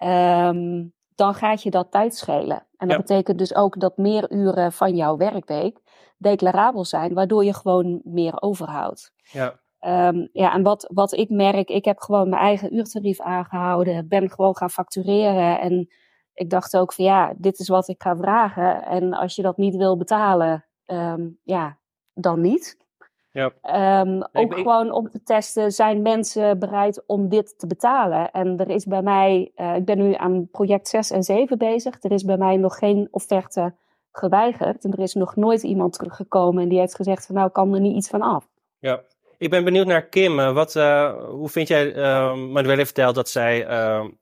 um, 0.03 0.93
dan 1.15 1.33
gaat 1.33 1.63
je 1.63 1.69
dat 1.69 1.91
tijd 1.91 2.15
schelen. 2.15 2.65
En 2.77 2.87
dat 2.87 2.97
ja. 2.97 2.97
betekent 2.97 3.37
dus 3.37 3.55
ook 3.55 3.79
dat 3.79 3.97
meer 3.97 4.31
uren 4.31 4.71
van 4.71 4.95
jouw 4.95 5.17
werkweek 5.17 5.81
declarabel 6.23 6.85
zijn, 6.85 7.13
waardoor 7.13 7.45
je 7.45 7.53
gewoon 7.53 8.01
meer 8.03 8.41
overhoudt. 8.41 9.13
Ja. 9.31 9.61
Um, 9.85 10.29
ja, 10.31 10.53
en 10.53 10.63
wat, 10.63 10.89
wat 10.93 11.13
ik 11.13 11.29
merk, 11.29 11.69
ik 11.69 11.85
heb 11.85 11.99
gewoon 11.99 12.29
mijn 12.29 12.41
eigen 12.41 12.75
uurtarief 12.75 13.21
aangehouden, 13.21 14.07
ben 14.07 14.29
gewoon 14.29 14.57
gaan 14.57 14.69
factureren. 14.69 15.59
En 15.59 15.87
ik 16.33 16.49
dacht 16.49 16.77
ook 16.77 16.93
van 16.93 17.05
ja, 17.05 17.33
dit 17.37 17.59
is 17.59 17.67
wat 17.67 17.87
ik 17.87 18.01
ga 18.01 18.15
vragen. 18.15 18.85
En 18.85 19.13
als 19.13 19.35
je 19.35 19.41
dat 19.41 19.57
niet 19.57 19.75
wil 19.75 19.97
betalen, 19.97 20.65
um, 20.85 21.39
ja, 21.43 21.77
dan 22.13 22.41
niet. 22.41 22.77
Ja. 23.31 23.51
Um, 24.01 24.23
ook 24.23 24.51
ik, 24.51 24.53
gewoon 24.53 24.91
om 24.91 25.09
te 25.09 25.23
testen, 25.23 25.71
zijn 25.71 26.01
mensen 26.01 26.59
bereid 26.59 27.03
om 27.05 27.29
dit 27.29 27.59
te 27.59 27.67
betalen? 27.67 28.31
En 28.31 28.57
er 28.57 28.69
is 28.69 28.85
bij 28.85 29.01
mij, 29.01 29.51
uh, 29.55 29.75
ik 29.75 29.85
ben 29.85 29.97
nu 29.97 30.13
aan 30.13 30.49
project 30.51 30.87
6 30.87 31.11
en 31.11 31.23
7 31.23 31.57
bezig. 31.57 32.03
Er 32.03 32.11
is 32.11 32.23
bij 32.23 32.37
mij 32.37 32.57
nog 32.57 32.77
geen 32.77 33.07
offerte 33.11 33.75
geweigerd. 34.17 34.83
En 34.83 34.91
er 34.91 34.99
is 34.99 35.13
nog 35.13 35.35
nooit 35.35 35.63
iemand 35.63 35.93
teruggekomen 35.93 36.63
en 36.63 36.69
die 36.69 36.79
heeft 36.79 36.95
gezegd 36.95 37.25
van 37.25 37.35
nou, 37.35 37.49
kan 37.49 37.73
er 37.73 37.79
niet 37.79 37.95
iets 37.95 38.09
van 38.09 38.21
af. 38.21 38.47
Ja, 38.79 39.01
ik 39.37 39.49
ben 39.49 39.63
benieuwd 39.63 39.87
naar 39.87 40.05
Kim. 40.05 40.35
Wat, 40.35 40.75
uh, 40.75 41.13
hoe 41.29 41.49
vind 41.49 41.67
jij, 41.67 41.95
uh, 41.95 42.35
Manuel 42.35 42.75
heeft 42.75 42.91
verteld 42.93 43.15
dat 43.15 43.29
zij 43.29 43.67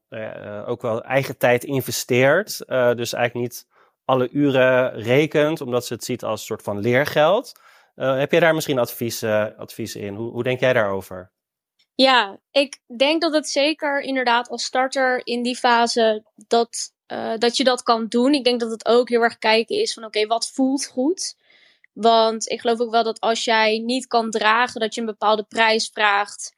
uh, 0.10 0.63
ook 0.65 0.82
wel 0.82 1.04
eigen 1.04 1.38
tijd 1.38 1.63
investeert. 1.63 2.58
dus 2.67 3.13
eigenlijk 3.13 3.34
niet 3.34 3.67
alle 4.06 4.30
uren 4.30 4.93
rekent, 4.93 5.62
omdat 5.62 5.86
ze 5.86 5.93
het 5.93 6.04
ziet 6.04 6.23
als 6.23 6.39
een 6.39 6.45
soort 6.45 6.63
van 6.63 6.80
leergeld. 6.80 7.60
Uh, 7.95 8.17
heb 8.17 8.32
jij 8.32 8.39
daar 8.39 8.56
misschien 8.56 8.80
advies, 8.80 9.23
uh, 9.23 9.45
advies 9.58 9.95
in? 9.95 10.15
Hoe, 10.15 10.32
hoe 10.32 10.43
denk 10.43 10.60
jij 10.60 10.73
daarover? 10.73 11.32
Ja, 11.95 12.39
ik 12.51 12.80
denk 12.97 13.21
dat 13.21 13.34
het 13.34 13.49
zeker 13.49 14.01
inderdaad 14.01 14.49
als 14.49 14.63
starter 14.63 15.21
in 15.23 15.43
die 15.43 15.56
fase 15.56 16.23
dat, 16.47 16.93
uh, 17.12 17.34
dat 17.38 17.58
je 17.58 17.63
dat 17.63 17.84
kan 17.84 18.08
doen. 18.08 18.34
Ik 18.34 18.43
denk 18.43 18.60
dat 18.60 18.71
het 18.71 18.86
ook 18.86 19.10
heel 19.10 19.21
erg 19.21 19.38
kijken 19.38 19.76
is 19.76 19.93
van 19.93 20.04
oké, 20.04 20.26
wat 20.26 20.52
voelt 20.52 20.88
goed? 20.88 21.36
Want 21.93 22.50
ik 22.50 22.62
geloof 22.62 22.80
ook 22.80 22.91
wel 22.91 23.04
dat 23.04 23.19
als 23.19 23.43
jij 23.43 23.78
niet 23.78 24.08
kan 24.08 24.32
dragen 24.32 24.80
dat 24.80 24.95
je 24.95 25.02
een 25.02 25.08
bepaalde 25.08 25.43
prijs 25.43 25.89
vraagt 25.93 26.56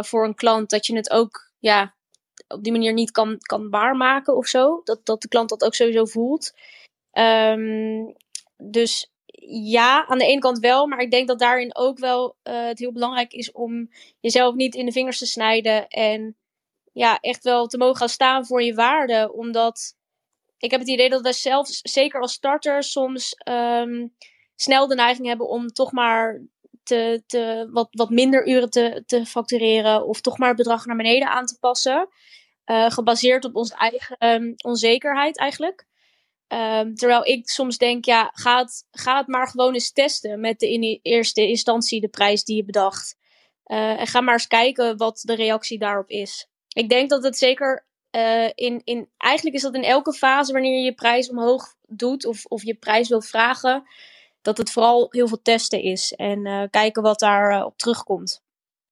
voor 0.00 0.24
een 0.24 0.34
klant, 0.34 0.70
dat 0.70 0.86
je 0.86 0.96
het 0.96 1.10
ook 1.10 1.50
ja, 1.58 1.94
op 2.48 2.62
die 2.62 2.72
manier 2.72 2.92
niet 2.92 3.10
kan, 3.10 3.38
kan 3.38 3.70
waarmaken 3.70 4.36
of 4.36 4.46
zo. 4.46 4.80
Dat, 4.84 5.06
dat 5.06 5.22
de 5.22 5.28
klant 5.28 5.48
dat 5.48 5.64
ook 5.64 5.74
sowieso 5.74 6.04
voelt. 6.04 6.54
Um, 7.12 8.14
dus 8.56 9.10
ja, 9.46 10.06
aan 10.06 10.18
de 10.18 10.26
ene 10.26 10.40
kant 10.40 10.58
wel, 10.58 10.86
maar 10.86 10.98
ik 10.98 11.10
denk 11.10 11.28
dat 11.28 11.38
daarin 11.38 11.76
ook 11.76 11.98
wel 11.98 12.36
uh, 12.44 12.66
het 12.66 12.78
heel 12.78 12.92
belangrijk 12.92 13.32
is 13.32 13.52
om 13.52 13.90
jezelf 14.20 14.54
niet 14.54 14.74
in 14.74 14.86
de 14.86 14.92
vingers 14.92 15.18
te 15.18 15.26
snijden 15.26 15.88
en 15.88 16.36
ja, 16.94 17.18
echt 17.20 17.44
wel 17.44 17.66
te 17.66 17.78
mogen 17.78 17.96
gaan 17.96 18.08
staan 18.08 18.46
voor 18.46 18.62
je 18.62 18.74
waarde. 18.74 19.32
Omdat 19.32 19.96
ik 20.58 20.70
heb 20.70 20.80
het 20.80 20.88
idee 20.88 21.08
dat 21.08 21.22
wij 21.22 21.32
zelf, 21.32 21.68
zeker 21.68 22.20
als 22.20 22.32
starter, 22.32 22.82
soms 22.82 23.36
um, 23.48 24.14
snel 24.54 24.86
de 24.86 24.94
neiging 24.94 25.26
hebben 25.26 25.48
om 25.48 25.68
toch 25.68 25.92
maar 25.92 26.42
te, 26.82 27.22
te, 27.26 27.68
wat, 27.72 27.88
wat 27.90 28.10
minder 28.10 28.48
uren 28.48 28.70
te, 28.70 29.02
te 29.06 29.26
factureren 29.26 30.06
of 30.06 30.20
toch 30.20 30.38
maar 30.38 30.48
het 30.48 30.56
bedrag 30.56 30.86
naar 30.86 30.96
beneden 30.96 31.28
aan 31.28 31.46
te 31.46 31.58
passen. 31.60 32.08
Uh, 32.66 32.90
gebaseerd 32.90 33.44
op 33.44 33.56
onze 33.56 33.74
eigen 33.74 34.16
um, 34.18 34.54
onzekerheid 34.64 35.38
eigenlijk. 35.38 35.86
Um, 36.48 36.94
terwijl 36.94 37.26
ik 37.26 37.48
soms 37.48 37.78
denk, 37.78 38.04
ja, 38.04 38.30
ga 38.32 38.58
het, 38.58 38.86
ga 38.90 39.16
het 39.16 39.26
maar 39.26 39.48
gewoon 39.48 39.74
eens 39.74 39.92
testen 39.92 40.40
met 40.40 40.58
de 40.58 40.72
in 40.72 41.00
eerste 41.02 41.46
instantie 41.46 42.00
de 42.00 42.08
prijs 42.08 42.44
die 42.44 42.56
je 42.56 42.64
bedacht. 42.64 43.16
Uh, 43.66 44.00
en 44.00 44.06
ga 44.06 44.20
maar 44.20 44.34
eens 44.34 44.46
kijken 44.46 44.96
wat 44.96 45.20
de 45.24 45.34
reactie 45.34 45.78
daarop 45.78 46.08
is. 46.08 46.48
Ik 46.74 46.88
denk 46.88 47.10
dat 47.10 47.22
het 47.22 47.38
zeker 47.38 47.86
uh, 48.10 48.50
in, 48.54 48.80
in, 48.84 49.08
eigenlijk 49.16 49.56
is 49.56 49.62
dat 49.62 49.74
in 49.74 49.84
elke 49.84 50.12
fase 50.12 50.52
wanneer 50.52 50.76
je 50.78 50.84
je 50.84 50.94
prijs 50.94 51.30
omhoog 51.30 51.74
doet 51.86 52.26
of, 52.26 52.44
of 52.44 52.62
je 52.62 52.74
prijs 52.74 53.08
wil 53.08 53.22
vragen, 53.22 53.82
dat 54.42 54.58
het 54.58 54.70
vooral 54.70 55.06
heel 55.10 55.28
veel 55.28 55.42
testen 55.42 55.82
is 55.82 56.12
en 56.12 56.46
uh, 56.46 56.62
kijken 56.70 57.02
wat 57.02 57.18
daarop 57.18 57.66
op 57.66 57.78
terugkomt. 57.78 58.42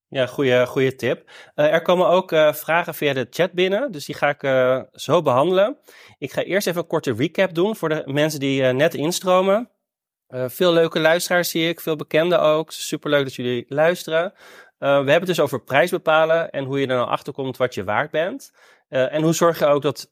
Ja, 0.08 0.26
goede, 0.26 0.66
goede 0.66 0.94
tip. 0.94 1.30
Er 1.54 1.82
komen 1.82 2.08
ook 2.08 2.28
vragen 2.54 2.94
via 2.94 3.12
de 3.12 3.26
chat 3.30 3.52
binnen, 3.52 3.92
dus 3.92 4.04
die 4.04 4.14
ga 4.14 4.28
ik 4.38 4.86
zo 4.92 5.22
behandelen. 5.22 5.78
Ik 6.18 6.32
ga 6.32 6.42
eerst 6.42 6.66
even 6.66 6.80
een 6.80 6.86
korte 6.86 7.14
recap 7.14 7.54
doen 7.54 7.76
voor 7.76 7.88
de 7.88 8.02
mensen 8.06 8.40
die 8.40 8.62
net 8.62 8.94
instromen. 8.94 9.70
veel 10.28 10.72
leuke 10.72 11.00
luisteraars 11.00 11.50
zie 11.50 11.68
ik, 11.68 11.80
veel 11.80 11.96
bekenden 11.96 12.40
ook. 12.40 12.72
Superleuk 12.72 13.24
dat 13.24 13.34
jullie 13.34 13.64
luisteren. 13.68 14.32
We 14.88 14.88
hebben 14.88 15.14
het 15.14 15.26
dus 15.26 15.40
over 15.40 15.62
prijs 15.62 15.90
bepalen 15.90 16.50
en 16.50 16.64
hoe 16.64 16.80
je 16.80 16.86
er 16.86 16.96
nou 16.96 17.08
achter 17.08 17.32
komt 17.32 17.56
wat 17.56 17.74
je 17.74 17.84
waard 17.84 18.10
bent. 18.10 18.52
en 18.88 19.22
hoe 19.22 19.32
zorg 19.32 19.58
je 19.58 19.66
ook 19.66 19.82
dat 19.82 20.10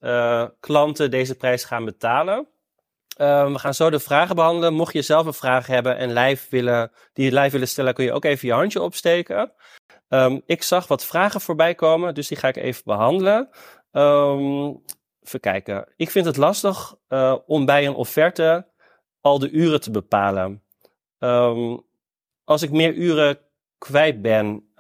klanten 0.61 1.11
deze 1.11 1.35
prijs 1.35 1.65
gaan 1.65 1.85
betalen. 1.85 2.47
we 3.17 3.59
gaan 3.59 3.75
zo 3.75 3.91
de 3.91 4.01
vragen 4.01 4.35
behandelen. 4.35 4.75
Mocht 4.75 4.93
je 4.93 5.03
zelf 5.03 5.27
een 5.27 5.35
vraag 5.35 5.67
hebben 5.67 5.97
en 5.97 6.13
live 6.13 6.47
willen, 6.51 6.91
die 7.13 7.33
live 7.33 7.51
willen 7.51 7.69
stellen, 7.69 7.95
kun 7.95 8.05
je 8.05 8.13
ook 8.13 8.25
even 8.25 8.49
je 8.49 8.55
handje 8.55 8.83
opsteken. 8.83 9.53
Um, 10.09 10.43
ik 10.47 10.63
zag 10.63 10.87
wat 10.87 11.05
vragen 11.05 11.41
voorbij 11.41 11.75
komen, 11.75 12.15
dus 12.15 12.29
die 12.29 12.37
ga 12.37 12.49
ik 12.49 12.57
even 12.57 12.83
behandelen. 12.85 13.49
Um, 13.93 14.83
even 15.23 15.41
kijken. 15.41 15.87
Ik 15.97 16.11
vind 16.11 16.27
het 16.27 16.37
lastig 16.37 16.95
om 17.47 17.65
bij 17.65 17.87
een 17.87 17.95
offerte 17.95 18.67
al 19.21 19.39
de 19.39 19.51
uren 19.51 19.81
te 19.81 19.91
bepalen. 19.91 20.63
Um, 21.19 21.83
als 22.45 22.63
ik 22.63 22.71
meer 22.71 22.95
uren 22.95 23.39
kwijt 23.81 24.23
ben, 24.23 24.73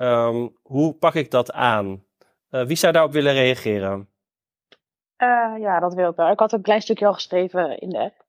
hoe 0.63 0.95
pak 0.95 1.15
ik 1.15 1.31
dat 1.31 1.53
aan? 1.53 2.05
Uh, 2.51 2.65
wie 2.65 2.77
zou 2.77 2.93
daarop 2.93 3.13
willen 3.13 3.33
reageren? 3.33 4.09
Uh, 5.19 5.55
ja, 5.59 5.81
dat 5.81 5.95
wil 5.95 6.11
ik 6.11 6.17
wel. 6.17 6.31
Ik 6.31 6.39
had 6.39 6.53
een 6.53 6.63
klein 6.63 6.83
stukje 6.83 7.07
al 7.07 7.13
geschreven 7.13 7.79
in 7.79 7.89
de 7.89 7.99
app. 7.99 8.25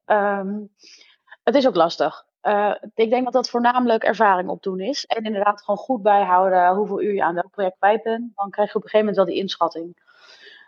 het 1.44 1.56
is 1.56 1.68
ook 1.68 1.76
lastig. 1.76 2.26
Uh, 2.44 2.76
ik 2.94 3.10
denk 3.10 3.24
dat 3.24 3.34
dat 3.34 3.50
voornamelijk 3.50 4.04
ervaring 4.04 4.50
opdoen 4.50 4.80
is. 4.80 5.06
En 5.06 5.24
inderdaad 5.24 5.62
gewoon 5.62 5.80
goed 5.80 6.02
bijhouden 6.02 6.76
hoeveel 6.76 7.02
uur 7.02 7.14
je 7.14 7.24
aan 7.24 7.34
welk 7.34 7.52
project 7.52 7.78
kwijt 7.78 8.04
bent. 8.04 8.32
Dan 8.36 8.50
krijg 8.50 8.72
je 8.72 8.78
op 8.78 8.84
een 8.84 8.90
gegeven 8.90 9.00
moment 9.00 9.16
wel 9.16 9.26
die 9.26 9.44
inschatting. 9.44 9.98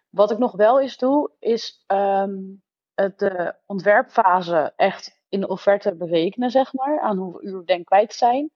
Wat 0.10 0.32
ik 0.32 0.38
nog 0.38 0.52
wel 0.52 0.82
eens 0.82 0.98
doe, 0.98 1.32
is 1.40 1.86
um, 1.88 2.62
de 2.96 3.56
ontwerpfase 3.66 4.74
echt 4.76 5.22
in 5.30 5.40
de 5.40 5.48
offerte 5.48 5.96
berekenen, 5.96 6.52
zeg 6.52 6.74
maar. 6.74 7.00
Aan 7.00 7.18
hoeveel 7.18 7.44
uur 7.44 7.66
denk 7.66 7.86
kwijt 7.86 8.14
zijn. 8.14 8.52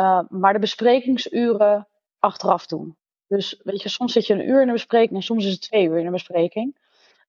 Uh, 0.00 0.20
maar 0.28 0.52
de 0.52 0.58
besprekingsuren 0.58 1.88
achteraf 2.18 2.66
doen. 2.66 2.96
Dus 3.26 3.60
weet 3.64 3.82
je, 3.82 3.88
soms 3.88 4.12
zit 4.12 4.26
je 4.26 4.34
een 4.34 4.48
uur 4.48 4.60
in 4.60 4.66
de 4.66 4.72
bespreking 4.72 5.14
en 5.14 5.22
soms 5.22 5.44
is 5.44 5.52
het 5.52 5.60
twee 5.60 5.86
uur 5.86 5.98
in 5.98 6.04
de 6.04 6.10
bespreking. 6.10 6.76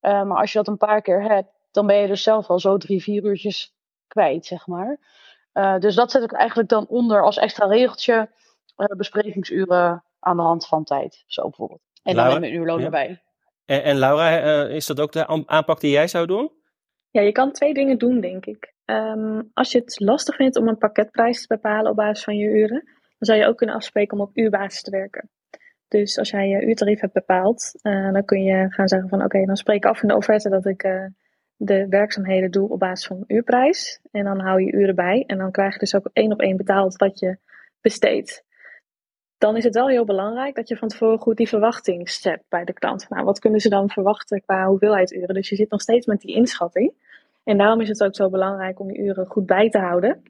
Uh, 0.02 0.24
maar 0.24 0.38
als 0.38 0.52
je 0.52 0.58
dat 0.58 0.68
een 0.68 0.78
paar 0.78 1.02
keer 1.02 1.24
hebt, 1.24 1.50
dan 1.72 1.88
ben 1.88 1.96
je 1.96 2.08
dus 2.08 2.24
zelf 2.24 2.50
al 2.50 2.60
zo 2.60 2.78
drie, 2.78 3.04
vier 3.04 3.24
uurtjes 3.24 3.76
kwijt, 4.08 4.46
zeg 4.46 4.68
maar. 4.68 5.00
Uh, 5.54 5.78
dus 5.78 5.96
dat 5.96 6.12
zet 6.12 6.24
ik 6.24 6.32
eigenlijk 6.32 6.70
dan 6.70 6.88
onder 6.88 7.24
als 7.24 7.38
extra 7.38 7.66
regeltje 7.66 8.30
besprekingsuren 8.76 10.04
aan 10.20 10.38
de 10.38 10.44
hand 10.44 10.68
van 10.68 10.84
tijd. 10.84 11.24
Zo 11.28 11.42
bijvoorbeeld. 11.42 11.82
En 12.04 12.16
Laura, 12.16 12.32
dan 12.32 12.42
met 12.42 12.50
een 12.50 12.56
uurloon 12.56 12.80
ja. 12.80 12.86
erbij. 12.86 13.24
En, 13.66 13.84
en 13.84 13.98
Laura, 13.98 14.64
is 14.68 14.86
dat 14.86 15.00
ook 15.00 15.12
de 15.12 15.46
aanpak 15.48 15.80
die 15.80 15.92
jij 15.92 16.08
zou 16.08 16.26
doen? 16.26 16.59
Ja, 17.12 17.22
je 17.22 17.32
kan 17.32 17.52
twee 17.52 17.74
dingen 17.74 17.98
doen, 17.98 18.20
denk 18.20 18.46
ik. 18.46 18.74
Um, 18.86 19.50
als 19.54 19.72
je 19.72 19.80
het 19.80 20.00
lastig 20.00 20.36
vindt 20.36 20.58
om 20.58 20.68
een 20.68 20.78
pakketprijs 20.78 21.42
te 21.42 21.56
bepalen 21.56 21.92
op 21.92 21.96
basis 21.96 22.24
van 22.24 22.38
je 22.38 22.50
uren, 22.50 22.84
dan 22.84 23.28
zou 23.28 23.40
je 23.40 23.46
ook 23.46 23.58
kunnen 23.58 23.76
afspreken 23.76 24.18
om 24.18 24.24
op 24.24 24.38
uurbasis 24.38 24.82
te 24.82 24.92
werken. 24.92 25.30
Dus 25.88 26.18
als 26.18 26.30
jij 26.30 26.48
je 26.48 26.66
uurtarief 26.66 27.00
hebt 27.00 27.14
bepaald, 27.14 27.72
uh, 27.84 28.12
dan 28.12 28.26
kun 28.26 28.44
je 28.44 28.72
gaan 28.72 28.88
zeggen 28.88 29.10
van 29.10 29.24
oké, 29.24 29.46
dan 29.46 29.56
spreek 29.56 29.84
ik 29.84 29.86
af 29.86 30.02
in 30.02 30.08
de 30.08 30.16
offerte 30.16 30.50
dat 30.50 30.66
ik 30.66 30.84
uh, 30.84 31.06
de 31.56 31.88
werkzaamheden 31.88 32.52
doe 32.52 32.70
op 32.70 32.80
basis 32.80 33.08
van 33.08 33.24
uurprijs. 33.28 34.00
En 34.12 34.24
dan 34.24 34.40
hou 34.40 34.62
je 34.62 34.72
uren 34.72 34.96
bij 34.96 35.24
en 35.28 35.38
dan 35.38 35.52
krijg 35.52 35.74
je 35.74 35.80
dus 35.80 35.96
ook 35.96 36.10
één 36.14 36.32
op 36.32 36.42
één 36.42 36.58
betaald 36.58 36.96
wat 36.96 37.20
je 37.20 37.38
besteedt. 37.82 38.44
Dan 39.40 39.58
is 39.58 39.64
het 39.64 39.74
wel 39.76 39.88
heel 39.88 40.06
belangrijk 40.06 40.56
dat 40.56 40.68
je 40.68 40.78
van 40.78 40.88
tevoren 40.88 41.20
goed 41.20 41.38
die 41.38 41.48
verwachting 41.48 42.10
zet 42.10 42.44
bij 42.50 42.64
de 42.64 42.74
klant. 42.74 43.10
Nou, 43.10 43.26
wat 43.26 43.40
kunnen 43.40 43.60
ze 43.60 43.70
dan 43.70 43.90
verwachten 43.90 44.42
qua 44.42 44.68
hoeveelheid 44.68 45.12
uren? 45.12 45.34
Dus 45.34 45.50
je 45.50 45.56
zit 45.56 45.70
nog 45.70 45.82
steeds 45.82 46.06
met 46.06 46.22
die 46.22 46.36
inschatting. 46.36 46.94
En 47.44 47.58
daarom 47.58 47.82
is 47.82 47.90
het 47.90 48.04
ook 48.04 48.16
zo 48.16 48.30
belangrijk 48.30 48.80
om 48.80 48.88
die 48.88 49.02
uren 49.02 49.26
goed 49.26 49.46
bij 49.46 49.70
te 49.70 49.78
houden. 49.78 50.24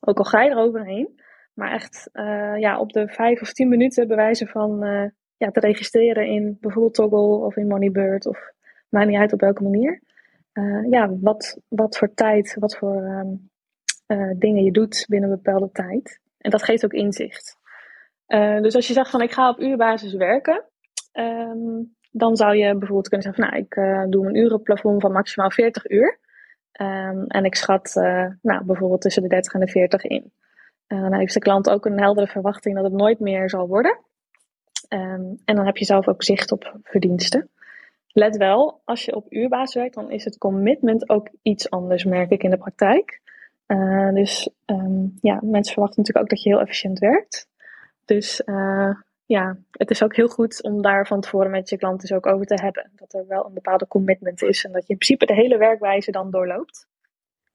Ook 0.00 0.18
al 0.18 0.24
ga 0.24 0.42
je 0.42 0.50
er 0.50 0.56
overheen. 0.56 1.20
Maar 1.54 1.72
echt 1.72 2.10
uh, 2.12 2.56
ja, 2.58 2.80
op 2.80 2.92
de 2.92 3.08
vijf 3.08 3.40
of 3.40 3.52
tien 3.52 3.68
minuten 3.68 4.08
bewijzen 4.08 4.46
van 4.46 4.84
uh, 4.84 5.04
ja, 5.36 5.50
te 5.50 5.60
registreren 5.60 6.26
in 6.26 6.56
bijvoorbeeld 6.60 6.94
Toggle 6.94 7.46
of 7.46 7.56
in 7.56 7.66
Moneybird 7.66 8.26
of 8.26 8.52
maakt 8.88 9.08
niet 9.08 9.18
uit 9.18 9.32
op 9.32 9.40
welke 9.40 9.62
manier. 9.62 10.00
Uh, 10.52 10.90
ja, 10.90 11.16
wat, 11.20 11.60
wat 11.68 11.98
voor 11.98 12.14
tijd, 12.14 12.56
wat 12.58 12.76
voor 12.76 12.96
um, 12.96 13.50
dingen 14.38 14.64
je 14.64 14.72
doet 14.72 15.06
binnen 15.08 15.30
een 15.30 15.40
bepaalde 15.42 15.70
tijd. 15.72 16.20
En 16.38 16.50
dat 16.50 16.62
geeft 16.62 16.84
ook 16.84 16.92
inzicht. 16.92 17.57
Dus 18.62 18.74
als 18.74 18.86
je 18.86 18.92
zegt 18.92 19.10
van 19.10 19.22
ik 19.22 19.32
ga 19.32 19.48
op 19.48 19.60
uurbasis 19.60 20.12
werken, 20.12 20.64
um, 21.12 21.96
dan 22.10 22.36
zou 22.36 22.56
je 22.56 22.76
bijvoorbeeld 22.76 23.08
kunnen 23.08 23.26
zeggen 23.26 23.42
van 23.42 23.52
nou 23.52 23.64
ik 23.64 24.10
doe 24.12 24.26
een 24.26 24.36
urenplafond 24.36 25.00
van 25.00 25.12
maximaal 25.12 25.50
40 25.50 25.90
uur. 25.90 26.18
Um, 26.80 27.24
en 27.26 27.44
ik 27.44 27.54
schat 27.54 27.92
nou, 28.42 28.64
bijvoorbeeld 28.64 29.00
tussen 29.00 29.22
de 29.22 29.28
30 29.28 29.52
en 29.52 29.60
de 29.60 29.68
40 29.68 30.02
in. 30.02 30.32
Uh, 30.88 31.00
dan 31.00 31.14
heeft 31.14 31.34
de 31.34 31.40
klant 31.40 31.70
ook 31.70 31.84
een 31.84 32.00
heldere 32.00 32.26
verwachting 32.26 32.74
dat 32.74 32.84
het 32.84 32.92
nooit 32.92 33.20
meer 33.20 33.50
zal 33.50 33.68
worden. 33.68 33.98
Um, 34.88 35.38
en 35.44 35.56
dan 35.56 35.66
heb 35.66 35.76
je 35.76 35.84
zelf 35.84 36.08
ook 36.08 36.22
zicht 36.22 36.52
op 36.52 36.78
verdiensten. 36.82 37.50
Let 38.12 38.36
wel, 38.36 38.80
als 38.84 39.04
je 39.04 39.14
op 39.14 39.32
uurbasis 39.32 39.74
werkt, 39.74 39.94
dan 39.94 40.10
is 40.10 40.24
het 40.24 40.38
commitment 40.38 41.08
ook 41.08 41.28
iets 41.42 41.70
anders, 41.70 42.04
merk 42.04 42.30
ik 42.30 42.42
in 42.42 42.50
de 42.50 42.56
praktijk. 42.56 43.20
Uh, 43.66 44.12
dus 44.12 44.50
ja, 45.20 45.40
mensen 45.42 45.72
verwachten 45.72 46.02
natuurlijk 46.02 46.18
ook 46.18 46.28
dat 46.28 46.42
je 46.42 46.48
heel 46.48 46.60
efficiënt 46.60 46.98
werkt. 46.98 47.48
Dus 48.08 48.42
uh, 48.44 48.94
ja, 49.24 49.56
het 49.70 49.90
is 49.90 50.02
ook 50.02 50.16
heel 50.16 50.28
goed 50.28 50.62
om 50.62 50.82
daar 50.82 51.06
van 51.06 51.20
tevoren 51.20 51.50
met 51.50 51.68
je 51.68 51.76
klant 51.76 52.00
dus 52.00 52.12
ook 52.12 52.26
over 52.26 52.46
te 52.46 52.62
hebben. 52.62 52.90
Dat 52.94 53.12
er 53.12 53.26
wel 53.26 53.46
een 53.46 53.54
bepaalde 53.54 53.86
commitment 53.86 54.42
is 54.42 54.64
en 54.64 54.72
dat 54.72 54.86
je 54.86 54.92
in 54.92 54.98
principe 54.98 55.26
de 55.26 55.34
hele 55.34 55.58
werkwijze 55.58 56.10
dan 56.10 56.30
doorloopt. 56.30 56.86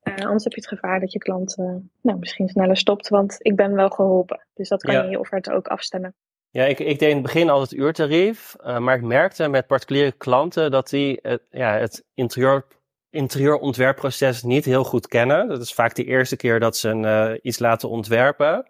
Uh, 0.03 0.15
anders 0.15 0.43
heb 0.43 0.53
je 0.53 0.59
het 0.59 0.69
gevaar 0.69 0.99
dat 0.99 1.11
je 1.11 1.19
klant 1.19 1.57
uh, 1.57 1.75
nou, 2.01 2.19
misschien 2.19 2.47
sneller 2.47 2.77
stopt, 2.77 3.09
want 3.09 3.35
ik 3.39 3.55
ben 3.55 3.75
wel 3.75 3.89
geholpen. 3.89 4.45
Dus 4.53 4.69
dat 4.69 4.83
kan 4.83 4.93
ja. 4.93 4.99
je 4.99 5.05
in 5.05 5.11
je 5.11 5.19
offerte 5.19 5.53
ook 5.53 5.67
afstemmen. 5.67 6.15
Ja, 6.49 6.63
ik, 6.63 6.79
ik 6.79 6.99
deed 6.99 7.09
in 7.09 7.15
het 7.15 7.23
begin 7.23 7.49
altijd 7.49 7.79
uurtarief, 7.79 8.55
uh, 8.59 8.77
maar 8.77 8.95
ik 8.95 9.03
merkte 9.03 9.47
met 9.47 9.67
particuliere 9.67 10.11
klanten 10.11 10.71
dat 10.71 10.89
die 10.89 11.19
het, 11.21 11.41
ja, 11.49 11.77
het 11.77 12.05
interieur, 12.13 12.65
interieurontwerpproces 13.09 14.43
niet 14.43 14.65
heel 14.65 14.83
goed 14.83 15.07
kennen. 15.07 15.47
Dat 15.47 15.61
is 15.61 15.73
vaak 15.73 15.95
de 15.95 16.05
eerste 16.05 16.35
keer 16.35 16.59
dat 16.59 16.77
ze 16.77 16.89
een, 16.89 17.39
iets 17.41 17.59
laten 17.59 17.89
ontwerpen. 17.89 18.65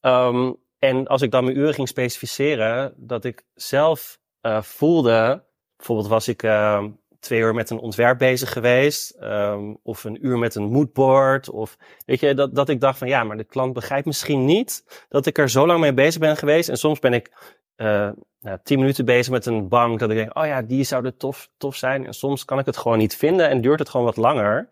Um, 0.00 0.62
en 0.86 1.06
als 1.06 1.22
ik 1.22 1.30
dan 1.30 1.44
mijn 1.44 1.56
uren 1.56 1.74
ging 1.74 1.88
specificeren, 1.88 2.94
dat 2.96 3.24
ik 3.24 3.42
zelf 3.54 4.18
voelde, 4.60 5.44
bijvoorbeeld 5.76 6.08
was 6.08 6.28
ik 6.28 6.42
ehm, 6.42 6.88
twee 7.24 7.40
uur 7.40 7.54
met 7.54 7.70
een 7.70 7.78
ontwerp 7.78 8.18
bezig 8.18 8.52
geweest. 8.52 9.16
Um, 9.22 9.78
of 9.82 10.04
een 10.04 10.26
uur 10.26 10.38
met 10.38 10.54
een 10.54 10.70
moodboard. 10.70 11.50
Of 11.50 11.76
weet 12.06 12.20
je, 12.20 12.34
dat, 12.34 12.54
dat 12.54 12.68
ik 12.68 12.80
dacht 12.80 12.98
van 12.98 13.08
ja, 13.08 13.24
maar 13.24 13.36
de 13.36 13.44
klant 13.44 13.72
begrijpt 13.72 14.06
misschien 14.06 14.44
niet 14.44 15.04
dat 15.08 15.26
ik 15.26 15.38
er 15.38 15.50
zo 15.50 15.66
lang 15.66 15.80
mee 15.80 15.94
bezig 15.94 16.20
ben 16.20 16.36
geweest. 16.36 16.68
En 16.68 16.76
soms 16.76 16.98
ben 16.98 17.12
ik 17.12 17.32
uh, 17.76 18.10
nou, 18.40 18.58
tien 18.62 18.78
minuten 18.78 19.04
bezig 19.04 19.32
met 19.32 19.46
een 19.46 19.68
bank. 19.68 19.98
Dat 19.98 20.10
ik 20.10 20.16
denk, 20.16 20.38
oh 20.38 20.46
ja, 20.46 20.62
die 20.62 20.84
zou 20.84 21.04
er 21.04 21.16
tof, 21.16 21.48
tof 21.56 21.76
zijn. 21.76 22.06
En 22.06 22.14
soms 22.14 22.44
kan 22.44 22.58
ik 22.58 22.66
het 22.66 22.76
gewoon 22.76 22.98
niet 22.98 23.16
vinden 23.16 23.48
en 23.48 23.60
duurt 23.60 23.78
het 23.78 23.88
gewoon 23.88 24.06
wat 24.06 24.16
langer. 24.16 24.68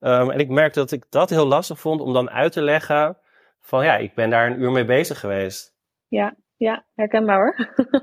Um, 0.00 0.30
en 0.30 0.38
ik 0.38 0.48
merkte 0.48 0.78
dat 0.78 0.90
ik 0.90 1.04
dat 1.08 1.30
heel 1.30 1.46
lastig 1.46 1.80
vond 1.80 2.00
om 2.00 2.12
dan 2.12 2.30
uit 2.30 2.52
te 2.52 2.62
leggen 2.62 3.16
van 3.68 3.84
ja, 3.84 3.96
ik 3.96 4.14
ben 4.14 4.30
daar 4.30 4.46
een 4.46 4.60
uur 4.60 4.70
mee 4.70 4.84
bezig 4.84 5.20
geweest. 5.20 5.74
Ja, 6.06 6.36
ja, 6.56 6.84
herkenbaar 6.94 7.38
hoor. 7.38 7.56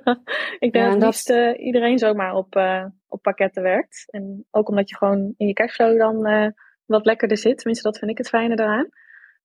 ik 0.65 0.73
denk 0.73 0.85
ja, 0.85 0.91
dat 0.91 1.01
liefst 1.01 1.29
uh, 1.29 1.65
iedereen 1.65 1.97
zomaar 1.97 2.33
op, 2.33 2.55
uh, 2.55 2.85
op 3.07 3.21
pakketten 3.21 3.63
werkt. 3.63 4.05
En 4.09 4.45
ook 4.51 4.69
omdat 4.69 4.89
je 4.89 4.97
gewoon 4.97 5.33
in 5.37 5.47
je 5.47 5.53
cashflow 5.53 5.97
dan 5.97 6.27
uh, 6.27 6.47
wat 6.85 7.05
lekkerder 7.05 7.37
zit. 7.37 7.57
Tenminste, 7.57 7.89
dat 7.89 7.97
vind 7.97 8.11
ik 8.11 8.17
het 8.17 8.29
fijne 8.29 8.55
daaraan. 8.55 8.89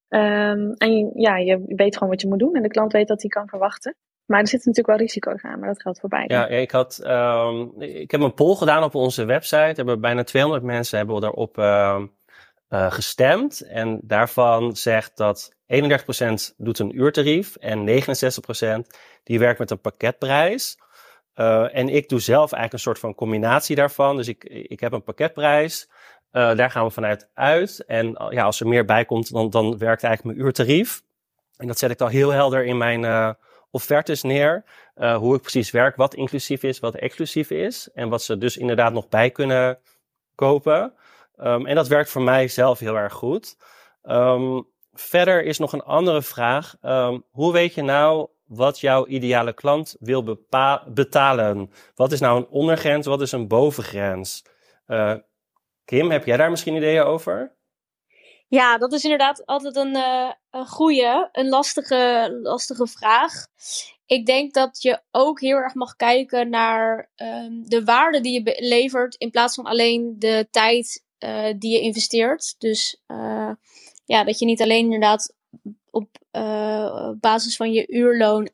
Um, 0.09 0.73
en 0.73 0.97
je, 0.97 1.11
ja, 1.15 1.37
je 1.37 1.63
weet 1.67 1.95
gewoon 1.95 2.09
wat 2.09 2.21
je 2.21 2.29
moet 2.29 2.39
doen. 2.39 2.55
En 2.55 2.63
de 2.63 2.69
klant 2.69 2.93
weet 2.93 3.09
dat 3.09 3.21
hij 3.21 3.31
kan 3.31 3.49
verwachten. 3.49 3.97
Maar 4.27 4.41
er 4.41 4.49
zitten 4.49 4.69
natuurlijk 4.69 4.99
wel 4.99 5.07
risico's 5.07 5.43
aan, 5.43 5.59
maar 5.59 5.69
dat 5.69 5.83
geldt 5.83 6.01
voor 6.01 6.09
beide. 6.09 6.35
Ja, 6.35 6.47
ik, 6.47 6.71
had, 6.71 7.03
um, 7.07 7.83
ik 7.83 8.11
heb 8.11 8.21
een 8.21 8.35
poll 8.35 8.55
gedaan 8.55 8.83
op 8.83 8.95
onze 8.95 9.25
website. 9.25 9.73
Hebben 9.75 10.01
bijna 10.01 10.23
200 10.23 10.63
mensen 10.63 10.99
hebben 10.99 11.15
we 11.15 11.21
daarop 11.21 11.59
uh, 11.59 12.03
uh, 12.71 12.93
gestemd. 12.93 13.61
En 13.61 14.01
daarvan 14.03 14.77
zegt 14.77 15.17
dat 15.17 15.55
31% 15.67 16.55
doet 16.57 16.79
een 16.79 16.99
uurtarief 16.99 17.57
en 17.57 18.03
69% 18.85 18.87
die 19.23 19.39
werkt 19.39 19.59
met 19.59 19.71
een 19.71 19.81
pakketprijs. 19.81 20.79
Uh, 21.37 21.77
en 21.77 21.89
ik 21.89 22.09
doe 22.09 22.21
zelf 22.21 22.53
eigenlijk 22.53 22.73
een 22.73 22.79
soort 22.79 22.99
van 22.99 23.15
combinatie 23.15 23.77
daarvan. 23.77 24.17
Dus 24.17 24.29
ik, 24.29 24.45
ik 24.45 24.81
heb 24.81 24.93
een 24.93 25.03
pakketprijs. 25.03 25.89
Uh, 26.33 26.57
daar 26.57 26.71
gaan 26.71 26.85
we 26.85 26.91
vanuit 26.91 27.29
uit. 27.35 27.85
En 27.87 28.27
ja, 28.29 28.45
als 28.45 28.61
er 28.61 28.69
meer 28.69 28.85
bij 28.85 29.05
komt, 29.05 29.33
dan, 29.33 29.51
dan 29.51 29.79
werkt 29.79 30.03
eigenlijk 30.03 30.37
mijn 30.37 30.47
uurtarief. 30.47 31.03
En 31.57 31.67
dat 31.67 31.79
zet 31.79 31.91
ik 31.91 32.01
al 32.01 32.09
heel 32.09 32.31
helder 32.31 32.65
in 32.65 32.77
mijn 32.77 33.37
offertes 33.71 34.23
neer. 34.23 34.65
hoe 34.95 35.35
ik 35.35 35.41
precies 35.41 35.71
werk, 35.71 35.97
wat 35.97 36.15
inclusief 36.15 36.63
is, 36.63 36.79
wat 36.79 36.95
exclusief 36.95 37.51
is. 37.51 37.89
En 37.95 38.09
wat 38.09 38.23
ze 38.23 38.39
dus 38.39 38.57
inderdaad 38.57 38.93
nog 38.93 39.09
bij 39.09 39.31
kunnen 39.31 39.79
kopen. 40.35 40.95
Um, 41.43 41.67
en 41.67 41.75
dat 41.75 41.89
werkt 41.89 42.11
voor 42.11 42.23
mij 42.23 42.49
zelf 42.49 42.79
heel 42.79 42.97
erg 42.97 43.13
goed. 43.13 43.57
Um, 44.03 44.69
verder 44.93 45.45
is 45.45 45.59
nog 45.59 45.73
een 45.73 45.83
andere 45.83 46.23
vraag. 46.23 46.77
Um, 46.83 47.25
hoe 47.31 47.53
weet 47.53 47.75
je 47.75 47.83
nou 47.83 48.29
wat 48.45 48.81
jouw 48.81 49.07
ideale 49.07 49.53
klant 49.53 49.97
wil 49.99 50.39
betalen? 50.87 51.71
Wat 51.95 52.13
is 52.13 52.21
nou 52.21 52.39
een 52.39 52.49
ondergrens, 52.49 53.07
wat 53.07 53.21
is 53.21 53.33
een 53.33 53.49
bovengrens? 53.49 54.45
Uh, 54.87 55.15
Kim, 55.85 56.11
heb 56.11 56.25
jij 56.25 56.37
daar 56.37 56.51
misschien 56.51 56.77
ideeën 56.77 57.03
over? 57.03 57.57
Ja, 58.49 58.79
dat 58.79 58.93
is 58.93 59.03
inderdaad 59.03 59.47
altijd 59.47 59.77
een, 59.77 59.97
uh, 59.97 60.33
een 60.51 60.67
goede, 60.67 61.29
een 61.33 61.49
lastige, 61.49 62.39
lastige 62.43 62.87
vraag. 62.87 63.33
Ik 64.07 64.27
denk 64.27 64.55
dat 64.55 64.83
je 64.83 65.01
ook 65.11 65.41
heel 65.41 65.57
erg 65.57 65.75
mag 65.75 65.97
kijken 65.97 66.51
naar 66.51 67.11
de 67.63 67.83
waarde 67.85 68.21
die 68.21 68.43
je 68.43 68.57
levert 68.59 69.15
in 69.15 69.31
plaats 69.31 69.55
van 69.55 69.65
alleen 69.65 70.15
de 70.19 70.49
tijd 70.51 71.05
uh, 71.25 71.55
die 71.59 71.73
je 71.73 71.81
investeert. 71.81 72.55
Dus 72.59 73.01
uh, 73.09 73.51
ja, 74.05 74.25
dat 74.25 74.39
je 74.39 74.45
niet 74.45 74.63
alleen 74.63 74.85
inderdaad 74.85 75.35
op 75.91 76.09
uh, 76.33 77.11
basis 77.15 77.57
van 77.57 77.73
je 77.73 77.87
uurloon 77.89 78.51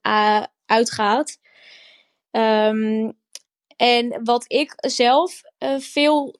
uitgaat. 0.66 1.38
Um, 2.30 3.18
en 3.76 4.24
wat 4.24 4.44
ik 4.48 4.74
zelf 4.76 5.42
veel 5.78 6.36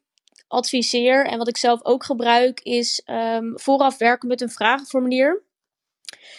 adviseer 0.49 1.27
en 1.27 1.39
wat 1.39 1.49
ik 1.49 1.57
zelf 1.57 1.85
ook 1.85 2.05
gebruik 2.05 2.61
is 2.61 3.03
um, 3.07 3.59
vooraf 3.59 3.99
werken 3.99 4.29
met 4.29 4.41
een 4.41 4.51
vragenformulier 4.51 5.45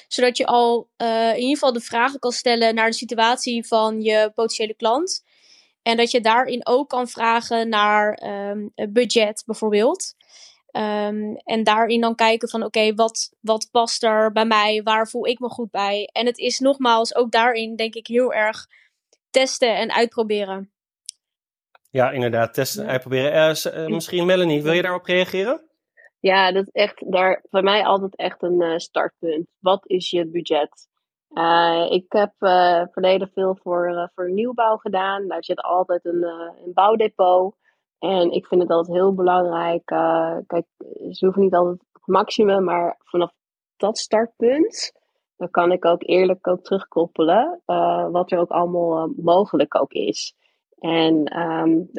zodat 0.07 0.37
je 0.37 0.45
al 0.45 0.89
in 0.97 1.37
ieder 1.37 1.53
geval 1.53 1.73
de 1.73 1.81
vragen 1.81 2.19
kan 2.19 2.31
stellen 2.31 2.75
naar 2.75 2.89
de 2.89 2.95
situatie 2.95 3.67
van 3.67 4.01
je 4.01 4.31
potentiële 4.35 4.73
klant. 4.73 5.23
En 5.87 5.97
dat 5.97 6.11
je 6.11 6.21
daarin 6.21 6.65
ook 6.65 6.89
kan 6.89 7.07
vragen 7.07 7.69
naar 7.69 8.23
um, 8.23 8.71
budget 8.89 9.43
bijvoorbeeld. 9.45 10.15
Um, 10.71 11.35
en 11.35 11.63
daarin 11.63 12.01
dan 12.01 12.15
kijken 12.15 12.49
van 12.49 12.63
oké, 12.63 12.79
okay, 12.79 12.93
wat, 12.93 13.35
wat 13.39 13.67
past 13.71 14.03
er 14.03 14.31
bij 14.31 14.45
mij? 14.45 14.81
Waar 14.83 15.07
voel 15.07 15.27
ik 15.27 15.39
me 15.39 15.49
goed 15.49 15.71
bij? 15.71 16.09
En 16.11 16.25
het 16.25 16.37
is 16.37 16.59
nogmaals 16.59 17.15
ook 17.15 17.31
daarin 17.31 17.75
denk 17.75 17.93
ik 17.93 18.07
heel 18.07 18.33
erg 18.33 18.65
testen 19.29 19.75
en 19.75 19.91
uitproberen. 19.91 20.71
Ja, 21.89 22.11
inderdaad, 22.11 22.53
testen 22.53 22.83
en 22.83 22.89
uitproberen. 22.89 23.55
Uh, 23.65 23.83
uh, 23.83 23.87
misschien 23.87 24.25
Melanie, 24.25 24.63
wil 24.63 24.73
je 24.73 24.81
daarop 24.81 25.05
reageren? 25.05 25.69
Ja, 26.19 26.51
dat 26.51 26.67
is 26.67 26.71
echt 26.71 27.11
daar 27.11 27.43
voor 27.49 27.63
mij 27.63 27.83
altijd 27.83 28.15
echt 28.15 28.43
een 28.43 28.61
uh, 28.61 28.77
startpunt. 28.77 29.47
Wat 29.59 29.89
is 29.89 30.09
je 30.09 30.29
budget? 30.29 30.87
Uh, 31.29 31.85
ik 31.89 32.05
heb 32.07 32.33
uh, 32.39 32.83
verleden 32.91 33.29
veel 33.33 33.57
voor, 33.61 33.89
uh, 33.89 34.07
voor 34.15 34.31
nieuwbouw 34.31 34.77
gedaan. 34.77 35.27
Daar 35.27 35.43
zit 35.43 35.61
altijd 35.61 36.05
een, 36.05 36.23
een 36.23 36.73
bouwdepot. 36.73 37.55
En 37.99 38.31
ik 38.31 38.47
vind 38.47 38.61
het 38.61 38.71
altijd 38.71 38.97
heel 38.97 39.13
belangrijk. 39.13 39.85
kijk, 40.47 40.65
ze 41.11 41.25
hoeven 41.25 41.41
niet 41.41 41.53
altijd 41.53 41.79
het 41.91 42.07
maximum, 42.07 42.63
maar 42.63 42.95
vanaf 43.03 43.31
dat 43.77 43.97
startpunt. 43.97 44.91
Dan 45.37 45.49
kan 45.49 45.71
ik 45.71 45.85
ook 45.85 46.03
eerlijk 46.03 46.47
ook 46.47 46.63
terugkoppelen. 46.63 47.61
wat 48.11 48.31
er 48.31 48.39
ook 48.39 48.51
allemaal 48.51 49.13
mogelijk 49.15 49.81
ook 49.81 49.91
is. 49.91 50.35
En 50.79 51.39
um, 51.39 51.89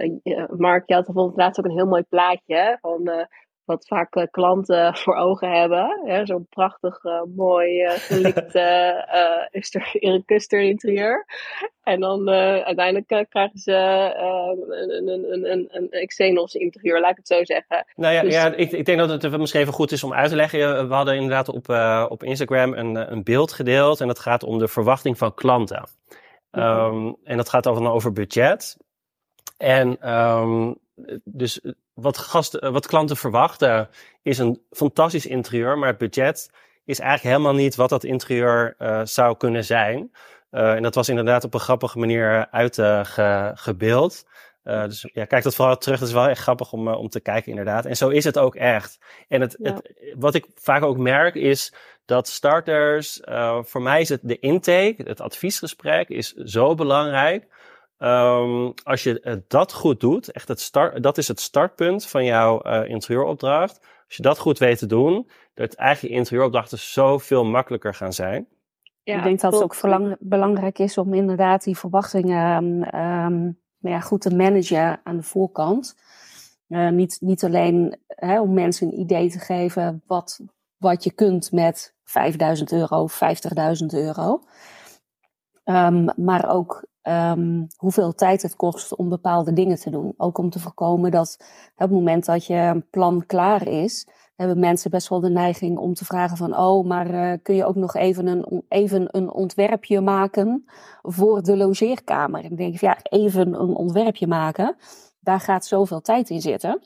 Mark, 0.56 0.88
je 0.88 0.94
had 0.94 1.04
bijvoorbeeld 1.04 1.36
laatst 1.36 1.58
ook 1.58 1.64
een 1.64 1.76
heel 1.76 1.86
mooi 1.86 2.02
plaatje 2.02 2.78
van 2.80 3.28
wat 3.68 3.86
vaak 3.86 4.16
uh, 4.16 4.24
klanten 4.30 4.94
voor 5.02 5.14
ogen 5.14 5.50
hebben. 5.50 6.26
Zo'n 6.26 6.46
prachtig, 6.50 7.04
uh, 7.04 7.22
mooi, 7.36 7.82
uh, 7.82 7.90
gelikte 7.90 8.58
uh, 10.00 10.18
kuster 10.24 10.60
interieur. 10.60 11.26
En 11.82 12.00
dan 12.00 12.28
uiteindelijk 12.30 13.26
krijgen 13.28 13.58
ze 13.58 13.72
een, 13.72 15.08
een, 15.08 15.52
een, 15.52 15.68
een 15.70 15.90
Exenos 15.90 16.54
interieur, 16.54 17.00
laat 17.00 17.10
ik 17.10 17.16
het 17.16 17.26
zo 17.26 17.44
zeggen. 17.44 17.86
Nou 17.96 18.14
ja, 18.14 18.22
dus... 18.22 18.34
ja 18.34 18.54
ik, 18.54 18.72
ik 18.72 18.84
denk 18.84 18.98
dat 18.98 19.22
het 19.22 19.38
misschien 19.38 19.60
even 19.60 19.72
goed 19.72 19.92
is 19.92 20.04
om 20.04 20.12
uit 20.12 20.28
te 20.28 20.36
leggen. 20.36 20.88
We 20.88 20.94
hadden 20.94 21.14
inderdaad 21.14 21.48
op, 21.48 21.68
op 22.10 22.22
Instagram 22.22 22.72
een, 22.72 23.12
een 23.12 23.22
beeld 23.22 23.52
gedeeld 23.52 24.00
en 24.00 24.06
dat 24.06 24.18
gaat 24.18 24.42
om 24.42 24.58
de 24.58 24.68
verwachting 24.68 25.18
van 25.18 25.34
klanten. 25.34 25.88
Um, 26.50 27.16
en 27.24 27.36
dat 27.36 27.48
gaat 27.48 27.64
dan 27.64 27.86
over 27.86 28.12
budget. 28.12 28.76
En 29.56 30.14
um, 30.14 30.76
dus 31.24 31.60
wat, 32.00 32.18
gasten, 32.18 32.72
wat 32.72 32.86
klanten 32.86 33.16
verwachten 33.16 33.88
is 34.22 34.38
een 34.38 34.62
fantastisch 34.70 35.26
interieur, 35.26 35.78
maar 35.78 35.88
het 35.88 35.98
budget 35.98 36.50
is 36.84 36.98
eigenlijk 36.98 37.36
helemaal 37.36 37.62
niet 37.62 37.76
wat 37.76 37.88
dat 37.88 38.04
interieur 38.04 38.74
uh, 38.78 39.00
zou 39.04 39.36
kunnen 39.36 39.64
zijn. 39.64 40.12
Uh, 40.50 40.72
en 40.72 40.82
dat 40.82 40.94
was 40.94 41.08
inderdaad 41.08 41.44
op 41.44 41.54
een 41.54 41.60
grappige 41.60 41.98
manier 41.98 42.46
uitgebeeld. 42.50 44.26
Uh, 44.64 44.82
dus 44.82 45.08
ja, 45.12 45.24
kijk 45.24 45.42
dat 45.42 45.54
vooral 45.54 45.78
terug. 45.78 45.98
Dat 45.98 46.08
is 46.08 46.14
wel 46.14 46.28
echt 46.28 46.40
grappig 46.42 46.72
om, 46.72 46.88
om 46.88 47.08
te 47.08 47.20
kijken, 47.20 47.50
inderdaad. 47.50 47.84
En 47.84 47.96
zo 47.96 48.08
is 48.08 48.24
het 48.24 48.38
ook 48.38 48.54
echt. 48.54 48.98
En 49.28 49.40
het, 49.40 49.56
ja. 49.58 49.74
het, 49.74 49.92
wat 50.14 50.34
ik 50.34 50.46
vaak 50.54 50.82
ook 50.82 50.98
merk 50.98 51.34
is 51.34 51.74
dat 52.04 52.28
starters, 52.28 53.20
voor 53.60 53.82
mij 53.82 54.00
is 54.00 54.08
het 54.08 54.20
de 54.22 54.38
intake, 54.38 55.02
het 55.04 55.20
adviesgesprek, 55.20 56.08
is 56.08 56.32
zo 56.32 56.74
belangrijk. 56.74 57.46
Um, 57.98 58.74
als 58.82 59.02
je 59.02 59.42
dat 59.48 59.72
goed 59.72 60.00
doet, 60.00 60.30
echt 60.32 60.48
het 60.48 60.60
start, 60.60 61.02
dat 61.02 61.18
is 61.18 61.28
het 61.28 61.40
startpunt 61.40 62.06
van 62.06 62.24
jouw 62.24 62.66
uh, 62.66 62.88
interieuropdracht. 62.88 63.80
Als 64.06 64.16
je 64.16 64.22
dat 64.22 64.38
goed 64.38 64.58
weet 64.58 64.78
te 64.78 64.86
doen, 64.86 65.30
dat 65.54 65.74
eigenlijk 65.74 66.12
je 66.12 66.18
interieuropdrachten 66.18 66.78
zoveel 66.78 67.44
makkelijker 67.44 67.94
gaan 67.94 68.12
zijn. 68.12 68.48
Ja, 69.02 69.16
ik 69.16 69.22
denk 69.22 69.40
dat 69.40 69.52
het 69.52 69.62
ook 69.62 70.16
belangrijk 70.18 70.78
is 70.78 70.98
om 70.98 71.14
inderdaad 71.14 71.64
die 71.64 71.78
verwachtingen 71.78 72.62
um, 72.62 73.58
nou 73.78 73.94
ja, 73.94 74.00
goed 74.00 74.20
te 74.20 74.36
managen 74.36 75.00
aan 75.04 75.16
de 75.16 75.22
voorkant. 75.22 75.96
Uh, 76.68 76.88
niet, 76.88 77.16
niet 77.20 77.44
alleen 77.44 77.98
hè, 78.06 78.40
om 78.40 78.54
mensen 78.54 78.86
een 78.86 79.00
idee 79.00 79.30
te 79.30 79.38
geven 79.38 80.02
wat, 80.06 80.40
wat 80.76 81.04
je 81.04 81.12
kunt 81.12 81.52
met 81.52 81.94
5000 82.04 82.72
euro, 82.72 83.08
50.000 83.08 83.86
euro. 83.86 84.42
Um, 85.64 86.08
maar 86.16 86.50
ook 86.50 86.86
um, 87.08 87.66
hoeveel 87.76 88.14
tijd 88.14 88.42
het 88.42 88.56
kost 88.56 88.96
om 88.96 89.08
bepaalde 89.08 89.52
dingen 89.52 89.76
te 89.76 89.90
doen. 89.90 90.14
Ook 90.16 90.38
om 90.38 90.50
te 90.50 90.58
voorkomen 90.58 91.10
dat 91.10 91.36
op 91.72 91.78
het 91.78 91.90
moment 91.90 92.24
dat 92.24 92.46
je 92.46 92.84
plan 92.90 93.26
klaar 93.26 93.66
is, 93.66 94.08
hebben 94.36 94.58
mensen 94.58 94.90
best 94.90 95.08
wel 95.08 95.20
de 95.20 95.30
neiging 95.30 95.78
om 95.78 95.94
te 95.94 96.04
vragen 96.04 96.36
van, 96.36 96.56
oh, 96.56 96.86
maar 96.86 97.10
uh, 97.10 97.32
kun 97.42 97.54
je 97.54 97.64
ook 97.64 97.74
nog 97.74 97.94
even 97.94 98.26
een, 98.26 98.64
even 98.68 99.16
een 99.16 99.32
ontwerpje 99.32 100.00
maken 100.00 100.64
voor 101.02 101.42
de 101.42 101.56
logeerkamer? 101.56 102.44
En 102.44 102.56
denk 102.56 102.74
ik, 102.74 102.80
ja, 102.80 102.98
even 103.02 103.60
een 103.60 103.74
ontwerpje 103.74 104.26
maken, 104.26 104.76
daar 105.20 105.40
gaat 105.40 105.66
zoveel 105.66 106.00
tijd 106.00 106.30
in 106.30 106.40
zitten. 106.40 106.82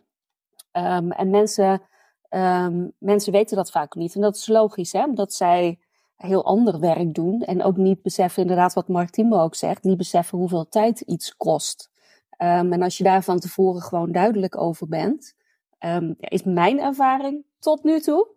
Um, 0.72 1.10
en 1.12 1.30
mensen, 1.30 1.82
um, 2.30 2.92
mensen 2.98 3.32
weten 3.32 3.56
dat 3.56 3.70
vaak 3.70 3.94
niet. 3.94 4.14
En 4.14 4.20
dat 4.20 4.36
is 4.36 4.46
logisch, 4.46 4.92
hè, 4.92 5.04
omdat 5.04 5.32
zij 5.32 5.78
heel 6.22 6.44
ander 6.44 6.80
werk 6.80 7.14
doen. 7.14 7.40
En 7.40 7.62
ook 7.62 7.76
niet 7.76 8.02
beseffen, 8.02 8.42
inderdaad, 8.42 8.72
wat 8.72 8.88
Martimo 8.88 9.40
ook 9.40 9.54
zegt, 9.54 9.82
niet 9.82 9.96
beseffen 9.96 10.38
hoeveel 10.38 10.68
tijd 10.68 11.00
iets 11.00 11.36
kost. 11.36 11.90
Um, 12.38 12.72
en 12.72 12.82
als 12.82 12.98
je 12.98 13.04
daar 13.04 13.22
van 13.22 13.38
tevoren 13.38 13.82
gewoon 13.82 14.12
duidelijk 14.12 14.60
over 14.60 14.88
bent, 14.88 15.34
um, 15.80 16.14
is 16.18 16.42
mijn 16.42 16.80
ervaring 16.80 17.44
tot 17.58 17.84
nu 17.84 18.00
toe, 18.00 18.28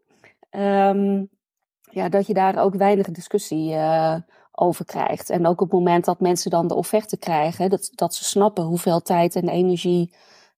um, 0.51 1.29
ja, 1.91 2.09
dat 2.09 2.27
je 2.27 2.33
daar 2.33 2.57
ook 2.57 2.75
weinig 2.75 3.11
discussie 3.11 3.71
uh, 3.71 4.15
over 4.51 4.85
krijgt. 4.85 5.29
En 5.29 5.47
ook 5.47 5.61
op 5.61 5.71
het 5.71 5.79
moment 5.79 6.05
dat 6.05 6.19
mensen 6.19 6.51
dan 6.51 6.67
de 6.67 6.75
offerte 6.75 7.17
krijgen, 7.17 7.69
dat, 7.69 7.91
dat 7.95 8.15
ze 8.15 8.23
snappen 8.23 8.63
hoeveel 8.63 9.01
tijd 9.01 9.35
en 9.35 9.49
energie 9.49 10.13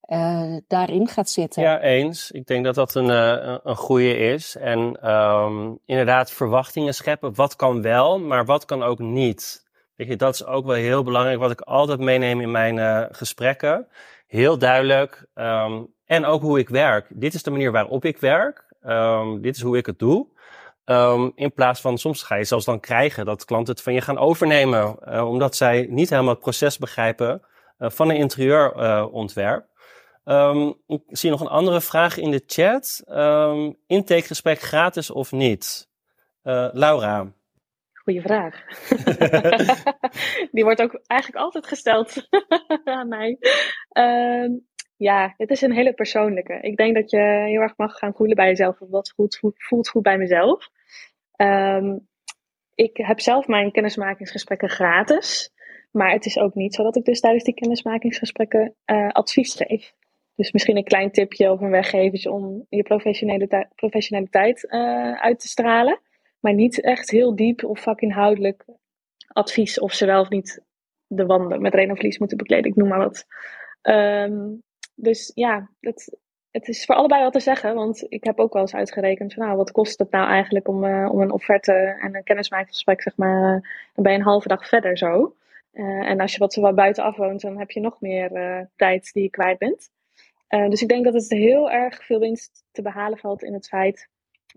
uh, 0.07 0.57
daarin 0.67 1.07
gaat 1.07 1.29
zitten. 1.29 1.63
Ja, 1.63 1.81
eens. 1.81 2.31
Ik 2.31 2.47
denk 2.47 2.65
dat 2.65 2.75
dat 2.75 2.95
een, 2.95 3.09
uh, 3.09 3.57
een 3.63 3.75
goede 3.75 4.17
is. 4.17 4.55
En 4.55 5.09
um, 5.11 5.79
inderdaad, 5.85 6.31
verwachtingen 6.31 6.93
scheppen. 6.93 7.35
Wat 7.35 7.55
kan 7.55 7.81
wel, 7.81 8.19
maar 8.19 8.45
wat 8.45 8.65
kan 8.65 8.83
ook 8.83 8.99
niet? 8.99 9.65
Weet 9.95 10.07
je, 10.07 10.15
dat 10.15 10.33
is 10.33 10.45
ook 10.45 10.65
wel 10.65 10.75
heel 10.75 11.03
belangrijk, 11.03 11.39
wat 11.39 11.51
ik 11.51 11.61
altijd 11.61 11.99
meeneem 11.99 12.41
in 12.41 12.51
mijn 12.51 12.77
uh, 12.77 13.03
gesprekken. 13.09 13.87
Heel 14.27 14.57
duidelijk. 14.57 15.25
Um, 15.35 15.93
en 16.05 16.25
ook 16.25 16.41
hoe 16.41 16.59
ik 16.59 16.69
werk. 16.69 17.05
Dit 17.09 17.33
is 17.33 17.43
de 17.43 17.51
manier 17.51 17.71
waarop 17.71 18.05
ik 18.05 18.17
werk. 18.17 18.75
Um, 18.85 19.41
dit 19.41 19.55
is 19.55 19.61
hoe 19.61 19.77
ik 19.77 19.85
het 19.85 19.99
doe. 19.99 20.27
Um, 20.85 21.31
in 21.35 21.53
plaats 21.53 21.81
van, 21.81 21.97
soms 21.97 22.23
ga 22.23 22.35
je 22.35 22.43
zelfs 22.43 22.65
dan 22.65 22.79
krijgen 22.79 23.25
dat 23.25 23.45
klanten 23.45 23.73
het 23.73 23.83
van 23.83 23.93
je 23.93 24.01
gaan 24.01 24.17
overnemen. 24.17 24.95
Uh, 25.07 25.29
omdat 25.29 25.55
zij 25.55 25.87
niet 25.89 26.09
helemaal 26.09 26.31
het 26.31 26.39
proces 26.39 26.77
begrijpen 26.77 27.41
uh, 27.79 27.89
van 27.89 28.09
een 28.09 28.15
interieurontwerp. 28.15 29.65
Um, 30.29 30.73
ik 30.87 31.01
zie 31.07 31.29
nog 31.29 31.41
een 31.41 31.47
andere 31.47 31.81
vraag 31.81 32.17
in 32.17 32.31
de 32.31 32.43
chat. 32.45 33.03
Um, 33.07 33.77
intakegesprek 33.85 34.59
gratis 34.59 35.11
of 35.11 35.31
niet? 35.31 35.89
Uh, 36.43 36.69
Laura. 36.71 37.33
Goeie 37.93 38.21
vraag. 38.21 38.63
Die 40.51 40.63
wordt 40.63 40.81
ook 40.81 41.01
eigenlijk 41.05 41.41
altijd 41.41 41.67
gesteld 41.67 42.27
aan 42.83 43.07
mij. 43.07 43.37
Um, 43.93 44.67
ja, 44.97 45.33
het 45.37 45.49
is 45.49 45.61
een 45.61 45.73
hele 45.73 45.93
persoonlijke. 45.93 46.59
Ik 46.61 46.77
denk 46.77 46.95
dat 46.95 47.11
je 47.11 47.45
heel 47.47 47.61
erg 47.61 47.77
mag 47.77 47.97
gaan 47.97 48.13
voelen 48.13 48.35
bij 48.35 48.47
jezelf. 48.47 48.77
Wat 48.79 49.13
voelt, 49.15 49.39
voelt 49.55 49.89
goed 49.89 50.03
bij 50.03 50.17
mezelf. 50.17 50.69
Ik 52.75 52.97
heb 52.97 53.19
zelf 53.19 53.47
mijn 53.47 53.71
kennismakingsgesprekken 53.71 54.69
gratis. 54.69 55.53
Maar 55.91 56.11
het 56.11 56.25
is 56.25 56.37
ook 56.37 56.55
niet 56.55 56.75
zo 56.75 56.83
dat 56.83 56.95
ik 56.95 57.05
dus 57.05 57.19
tijdens 57.19 57.43
die 57.43 57.53
kennismakingsgesprekken 57.53 58.75
uh, 58.85 59.09
advies 59.09 59.55
geef. 59.55 59.95
Dus 60.37 60.51
misschien 60.51 60.77
een 60.77 60.83
klein 60.83 61.11
tipje 61.11 61.51
of 61.51 61.61
een 61.61 61.69
weggevertje 61.69 62.31
om 62.31 62.65
je 62.69 62.83
professionaliteit, 62.83 63.67
professionaliteit 63.75 64.63
uh, 64.69 65.13
uit 65.13 65.39
te 65.39 65.47
stralen. 65.47 65.99
Maar 66.39 66.53
niet 66.53 66.81
echt 66.81 67.09
heel 67.09 67.35
diep 67.35 67.63
of 67.63 67.79
vakinhoudelijk 67.79 68.65
advies 69.27 69.79
of 69.79 69.93
ze 69.93 70.05
wel 70.05 70.21
of 70.21 70.29
niet 70.29 70.63
de 71.07 71.25
wanden 71.25 71.61
met 71.61 71.73
Renovlies 71.73 72.17
moeten 72.17 72.37
bekleden. 72.37 72.71
Ik 72.71 72.75
noem 72.75 72.87
maar 72.87 72.97
wat. 72.97 73.25
Um, 73.81 74.63
dus 74.95 75.31
ja, 75.35 75.69
het, 75.79 76.17
het 76.51 76.67
is 76.67 76.85
voor 76.85 76.95
allebei 76.95 77.23
wat 77.23 77.33
te 77.33 77.39
zeggen. 77.39 77.75
Want 77.75 78.05
ik 78.09 78.23
heb 78.23 78.39
ook 78.39 78.53
wel 78.53 78.61
eens 78.61 78.75
uitgerekend 78.75 79.33
van 79.33 79.45
nou, 79.45 79.57
wat 79.57 79.71
kost 79.71 79.99
het 79.99 80.11
nou 80.11 80.27
eigenlijk 80.27 80.67
om, 80.67 80.83
uh, 80.83 81.09
om 81.11 81.21
een 81.21 81.31
offerte 81.31 81.97
en 82.01 82.15
een 82.15 82.23
kennismakingsgesprek, 82.23 83.01
zeg 83.01 83.15
maar, 83.15 83.63
uh, 83.95 84.03
je 84.05 84.09
een 84.09 84.21
halve 84.21 84.47
dag 84.47 84.67
verder 84.67 84.97
zo. 84.97 85.35
En 86.01 86.19
als 86.19 86.33
je 86.33 86.39
wat 86.39 86.53
zo 86.53 86.61
wat 86.61 86.75
buitenaf 86.75 87.15
woont, 87.15 87.41
dan 87.41 87.57
heb 87.57 87.71
je 87.71 87.79
nog 87.79 88.01
meer 88.01 88.29
tijd 88.75 89.13
die 89.13 89.23
je 89.23 89.29
kwijt 89.29 89.57
bent. 89.57 89.89
Uh, 90.49 90.69
dus 90.69 90.81
ik 90.81 90.87
denk 90.87 91.03
dat 91.03 91.13
het 91.13 91.29
heel 91.29 91.71
erg 91.71 92.05
veel 92.05 92.19
winst 92.19 92.63
te 92.71 92.81
behalen 92.81 93.17
valt 93.17 93.43
in 93.43 93.53
het 93.53 93.67
feit 93.67 94.09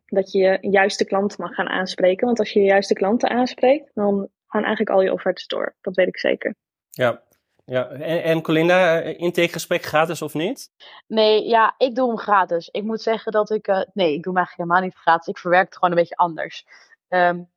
dat 0.07 0.33
je 0.33 0.59
juiste 0.61 1.05
klant 1.05 1.39
mag 1.39 1.55
gaan 1.55 1.69
aanspreken. 1.69 2.27
Want 2.27 2.39
als 2.39 2.53
je 2.53 2.61
je 2.61 2.67
juiste 2.67 2.95
klanten 2.95 3.29
aanspreekt, 3.29 3.91
dan 3.95 4.29
gaan 4.47 4.65
eigenlijk 4.65 4.91
al 4.91 5.03
je 5.03 5.13
offertes 5.13 5.47
door. 5.47 5.77
Dat 5.81 5.97
weet 5.97 6.09
ik 6.09 6.19
zeker. 6.19 6.55
Ja, 6.91 7.23
ja. 7.65 7.89
En, 7.89 8.23
en 8.23 8.43
Colinda, 8.43 9.01
eh, 9.01 9.19
intakegesprek 9.19 9.83
gratis 9.83 10.23
of 10.23 10.35
niet? 10.35 10.71
Nee, 11.07 11.47
ja, 11.47 11.75
ik 11.79 11.95
doe 11.95 12.09
hem 12.09 12.19
gratis. 12.19 12.69
Ik 12.69 12.83
moet 12.83 13.03
zeggen 13.03 13.33
dat 13.33 13.51
ik... 13.51 13.69
Uh, 13.69 13.83
nee, 13.93 14.15
ik 14.15 14.23
doe 14.23 14.33
hem 14.33 14.37
eigenlijk 14.37 14.57
helemaal 14.57 14.81
niet 14.81 14.95
gratis. 14.95 15.27
Ik 15.27 15.39
verwerk 15.39 15.65
het 15.65 15.75
gewoon 15.75 15.91
een 15.91 15.97
beetje 15.97 16.17
anders. 16.17 16.67
Um, 17.09 17.51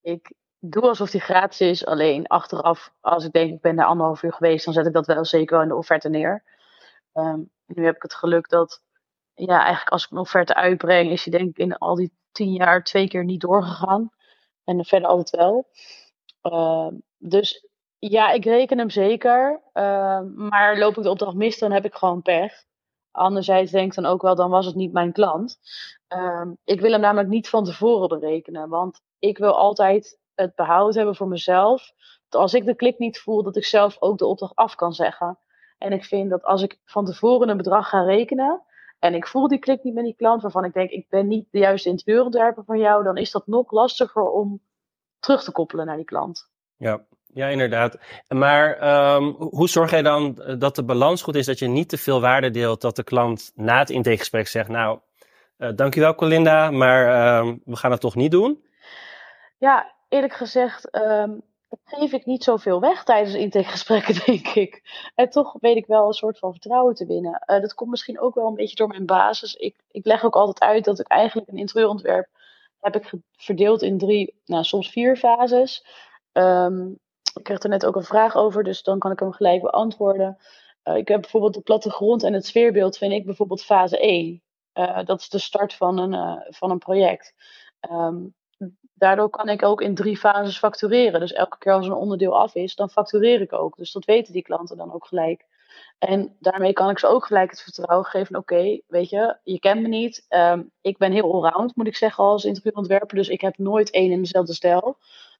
ik 0.00 0.32
doe 0.58 0.82
alsof 0.82 1.10
die 1.10 1.20
gratis 1.20 1.60
is. 1.60 1.86
Alleen 1.86 2.26
achteraf, 2.26 2.92
als 3.00 3.24
ik 3.24 3.32
denk 3.32 3.52
ik 3.52 3.60
ben 3.60 3.76
daar 3.76 3.86
anderhalf 3.86 4.22
uur 4.22 4.32
geweest... 4.32 4.64
dan 4.64 4.74
zet 4.74 4.86
ik 4.86 4.92
dat 4.92 5.06
wel 5.06 5.24
zeker 5.24 5.54
wel 5.54 5.62
in 5.62 5.68
de 5.68 5.76
offerte 5.76 6.08
neer. 6.08 6.42
Um, 7.12 7.50
nu 7.66 7.84
heb 7.84 7.96
ik 7.96 8.02
het 8.02 8.14
geluk 8.14 8.48
dat, 8.48 8.82
ja, 9.34 9.58
eigenlijk 9.58 9.90
als 9.90 10.04
ik 10.04 10.10
een 10.10 10.18
offerte 10.18 10.54
uitbreng, 10.54 11.10
is 11.10 11.22
die 11.22 11.32
denk 11.32 11.48
ik 11.48 11.58
in 11.58 11.78
al 11.78 11.94
die 11.94 12.12
tien 12.32 12.52
jaar 12.52 12.84
twee 12.84 13.08
keer 13.08 13.24
niet 13.24 13.40
doorgegaan. 13.40 14.10
En 14.64 14.84
verder 14.84 15.08
altijd 15.08 15.30
wel. 15.30 15.68
Uh, 16.42 16.88
dus 17.18 17.66
ja, 17.98 18.30
ik 18.30 18.44
reken 18.44 18.78
hem 18.78 18.90
zeker. 18.90 19.62
Uh, 19.74 20.20
maar 20.34 20.78
loop 20.78 20.96
ik 20.96 21.02
de 21.02 21.10
opdracht 21.10 21.36
mis, 21.36 21.58
dan 21.58 21.72
heb 21.72 21.84
ik 21.84 21.94
gewoon 21.94 22.22
pech. 22.22 22.64
Anderzijds 23.10 23.70
denk 23.70 23.88
ik 23.88 24.02
dan 24.02 24.12
ook 24.12 24.22
wel, 24.22 24.34
dan 24.34 24.50
was 24.50 24.66
het 24.66 24.74
niet 24.74 24.92
mijn 24.92 25.12
klant. 25.12 25.58
Ik 26.64 26.80
wil 26.80 26.90
hem 26.90 27.00
namelijk 27.00 27.28
niet 27.28 27.48
van 27.48 27.64
tevoren 27.64 28.08
berekenen. 28.08 28.68
Want 28.68 29.00
ik 29.18 29.38
wil 29.38 29.56
altijd 29.56 30.20
het 30.34 30.54
behoud 30.54 30.94
hebben 30.94 31.16
voor 31.16 31.28
mezelf. 31.28 31.92
Dat 32.28 32.40
als 32.40 32.54
ik 32.54 32.64
de 32.64 32.74
klik 32.74 32.98
niet 32.98 33.18
voel, 33.18 33.42
dat 33.42 33.56
ik 33.56 33.64
zelf 33.64 33.96
ook 34.00 34.18
de 34.18 34.26
opdracht 34.26 34.54
af 34.54 34.74
kan 34.74 34.92
zeggen. 34.92 35.38
En 35.82 35.92
ik 35.92 36.04
vind 36.04 36.30
dat 36.30 36.44
als 36.44 36.62
ik 36.62 36.78
van 36.84 37.04
tevoren 37.04 37.48
een 37.48 37.56
bedrag 37.56 37.88
ga 37.88 38.02
rekenen 38.02 38.62
en 38.98 39.14
ik 39.14 39.26
voel 39.26 39.48
die 39.48 39.58
klik 39.58 39.82
niet 39.82 39.94
met 39.94 40.04
die 40.04 40.16
klant, 40.16 40.42
waarvan 40.42 40.64
ik 40.64 40.72
denk 40.72 40.90
ik 40.90 41.08
ben 41.08 41.28
niet 41.28 41.46
de 41.50 41.58
juiste 41.58 41.88
interieurontwerper 41.88 42.64
van 42.64 42.78
jou, 42.78 43.04
dan 43.04 43.16
is 43.16 43.30
dat 43.30 43.46
nog 43.46 43.70
lastiger 43.70 44.30
om 44.30 44.60
terug 45.18 45.44
te 45.44 45.52
koppelen 45.52 45.86
naar 45.86 45.96
die 45.96 46.04
klant. 46.04 46.50
Ja, 46.76 47.04
ja, 47.26 47.46
inderdaad. 47.46 47.98
Maar 48.28 48.68
um, 49.14 49.30
hoe 49.38 49.68
zorg 49.68 49.90
jij 49.90 50.02
dan 50.02 50.42
dat 50.58 50.76
de 50.76 50.84
balans 50.84 51.22
goed 51.22 51.34
is, 51.34 51.46
dat 51.46 51.58
je 51.58 51.66
niet 51.66 51.88
te 51.88 51.98
veel 51.98 52.20
waarde 52.20 52.50
deelt, 52.50 52.80
dat 52.80 52.96
de 52.96 53.04
klant 53.04 53.52
na 53.54 53.78
het 53.78 53.90
intakegesprek 53.90 54.48
zegt, 54.48 54.68
nou, 54.68 54.98
Uh, 55.62 55.68
dankjewel 55.74 56.14
Colinda, 56.14 56.70
maar 56.70 57.06
ehm, 57.06 57.56
we 57.64 57.76
gaan 57.76 57.90
het 57.90 58.00
toch 58.00 58.14
niet 58.14 58.30
doen? 58.30 58.64
Ja, 59.58 59.92
eerlijk 60.08 60.32
gezegd 60.32 60.96
um, 60.96 61.42
geef 61.84 62.12
ik 62.12 62.26
niet 62.26 62.44
zoveel 62.44 62.80
weg 62.80 63.04
tijdens 63.04 63.34
intakegesprekken, 63.34 64.14
denk 64.26 64.48
ik. 64.48 64.82
En 65.14 65.30
toch 65.30 65.56
weet 65.60 65.76
ik 65.76 65.86
wel 65.86 66.06
een 66.06 66.12
soort 66.12 66.38
van 66.38 66.52
vertrouwen 66.52 66.94
te 66.94 67.06
winnen. 67.06 67.42
Uh, 67.46 67.60
dat 67.60 67.74
komt 67.74 67.90
misschien 67.90 68.20
ook 68.20 68.34
wel 68.34 68.46
een 68.46 68.54
beetje 68.54 68.76
door 68.76 68.88
mijn 68.88 69.06
basis. 69.06 69.54
Ik, 69.54 69.76
ik 69.90 70.06
leg 70.06 70.24
ook 70.24 70.36
altijd 70.36 70.70
uit 70.70 70.84
dat 70.84 71.00
ik 71.00 71.06
eigenlijk 71.06 71.48
een 71.48 71.56
interieurontwerp 71.56 72.28
heb 72.80 72.96
ik 72.96 73.10
verdeeld 73.36 73.82
in 73.82 73.98
drie, 73.98 74.40
nou 74.44 74.64
soms 74.64 74.90
vier 74.90 75.16
fases. 75.16 75.86
Um, 76.32 76.98
ik 77.34 77.42
kreeg 77.42 77.62
er 77.62 77.68
net 77.68 77.86
ook 77.86 77.96
een 77.96 78.02
vraag 78.02 78.36
over, 78.36 78.64
dus 78.64 78.82
dan 78.82 78.98
kan 78.98 79.10
ik 79.10 79.18
hem 79.18 79.32
gelijk 79.32 79.62
beantwoorden. 79.62 80.38
Uh, 80.84 80.96
ik 80.96 81.08
heb 81.08 81.20
bijvoorbeeld 81.20 81.54
de 81.54 81.60
plattegrond 81.60 82.22
en 82.22 82.32
het 82.32 82.46
sfeerbeeld, 82.46 82.98
vind 82.98 83.12
ik 83.12 83.24
bijvoorbeeld 83.24 83.64
fase 83.64 83.98
1. 83.98 84.42
Uh, 84.74 85.04
dat 85.04 85.20
is 85.20 85.28
de 85.28 85.38
start 85.38 85.74
van 85.74 85.98
een, 85.98 86.42
van 86.52 86.70
een 86.70 86.78
project. 86.78 87.34
Um, 87.90 88.34
daardoor 89.02 89.30
kan 89.30 89.48
ik 89.48 89.62
ook 89.62 89.80
in 89.80 89.94
drie 89.94 90.16
fases 90.16 90.58
factureren. 90.58 91.20
Dus 91.20 91.32
elke 91.32 91.58
keer 91.58 91.72
als 91.72 91.86
een 91.86 91.92
onderdeel 91.92 92.38
af 92.38 92.54
is, 92.54 92.74
dan 92.74 92.90
factureer 92.90 93.40
ik 93.40 93.52
ook. 93.52 93.76
Dus 93.76 93.92
dat 93.92 94.04
weten 94.04 94.32
die 94.32 94.42
klanten 94.42 94.76
dan 94.76 94.92
ook 94.92 95.06
gelijk. 95.06 95.44
En 95.98 96.36
daarmee 96.40 96.72
kan 96.72 96.90
ik 96.90 96.98
ze 96.98 97.06
ook 97.06 97.26
gelijk 97.26 97.50
het 97.50 97.62
vertrouwen 97.62 98.06
geven. 98.06 98.36
Oké, 98.36 98.80
weet 98.86 99.08
je, 99.08 99.36
je 99.42 99.58
kent 99.58 99.82
me 99.82 99.88
niet. 99.88 100.26
Um, 100.28 100.70
ik 100.80 100.98
ben 100.98 101.12
heel 101.12 101.32
allround, 101.32 101.76
moet 101.76 101.86
ik 101.86 101.96
zeggen, 101.96 102.24
als 102.24 102.44
interieurontwerper. 102.44 103.16
Dus 103.16 103.28
ik 103.28 103.40
heb 103.40 103.58
nooit 103.58 103.90
één 103.90 104.12
en 104.12 104.22
dezelfde 104.22 104.54
stijl. 104.54 104.96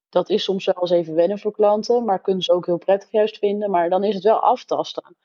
Dat 0.09 0.29
is 0.29 0.45
soms 0.45 0.65
wel 0.65 0.81
eens 0.81 0.91
even 0.91 1.15
wennen 1.15 1.39
voor 1.39 1.53
klanten, 1.53 2.05
maar 2.05 2.21
kunnen 2.21 2.43
ze 2.43 2.53
ook 2.53 2.67
heel 2.67 2.79
prettig 2.79 3.11
juist 3.11 3.39
vinden. 3.39 3.71
Maar 3.71 3.91
dan 3.91 4.05
is 4.05 4.15
het 4.15 4.25
wel 4.25 4.41
aftasten. 4.41 5.17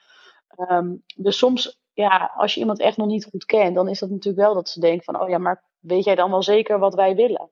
Um, 0.58 1.04
dus 1.16 1.38
soms, 1.38 1.80
ja, 1.94 2.32
als 2.36 2.54
je 2.54 2.60
iemand 2.60 2.80
echt 2.80 2.98
nog 2.98 3.08
niet 3.08 3.28
goed 3.32 3.46
kent, 3.46 3.76
dan 3.76 3.88
is 3.88 4.00
dat 4.00 4.10
natuurlijk 4.10 4.44
wel 4.46 4.54
dat 4.54 4.70
ze 4.70 4.80
denken 4.80 5.04
van, 5.04 5.22
oh 5.22 5.30
ja, 5.30 5.38
maar 5.38 5.64
weet 5.80 6.04
jij 6.04 6.16
dan 6.16 6.32
wel 6.32 6.44
zeker 6.44 6.80
wat 6.80 6.96
wij 6.96 7.16
willen? 7.16 7.50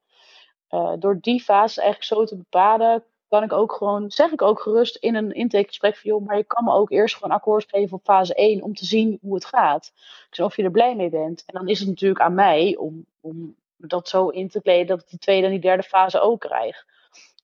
Uh, 0.69 0.93
door 0.99 1.17
die 1.19 1.41
fase 1.41 1.81
eigenlijk 1.81 2.11
zo 2.11 2.25
te 2.25 2.37
bepalen, 2.37 3.03
kan 3.27 3.43
ik 3.43 3.53
ook 3.53 3.73
gewoon, 3.73 4.11
zeg 4.11 4.31
ik 4.31 4.41
ook 4.41 4.61
gerust 4.61 4.95
in 4.95 5.15
een 5.15 5.31
intakegesprek 5.31 5.95
van, 5.95 6.11
joh, 6.11 6.25
maar 6.25 6.37
je 6.37 6.43
kan 6.43 6.63
me 6.63 6.71
ook 6.71 6.91
eerst 6.91 7.15
gewoon 7.15 7.35
akkoord 7.35 7.69
geven 7.69 7.97
op 7.97 8.03
fase 8.03 8.33
1 8.33 8.61
om 8.61 8.73
te 8.73 8.85
zien 8.85 9.19
hoe 9.21 9.33
het 9.33 9.45
gaat. 9.45 9.93
Dus 10.29 10.39
of 10.39 10.55
je 10.55 10.63
er 10.63 10.71
blij 10.71 10.95
mee 10.95 11.09
bent. 11.09 11.43
En 11.45 11.53
dan 11.53 11.67
is 11.67 11.79
het 11.79 11.87
natuurlijk 11.87 12.21
aan 12.21 12.33
mij 12.33 12.75
om, 12.77 13.05
om 13.21 13.55
dat 13.77 14.07
zo 14.07 14.27
in 14.27 14.49
te 14.49 14.61
kleden 14.61 14.87
dat 14.87 15.01
ik 15.01 15.09
die 15.09 15.19
tweede 15.19 15.45
en 15.45 15.51
die 15.51 15.61
derde 15.61 15.83
fase 15.83 16.19
ook 16.19 16.39
krijg. 16.39 16.85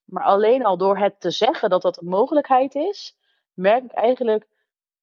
Maar 0.06 0.24
alleen 0.24 0.66
al 0.66 0.78
door 0.78 0.98
het 0.98 1.20
te 1.20 1.32
zeggen 1.32 1.70
dat 1.70 1.82
dat 1.82 2.02
een 2.02 2.08
mogelijkheid 2.08 2.76
is, 2.76 3.18
merk 3.54 3.84
ik 3.84 3.92
eigenlijk 3.92 4.48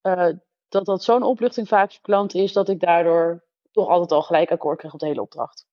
uh, 0.01 0.29
dat 0.69 0.85
dat 0.85 1.03
zo'n 1.03 1.23
opluchting 1.23 1.67
vaak 1.67 1.91
voor 1.91 2.01
klanten 2.01 2.39
is, 2.39 2.53
dat 2.53 2.69
ik 2.69 2.79
daardoor 2.79 3.43
toch 3.71 3.87
altijd 3.87 4.11
al 4.11 4.21
gelijk 4.21 4.51
akkoord 4.51 4.77
krijg 4.77 4.93
op 4.93 4.99
de 4.99 5.05
hele 5.05 5.21
opdracht. 5.21 5.68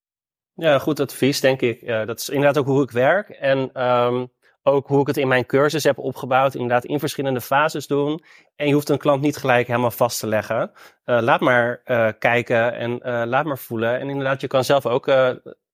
Ja, 0.59 0.79
goed 0.79 1.01
advies, 1.01 1.41
denk 1.41 1.61
ik. 1.61 1.87
Dat 1.87 2.19
is 2.19 2.29
inderdaad 2.29 2.59
ook 2.59 2.67
hoe 2.67 2.83
ik 2.83 2.91
werk. 2.91 3.29
En 3.29 3.83
um, 3.87 4.33
ook 4.63 4.87
hoe 4.87 5.01
ik 5.01 5.07
het 5.07 5.17
in 5.17 5.29
mijn 5.29 5.47
cursus 5.47 5.85
heb 5.85 5.99
opgebouwd. 5.99 6.55
Inderdaad, 6.55 6.85
in 6.85 6.99
verschillende 6.99 7.41
fases 7.41 7.87
doen. 7.87 8.23
En 8.57 8.67
je 8.67 8.73
hoeft 8.75 8.89
een 8.89 8.99
klant 8.99 9.21
niet 9.21 9.37
gelijk 9.37 9.67
helemaal 9.67 9.91
vast 9.91 10.21
te 10.21 10.27
leggen. 10.27 10.71
Uh, 11.05 11.21
laat 11.21 11.41
maar 11.41 11.83
uh, 11.85 12.09
kijken 12.19 12.75
en 12.75 12.99
laat 13.29 13.45
maar 13.45 13.59
voelen. 13.59 13.99
En 13.99 14.09
inderdaad, 14.09 14.41
je 14.41 14.47
kan 14.47 14.65
zelf 14.65 14.87
ook 14.87 15.11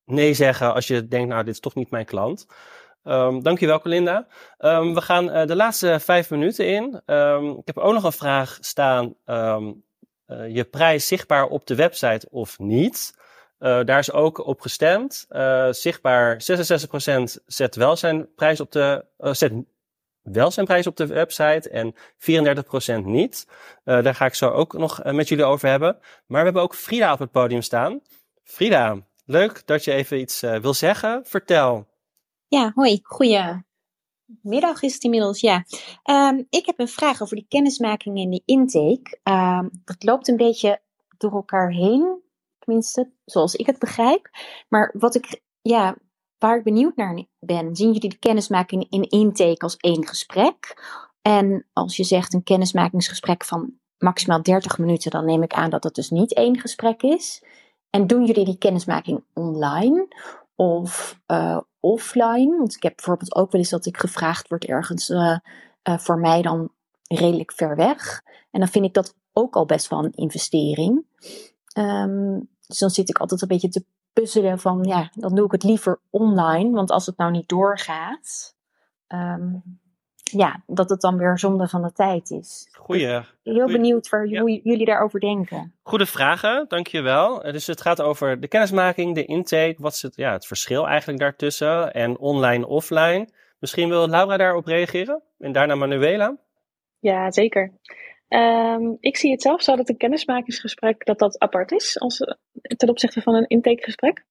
nee 0.05 0.35
zeggen 0.35 0.74
als 0.74 0.87
je 0.87 1.09
denkt, 1.09 1.28
nou, 1.28 1.45
dit 1.45 1.55
is 1.55 1.61
toch 1.61 1.74
niet 1.74 1.91
mijn 1.91 2.05
klant. 2.05 2.47
Um, 3.05 3.43
dankjewel, 3.43 3.80
Colinda. 3.80 4.26
Um, 4.59 4.95
we 4.95 5.01
gaan 5.01 5.47
de 5.47 5.57
laatste 5.57 6.01
vijf 6.01 6.30
minuten 6.30 6.66
in. 6.66 6.85
Ik 7.59 7.66
heb 7.66 7.78
ook 7.78 7.93
nog 7.93 8.05
een 8.05 8.12
vraag 8.12 8.59
staan. 8.61 9.14
Je 10.49 10.66
prijs 10.70 11.07
zichtbaar 11.07 11.47
op 11.47 11.66
de 11.66 11.74
website 11.74 12.28
of 12.30 12.59
niet? 12.59 13.20
Uh, 13.62 13.84
daar 13.84 13.98
is 13.98 14.12
ook 14.12 14.46
op 14.46 14.60
gestemd. 14.60 15.26
Uh, 15.30 15.68
zichtbaar 15.70 16.42
66% 17.40 17.42
zet 17.46 17.74
wel 17.74 17.96
zijn 17.96 18.34
prijs 18.34 18.60
op 18.60 18.72
de, 18.72 19.04
uh, 19.18 19.32
zet 19.32 19.52
wel 20.22 20.50
zijn 20.50 20.66
prijs 20.66 20.86
op 20.86 20.96
de 20.96 21.06
website 21.06 21.70
en 21.70 21.94
34% 23.02 23.04
niet. 23.04 23.46
daar 23.84 24.14
ga 24.14 24.24
ik 24.24 24.34
zo 24.34 24.50
ook 24.50 24.72
nog 24.72 25.04
met 25.04 25.28
jullie 25.28 25.44
over 25.44 25.68
hebben. 25.68 25.98
Maar 26.26 26.38
we 26.38 26.44
hebben 26.44 26.62
ook 26.62 26.74
Frida 26.74 27.12
op 27.12 27.18
het 27.18 27.30
podium 27.30 27.62
staan. 27.62 28.00
Frida, 28.44 28.98
leuk 29.24 29.66
dat 29.66 29.84
je 29.84 29.92
even 29.92 30.20
iets 30.20 30.40
wil 30.40 30.74
zeggen. 30.74 31.20
Vertel. 31.24 31.86
Ja, 32.48 32.72
hoi. 32.74 33.00
Goedemiddag 33.02 34.82
is 34.82 34.94
het 34.94 35.04
inmiddels, 35.04 35.40
ja. 35.40 35.64
Um, 36.10 36.46
ik 36.50 36.66
heb 36.66 36.78
een 36.78 36.88
vraag 36.88 37.22
over 37.22 37.36
die 37.36 37.46
kennismaking 37.48 38.18
en 38.18 38.30
die 38.30 38.42
intake. 38.44 39.18
Um, 39.24 39.70
dat 39.84 40.02
loopt 40.02 40.28
een 40.28 40.36
beetje 40.36 40.80
door 41.18 41.32
elkaar 41.32 41.70
heen, 41.70 42.22
tenminste, 42.64 43.10
zoals 43.24 43.54
ik 43.54 43.66
het 43.66 43.78
begrijp. 43.78 44.30
Maar 44.68 44.94
wat 44.98 45.14
ik, 45.14 45.40
ja, 45.60 45.96
waar 46.38 46.56
ik 46.56 46.64
benieuwd 46.64 46.96
naar 46.96 47.24
ben, 47.38 47.76
zien 47.76 47.92
jullie 47.92 48.10
de 48.10 48.18
kennismaking 48.18 48.86
in 48.90 49.08
intake 49.08 49.64
als 49.64 49.76
één 49.76 50.06
gesprek? 50.06 50.82
En 51.22 51.66
als 51.72 51.96
je 51.96 52.04
zegt 52.04 52.34
een 52.34 52.42
kennismakingsgesprek 52.42 53.44
van 53.44 53.72
maximaal 53.98 54.42
30 54.42 54.78
minuten, 54.78 55.10
dan 55.10 55.24
neem 55.24 55.42
ik 55.42 55.52
aan 55.52 55.70
dat 55.70 55.82
dat 55.82 55.94
dus 55.94 56.10
niet 56.10 56.34
één 56.34 56.60
gesprek 56.60 57.02
is. 57.02 57.44
En 57.90 58.06
doen 58.06 58.24
jullie 58.24 58.44
die 58.44 58.58
kennismaking 58.58 59.24
online? 59.32 60.08
Of 60.54 61.20
uh, 61.26 61.60
offline. 61.80 62.56
Want 62.56 62.76
ik 62.76 62.82
heb 62.82 62.96
bijvoorbeeld 62.96 63.34
ook 63.34 63.52
wel 63.52 63.60
eens 63.60 63.70
dat 63.70 63.86
ik 63.86 63.96
gevraagd 63.96 64.48
word 64.48 64.64
ergens 64.64 65.10
uh, 65.10 65.36
uh, 65.88 65.98
voor 65.98 66.18
mij 66.18 66.42
dan 66.42 66.70
redelijk 67.08 67.52
ver 67.52 67.76
weg. 67.76 68.22
En 68.50 68.60
dan 68.60 68.68
vind 68.68 68.84
ik 68.84 68.94
dat 68.94 69.14
ook 69.32 69.54
al 69.54 69.66
best 69.66 69.88
wel 69.88 70.04
een 70.04 70.14
investering. 70.14 71.04
Um, 71.78 72.48
dus 72.66 72.78
dan 72.78 72.90
zit 72.90 73.08
ik 73.08 73.18
altijd 73.18 73.42
een 73.42 73.48
beetje 73.48 73.68
te 73.68 73.84
puzzelen 74.12 74.58
van 74.58 74.84
ja, 74.84 75.10
dan 75.14 75.34
doe 75.34 75.44
ik 75.44 75.52
het 75.52 75.62
liever 75.62 76.00
online. 76.10 76.70
Want 76.70 76.90
als 76.90 77.06
het 77.06 77.16
nou 77.16 77.30
niet 77.30 77.48
doorgaat, 77.48 78.54
um, 79.08 79.62
ja, 80.22 80.62
dat 80.66 80.90
het 80.90 81.00
dan 81.00 81.16
weer 81.16 81.38
zonde 81.38 81.68
van 81.68 81.82
de 81.82 81.92
tijd 81.92 82.30
is. 82.30 82.68
Goeie. 82.72 83.06
Heel 83.06 83.24
goeie, 83.42 83.72
benieuwd 83.72 84.08
waar, 84.08 84.26
ja. 84.26 84.40
hoe 84.40 84.60
jullie 84.62 84.86
daarover 84.86 85.20
denken. 85.20 85.74
Goede 85.82 86.06
vragen, 86.06 86.64
dankjewel. 86.68 87.42
Dus 87.42 87.66
het 87.66 87.80
gaat 87.80 88.00
over 88.00 88.40
de 88.40 88.48
kennismaking, 88.48 89.14
de 89.14 89.24
intake. 89.24 89.76
Wat 89.78 89.92
is 89.92 90.02
het, 90.02 90.16
ja, 90.16 90.32
het 90.32 90.46
verschil 90.46 90.88
eigenlijk 90.88 91.18
daartussen? 91.18 91.92
En 91.92 92.18
online, 92.18 92.66
offline. 92.66 93.28
Misschien 93.58 93.88
wil 93.88 94.08
Laura 94.08 94.36
daarop 94.36 94.66
reageren? 94.66 95.22
En 95.38 95.52
daarna 95.52 95.74
Manuela? 95.74 96.36
Ja, 96.98 97.30
zeker. 97.30 97.72
Um, 98.35 98.97
ik 99.01 99.16
zie 99.16 99.30
het 99.30 99.43
zelf 99.43 99.62
zo 99.62 99.76
dat 99.76 99.89
een 99.89 99.97
kennismakingsgesprek 99.97 101.05
dat 101.05 101.18
dat 101.18 101.39
apart 101.39 101.72
is 101.72 102.01
als, 102.01 102.18
ten 102.76 102.89
opzichte 102.89 103.22
van 103.22 103.35
een 103.35 103.47
intakegesprek. 103.47 104.24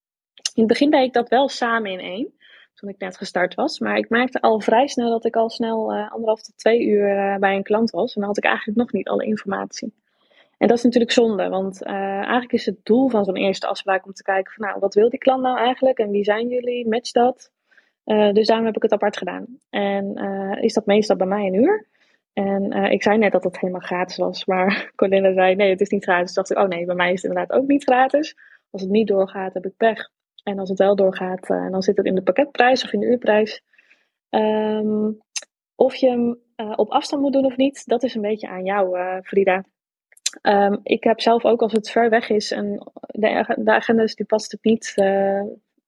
In 0.53 0.63
het 0.63 0.67
begin 0.67 0.89
deed 0.89 1.05
ik 1.05 1.13
dat 1.13 1.29
wel 1.29 1.49
samen 1.49 1.91
in 1.91 1.99
één 1.99 2.33
toen 2.73 2.89
ik 2.89 2.97
net 2.97 3.17
gestart 3.17 3.55
was. 3.55 3.79
Maar 3.79 3.97
ik 3.97 4.09
merkte 4.09 4.41
al 4.41 4.59
vrij 4.59 4.87
snel 4.87 5.09
dat 5.09 5.25
ik 5.25 5.35
al 5.35 5.49
snel 5.49 5.93
uh, 5.93 6.11
anderhalf 6.11 6.41
tot 6.41 6.57
twee 6.57 6.85
uur 6.85 7.15
uh, 7.15 7.37
bij 7.37 7.55
een 7.55 7.63
klant 7.63 7.89
was. 7.89 8.15
En 8.15 8.21
dan 8.21 8.29
had 8.29 8.37
ik 8.37 8.43
eigenlijk 8.43 8.77
nog 8.77 8.91
niet 8.91 9.07
alle 9.07 9.25
informatie. 9.25 9.93
En 10.57 10.67
dat 10.67 10.77
is 10.77 10.83
natuurlijk 10.83 11.11
zonde, 11.11 11.49
want 11.49 11.83
eigenlijk 11.83 12.51
is 12.51 12.65
het 12.65 12.85
doel 12.85 13.09
van 13.09 13.25
zo'n 13.25 13.35
eerste 13.35 13.67
afspraak 13.67 14.05
om 14.05 14.13
te 14.13 14.23
kijken 14.23 14.53
van 14.53 14.67
nou, 14.67 14.79
wat 14.79 14.93
wil 14.93 15.09
die 15.09 15.19
klant 15.19 15.41
nou 15.41 15.57
eigenlijk 15.57 15.99
en 15.99 16.11
wie 16.11 16.23
zijn 16.23 16.47
jullie, 16.47 16.87
match 16.87 17.11
dat. 17.11 17.51
dus 18.33 18.47
daarom 18.47 18.65
heb 18.65 18.75
ik 18.75 18.81
het 18.81 18.91
apart 18.91 19.17
gedaan. 19.17 19.45
En 19.69 20.13
is 20.61 20.73
dat 20.73 20.85
meestal 20.85 21.15
bij 21.15 21.27
mij 21.27 21.45
een 21.45 21.53
uur. 21.53 21.87
En 22.33 22.71
ik 22.71 23.03
zei 23.03 23.17
net 23.17 23.31
dat 23.31 23.43
het 23.43 23.59
helemaal 23.59 23.81
gratis 23.81 24.17
was, 24.17 24.45
maar 24.45 24.91
Colinda 24.95 25.33
zei 25.33 25.55
nee, 25.55 25.69
het 25.69 25.81
is 25.81 25.89
niet 25.89 26.03
gratis. 26.03 26.25
Dus 26.25 26.33
dacht 26.33 26.51
ik, 26.51 26.57
oh 26.57 26.67
nee, 26.67 26.85
bij 26.85 26.95
mij 26.95 27.11
is 27.11 27.21
het 27.21 27.31
inderdaad 27.31 27.57
ook 27.57 27.67
niet 27.67 27.83
gratis. 27.83 28.35
Als 28.69 28.81
het 28.81 28.91
niet 28.91 29.07
doorgaat, 29.07 29.53
heb 29.53 29.65
ik 29.65 29.77
pech. 29.77 30.09
En 30.43 30.59
als 30.59 30.69
het 30.69 30.77
wel 30.77 30.95
doorgaat, 30.95 31.49
uh, 31.49 31.71
dan 31.71 31.81
zit 31.81 31.97
het 31.97 32.05
in 32.05 32.15
de 32.15 32.23
pakketprijs 32.23 32.83
of 32.83 32.93
in 32.93 32.99
de 32.99 33.05
uurprijs. 33.05 33.63
Um, 34.29 35.17
of 35.75 35.95
je 35.95 36.09
hem 36.09 36.39
uh, 36.55 36.73
op 36.75 36.89
afstand 36.89 37.21
moet 37.21 37.33
doen 37.33 37.45
of 37.45 37.57
niet, 37.57 37.85
dat 37.85 38.03
is 38.03 38.15
een 38.15 38.21
beetje 38.21 38.47
aan 38.47 38.63
jou, 38.63 38.97
Frida. 39.21 39.63
Um, 40.41 40.79
ik 40.83 41.03
heb 41.03 41.21
zelf 41.21 41.45
ook 41.45 41.61
als 41.61 41.71
het 41.71 41.89
ver 41.89 42.09
weg 42.09 42.29
is 42.29 42.51
en 42.51 42.91
de, 43.07 43.55
de 43.57 43.73
agendas 43.73 44.15
die 44.15 44.25
past 44.25 44.51
het 44.51 44.63
niet 44.63 44.93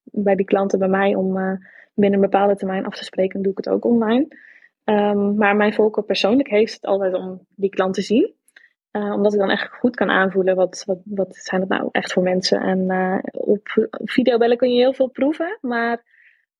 bij 0.04 0.34
die 0.34 0.46
klanten 0.46 0.78
bij 0.78 0.88
mij 0.88 1.14
om 1.14 1.58
binnen 1.94 2.22
een 2.22 2.30
bepaalde 2.30 2.56
termijn 2.56 2.86
af 2.86 2.96
te 2.96 3.04
spreken, 3.04 3.42
doe 3.42 3.52
ik 3.52 3.56
het 3.56 3.68
ook 3.68 3.84
online. 3.84 4.26
Um, 4.84 5.36
maar 5.36 5.56
mijn 5.56 5.74
voorkeur 5.74 6.04
persoonlijk 6.04 6.48
heeft 6.48 6.74
het 6.74 6.84
altijd 6.84 7.14
om 7.14 7.46
die 7.48 7.70
klant 7.70 7.94
te 7.94 8.02
zien. 8.02 8.34
Uh, 8.92 9.12
omdat 9.12 9.32
ik 9.32 9.38
dan 9.38 9.50
echt 9.50 9.72
goed 9.72 9.96
kan 9.96 10.10
aanvoelen 10.10 10.56
wat, 10.56 10.82
wat, 10.86 10.98
wat 11.04 11.36
zijn 11.36 11.60
het 11.60 11.70
nou 11.70 11.88
echt 11.90 12.12
voor 12.12 12.22
mensen. 12.22 12.60
En 12.60 12.78
uh, 12.78 13.18
op, 13.32 13.88
videobellen 13.90 14.56
kun 14.56 14.72
je 14.72 14.80
heel 14.80 14.94
veel 14.94 15.08
proeven, 15.08 15.58
maar 15.60 16.04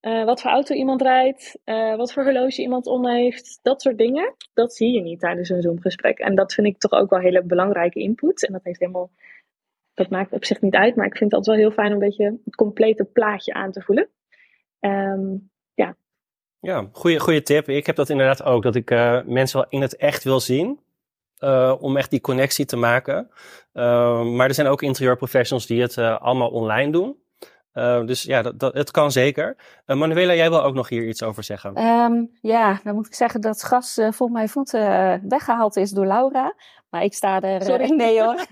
uh, 0.01 0.25
wat 0.25 0.41
voor 0.41 0.51
auto 0.51 0.75
iemand 0.75 1.03
rijdt, 1.03 1.59
wat 1.97 2.13
voor 2.13 2.23
horloge 2.23 2.63
iemand 2.63 2.87
om 2.87 3.09
heeft, 3.09 3.59
dat 3.63 3.83
soort 3.83 3.99
dingen, 3.99 4.35
dat 4.55 4.75
zie 4.75 4.93
je 4.93 5.01
niet 5.01 5.21
tijdens 5.21 5.49
een 5.49 5.63
Zoom-gesprek. 5.63 6.19
En 6.19 6.35
dat 6.35 6.55
vind 6.55 6.67
ik 6.67 6.79
toch 6.79 6.93
ook 6.93 7.11
wel 7.11 7.19
hele 7.19 7.43
belangrijke 7.43 8.01
input. 8.01 8.47
En 8.47 8.53
dat 8.53 8.65
heeft 8.65 8.81
helemaal, 8.81 9.11
dat 9.95 10.11
maakt 10.11 10.33
op 10.33 10.45
zich 10.45 10.61
niet 10.61 10.75
uit, 10.75 10.97
maar 10.97 11.07
ik 11.07 11.17
vind 11.17 11.31
het 11.31 11.39
altijd 11.39 11.57
wel 11.57 11.67
heel 11.67 11.75
fijn 11.75 11.95
om 11.95 12.03
een 12.03 12.09
beetje 12.09 12.39
het 12.45 12.57
complete 12.57 13.05
plaatje 13.05 13.53
aan 13.53 13.71
te 13.71 13.83
voelen. 13.83 14.09
Um, 14.81 15.51
ja. 16.65 16.89
Goede, 16.93 17.21
goede 17.21 17.43
tip. 17.43 17.69
Ik 17.69 17.87
heb 17.87 17.97
dat 17.97 18.09
inderdaad 18.09 18.43
ook, 18.43 18.63
dat 18.63 18.75
ik 18.75 18.91
mensen 19.27 19.59
wel 19.59 19.67
in 19.69 19.81
het 19.81 19.97
echt 19.97 20.25
wil 20.25 20.41
zien. 20.41 20.81
om 21.79 21.97
echt 21.97 22.11
die 22.11 22.21
connectie 22.21 22.65
te 22.65 22.77
maken. 22.77 23.31
maar 24.37 24.49
er 24.49 24.55
zijn 24.55 24.67
ook 24.67 24.83
interieurprofessionals 24.83 25.67
die 25.67 25.83
het 25.83 25.99
allemaal 25.99 26.51
online 26.51 26.93
doen. 26.93 27.23
Uh, 27.75 28.05
dus 28.07 28.23
ja, 28.23 28.43
dat, 28.43 28.59
dat, 28.59 28.75
het 28.75 28.91
kan 28.91 29.13
zeker. 29.13 29.57
Uh, 29.87 29.97
Manuela, 29.97 30.35
jij 30.35 30.51
wil 30.51 30.63
ook 30.63 30.75
nog 30.75 30.89
hier 30.89 31.09
iets 31.09 31.23
over 31.23 31.43
zeggen. 31.43 31.85
Um, 31.85 32.31
ja, 32.41 32.81
dan 32.85 32.95
moet 32.95 33.07
ik 33.07 33.15
zeggen 33.15 33.41
dat 33.41 33.63
gas 33.63 33.99
uh, 33.99 34.13
voor 34.13 34.31
mijn 34.31 34.49
voeten 34.49 34.81
weggehaald 35.29 35.77
is 35.77 35.91
door 35.91 36.07
Laura. 36.07 36.55
Maar 36.91 37.03
ik 37.03 37.15
sta 37.15 37.41
er... 37.41 37.63
Sorry. 37.63 37.91
nee 37.91 38.23
hoor. 38.23 38.47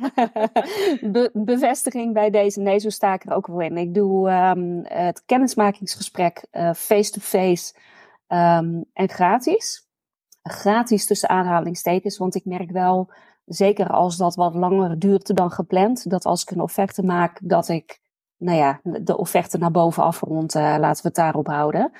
Be 1.13 1.31
bevestiging 1.33 2.13
bij 2.13 2.31
deze. 2.31 2.61
Nee, 2.61 2.79
zo 2.79 2.89
sta 2.89 3.15
ik 3.15 3.25
er 3.25 3.35
ook 3.35 3.47
wel 3.47 3.61
in. 3.61 3.77
Ik 3.77 3.95
doe 3.95 4.31
um, 4.31 4.81
het 4.85 5.23
kennismakingsgesprek 5.27 6.45
face-to-face 6.77 7.75
um, 8.33 8.85
en 8.93 9.09
gratis. 9.09 9.89
Gratis 10.43 11.07
tussen 11.07 11.29
aanhalingstekens, 11.29 12.19
want 12.19 12.35
ik 12.35 12.45
merk 12.45 12.71
wel... 12.71 13.11
Zeker 13.45 13.89
als 13.89 14.17
dat 14.17 14.35
wat 14.35 14.55
langer 14.55 14.99
duurt 14.99 15.37
dan 15.37 15.51
gepland. 15.51 16.11
Dat 16.11 16.25
als 16.25 16.43
ik 16.43 16.51
een 16.51 16.61
offerte 16.61 17.03
maak, 17.03 17.39
dat 17.43 17.69
ik 17.69 18.01
nou 18.37 18.59
ja, 18.59 18.81
de 18.83 19.17
offerte 19.17 19.59
naar 19.59 19.71
boven 19.71 20.03
afrond, 20.03 20.55
uh, 20.55 20.63
laten 20.63 21.03
we 21.03 21.09
het 21.09 21.15
daarop 21.15 21.47
houden. 21.47 21.93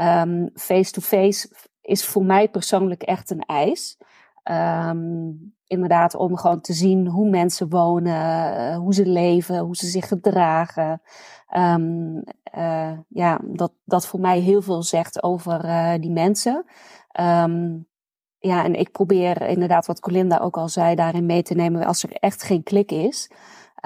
Um, 0.00 0.50
face-to-face 0.54 1.48
is 1.80 2.04
voor 2.04 2.24
mij 2.24 2.48
persoonlijk 2.48 3.02
echt 3.02 3.30
een 3.30 3.40
eis. 3.40 3.98
Um, 4.50 5.54
inderdaad, 5.66 6.14
om 6.14 6.36
gewoon 6.36 6.60
te 6.60 6.72
zien 6.72 7.06
hoe 7.06 7.28
mensen 7.28 7.68
wonen, 7.68 8.52
uh, 8.72 8.76
hoe 8.76 8.94
ze 8.94 9.06
leven, 9.06 9.58
hoe 9.58 9.76
ze 9.76 9.86
zich 9.86 10.08
gedragen. 10.08 11.02
Um, 11.56 12.22
uh, 12.56 12.98
ja, 13.08 13.40
dat, 13.44 13.72
dat 13.84 14.06
voor 14.06 14.20
mij 14.20 14.38
heel 14.38 14.62
veel 14.62 14.82
zegt 14.82 15.22
over 15.22 15.60
die 16.00 16.10
mensen. 16.10 16.64
ja, 18.38 18.64
en 18.64 18.74
ik 18.74 18.92
probeer 18.92 19.42
inderdaad, 19.42 19.86
wat 19.86 20.00
Colinda 20.00 20.38
ook 20.38 20.56
al 20.56 20.68
zei, 20.68 20.94
daarin 20.94 21.26
mee 21.26 21.42
te 21.42 21.54
nemen 21.54 21.86
als 21.86 22.02
er 22.02 22.12
echt 22.12 22.42
geen 22.42 22.62
klik 22.62 22.90
is. 22.90 23.30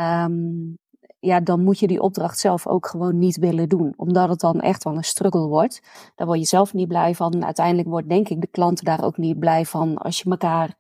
Um, 0.01 0.79
ja, 1.25 1.41
dan 1.41 1.65
moet 1.65 1.79
je 1.79 1.87
die 1.87 2.01
opdracht 2.01 2.39
zelf 2.39 2.67
ook 2.67 2.87
gewoon 2.87 3.19
niet 3.19 3.37
willen 3.37 3.69
doen. 3.69 3.93
Omdat 3.97 4.29
het 4.29 4.41
dan 4.41 4.61
echt 4.61 4.85
wel 4.85 4.97
een 4.97 5.05
struggle 5.05 5.47
wordt. 5.47 5.83
Daar 6.15 6.27
word 6.27 6.39
je 6.39 6.45
zelf 6.45 6.73
niet 6.73 6.89
blij 6.89 7.15
van. 7.15 7.33
En 7.33 7.45
uiteindelijk 7.45 7.89
wordt 7.89 8.09
denk 8.09 8.29
ik 8.29 8.41
de 8.41 8.47
klant 8.47 8.85
daar 8.85 9.05
ook 9.05 9.17
niet 9.17 9.39
blij 9.39 9.65
van 9.65 9.99
als 9.99 10.21
je 10.21 10.31
elkaar 10.31 10.77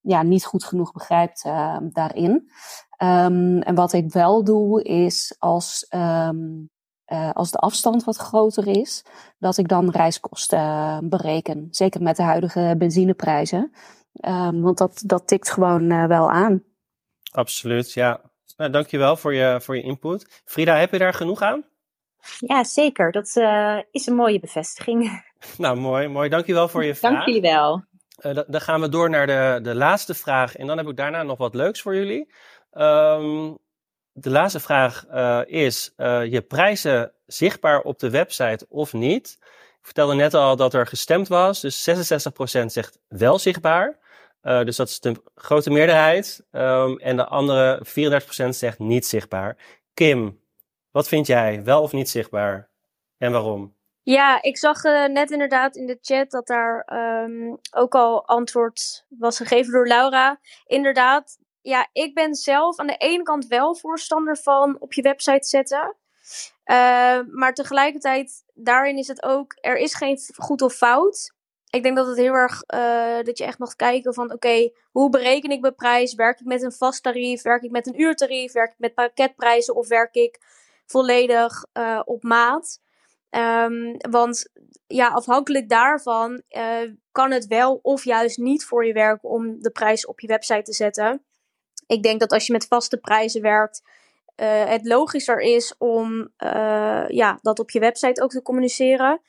ja, 0.00 0.22
niet 0.22 0.44
goed 0.44 0.64
genoeg 0.64 0.92
begrijpt 0.92 1.44
uh, 1.46 1.76
daarin. 1.82 2.30
Um, 2.32 3.58
en 3.58 3.74
wat 3.74 3.92
ik 3.92 4.12
wel 4.12 4.44
doe 4.44 4.82
is 4.82 5.36
als, 5.38 5.86
um, 5.90 6.70
uh, 7.06 7.30
als 7.30 7.50
de 7.50 7.58
afstand 7.58 8.04
wat 8.04 8.16
groter 8.16 8.66
is, 8.66 9.04
dat 9.38 9.56
ik 9.56 9.68
dan 9.68 9.90
reiskosten 9.90 11.08
bereken. 11.08 11.68
Zeker 11.70 12.02
met 12.02 12.16
de 12.16 12.22
huidige 12.22 12.74
benzineprijzen. 12.78 13.72
Want 14.52 14.78
dat, 14.78 15.02
dat 15.06 15.26
tikt 15.26 15.50
gewoon 15.50 16.08
wel 16.08 16.30
aan. 16.30 16.62
Absoluut, 17.32 17.92
ja. 17.92 18.31
Nou, 18.62 18.74
dankjewel 18.74 19.16
voor 19.16 19.34
je, 19.34 19.60
voor 19.60 19.76
je 19.76 19.82
input. 19.82 20.42
Frida, 20.44 20.76
heb 20.76 20.92
je 20.92 20.98
daar 20.98 21.14
genoeg 21.14 21.42
aan? 21.42 21.64
Ja, 22.38 22.64
zeker. 22.64 23.12
Dat 23.12 23.36
uh, 23.36 23.78
is 23.90 24.06
een 24.06 24.14
mooie 24.14 24.40
bevestiging. 24.40 25.10
Nou, 25.58 25.76
mooi. 25.76 26.08
mooi. 26.08 26.28
Dankjewel 26.28 26.68
voor 26.68 26.84
je 26.84 26.94
vraag. 26.94 27.12
Dank 27.12 27.26
jullie 27.26 27.40
wel. 27.40 27.84
Uh, 28.18 28.38
dan 28.46 28.60
gaan 28.60 28.80
we 28.80 28.88
door 28.88 29.10
naar 29.10 29.26
de, 29.26 29.58
de 29.62 29.74
laatste 29.74 30.14
vraag. 30.14 30.56
En 30.56 30.66
dan 30.66 30.76
heb 30.76 30.88
ik 30.88 30.96
daarna 30.96 31.22
nog 31.22 31.38
wat 31.38 31.54
leuks 31.54 31.82
voor 31.82 31.94
jullie. 31.94 32.32
Um, 32.72 33.58
de 34.12 34.30
laatste 34.30 34.60
vraag 34.60 35.04
uh, 35.10 35.40
is: 35.44 35.92
je 35.96 36.44
prijzen 36.48 37.12
zichtbaar 37.26 37.80
op 37.80 37.98
de 37.98 38.10
website 38.10 38.66
of 38.68 38.92
niet? 38.92 39.38
Ik 39.78 39.78
vertelde 39.82 40.14
net 40.14 40.34
al 40.34 40.56
dat 40.56 40.74
er 40.74 40.86
gestemd 40.86 41.28
was. 41.28 41.60
Dus 41.60 41.88
66% 41.90 42.64
zegt 42.66 42.98
wel 43.08 43.38
zichtbaar. 43.38 43.98
Uh, 44.42 44.64
dus 44.64 44.76
dat 44.76 44.88
is 44.88 45.00
de 45.00 45.22
grote 45.34 45.70
meerderheid. 45.70 46.44
Um, 46.50 46.98
en 46.98 47.16
de 47.16 47.26
andere 47.26 47.86
34% 48.44 48.48
zegt 48.48 48.78
niet 48.78 49.06
zichtbaar. 49.06 49.56
Kim, 49.94 50.40
wat 50.90 51.08
vind 51.08 51.26
jij? 51.26 51.64
Wel 51.64 51.82
of 51.82 51.92
niet 51.92 52.08
zichtbaar? 52.08 52.70
En 53.18 53.32
waarom? 53.32 53.74
Ja, 54.02 54.42
ik 54.42 54.58
zag 54.58 54.84
uh, 54.84 55.06
net 55.06 55.30
inderdaad 55.30 55.76
in 55.76 55.86
de 55.86 55.98
chat 56.00 56.30
dat 56.30 56.46
daar 56.46 56.92
um, 57.24 57.58
ook 57.70 57.94
al 57.94 58.26
antwoord 58.26 59.06
was 59.08 59.36
gegeven 59.36 59.72
door 59.72 59.86
Laura. 59.86 60.40
Inderdaad, 60.66 61.38
ja, 61.60 61.88
ik 61.92 62.14
ben 62.14 62.34
zelf 62.34 62.78
aan 62.78 62.86
de 62.86 62.96
ene 62.96 63.22
kant 63.22 63.46
wel 63.46 63.74
voorstander 63.74 64.36
van 64.36 64.76
op 64.80 64.92
je 64.92 65.02
website 65.02 65.48
zetten. 65.48 65.96
Uh, 66.64 67.20
maar 67.30 67.54
tegelijkertijd, 67.54 68.44
daarin 68.54 68.98
is 68.98 69.08
het 69.08 69.22
ook, 69.22 69.58
er 69.60 69.76
is 69.76 69.94
geen 69.94 70.18
goed 70.36 70.62
of 70.62 70.74
fout 70.74 71.34
ik 71.72 71.82
denk 71.82 71.96
dat 71.96 72.06
het 72.06 72.16
heel 72.16 72.34
erg, 72.34 72.62
uh, 72.74 73.22
dat 73.22 73.38
je 73.38 73.44
echt 73.44 73.58
mag 73.58 73.76
kijken 73.76 74.14
van, 74.14 74.32
oké, 74.32 74.70
hoe 74.90 75.10
bereken 75.10 75.50
ik 75.50 75.60
mijn 75.60 75.74
prijs? 75.74 76.14
Werk 76.14 76.40
ik 76.40 76.46
met 76.46 76.62
een 76.62 76.72
vast 76.72 77.02
tarief? 77.02 77.42
Werk 77.42 77.62
ik 77.62 77.70
met 77.70 77.86
een 77.86 78.00
uurtarief? 78.00 78.52
Werk 78.52 78.72
ik 78.72 78.78
met 78.78 78.94
pakketprijzen? 78.94 79.74
Of 79.74 79.88
werk 79.88 80.14
ik 80.14 80.40
volledig 80.86 81.64
uh, 81.72 82.00
op 82.04 82.22
maat? 82.22 82.80
Um, 83.30 83.96
want 84.10 84.50
ja, 84.86 85.08
afhankelijk 85.08 85.68
daarvan 85.68 86.42
uh, 86.50 86.92
kan 87.12 87.30
het 87.30 87.46
wel 87.46 87.78
of 87.82 88.04
juist 88.04 88.38
niet 88.38 88.64
voor 88.64 88.86
je 88.86 88.92
werken 88.92 89.28
om 89.28 89.60
de 89.60 89.70
prijs 89.70 90.06
op 90.06 90.20
je 90.20 90.26
website 90.26 90.62
te 90.62 90.72
zetten. 90.72 91.24
Ik 91.86 92.02
denk 92.02 92.20
dat 92.20 92.32
als 92.32 92.46
je 92.46 92.52
met 92.52 92.66
vaste 92.66 92.98
prijzen 92.98 93.42
werkt, 93.42 93.82
het 94.64 94.86
logischer 94.86 95.40
is 95.40 95.74
om 95.78 96.32
ja, 97.08 97.38
dat 97.42 97.58
op 97.58 97.70
je 97.70 97.80
website 97.80 98.22
ook 98.22 98.30
te 98.30 98.42
communiceren. 98.42 99.20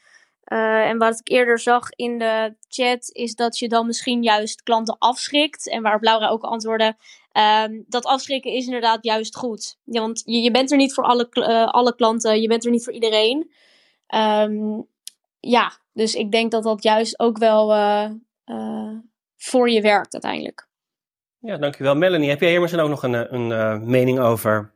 Uh, 0.48 0.90
en 0.90 0.98
wat 0.98 1.20
ik 1.20 1.30
eerder 1.30 1.60
zag 1.60 1.90
in 1.90 2.18
de 2.18 2.56
chat 2.68 3.10
is 3.12 3.36
dat 3.36 3.60
je 3.60 3.68
dan 3.68 3.86
misschien 3.86 4.24
juist 4.24 4.64
klanten 4.64 4.98
afschrikt. 4.98 5.70
En 5.70 5.82
waarop 5.82 6.02
Laura 6.02 6.28
ook 6.28 6.44
antwoordde, 6.44 6.96
uh, 7.34 7.64
dat 7.88 8.06
afschrikken 8.06 8.52
is 8.52 8.66
inderdaad 8.66 9.04
juist 9.04 9.36
goed. 9.36 9.78
Ja, 9.84 10.02
want 10.02 10.22
je, 10.26 10.42
je 10.42 10.52
bent 10.52 10.72
er 10.72 10.78
niet 10.78 10.94
voor 10.94 11.04
alle, 11.04 11.28
uh, 11.32 11.68
alle 11.68 11.96
klanten, 11.96 12.42
je 12.42 12.48
bent 12.48 12.66
er 12.66 12.72
niet 12.72 12.84
voor 12.84 12.94
iedereen. 12.94 13.52
Um, 14.16 14.88
ja, 15.40 15.72
dus 15.94 16.16
ik 16.16 16.32
denk 16.32 16.52
dat 16.52 16.64
dat 16.64 16.84
juist 16.84 17.20
ook 17.20 17.38
wel 17.38 17.72
uh, 18.46 18.90
voor 19.38 19.70
je 19.70 19.82
werkt 19.82 20.14
uiteindelijk. 20.14 20.68
Ja, 21.40 21.58
dankjewel. 21.58 21.96
Melanie, 21.96 22.30
heb 22.30 22.40
jij 22.40 22.50
hier 22.50 22.62
misschien 22.62 22.82
ook 22.82 22.90
nog 22.90 23.04
een, 23.04 23.34
een 23.34 23.90
mening 23.90 24.20
over? 24.20 24.74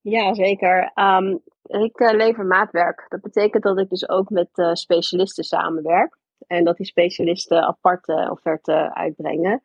Ja, 0.00 0.34
zeker. 0.34 0.92
Um, 0.94 1.42
ik 1.64 2.00
uh, 2.00 2.12
lever 2.12 2.46
maatwerk. 2.46 3.06
Dat 3.08 3.20
betekent 3.20 3.62
dat 3.62 3.78
ik 3.78 3.88
dus 3.88 4.08
ook 4.08 4.30
met 4.30 4.48
uh, 4.54 4.72
specialisten 4.72 5.44
samenwerk. 5.44 6.16
En 6.46 6.64
dat 6.64 6.76
die 6.76 6.86
specialisten 6.86 7.62
aparte 7.62 8.28
offerten 8.30 8.94
uitbrengen. 8.94 9.62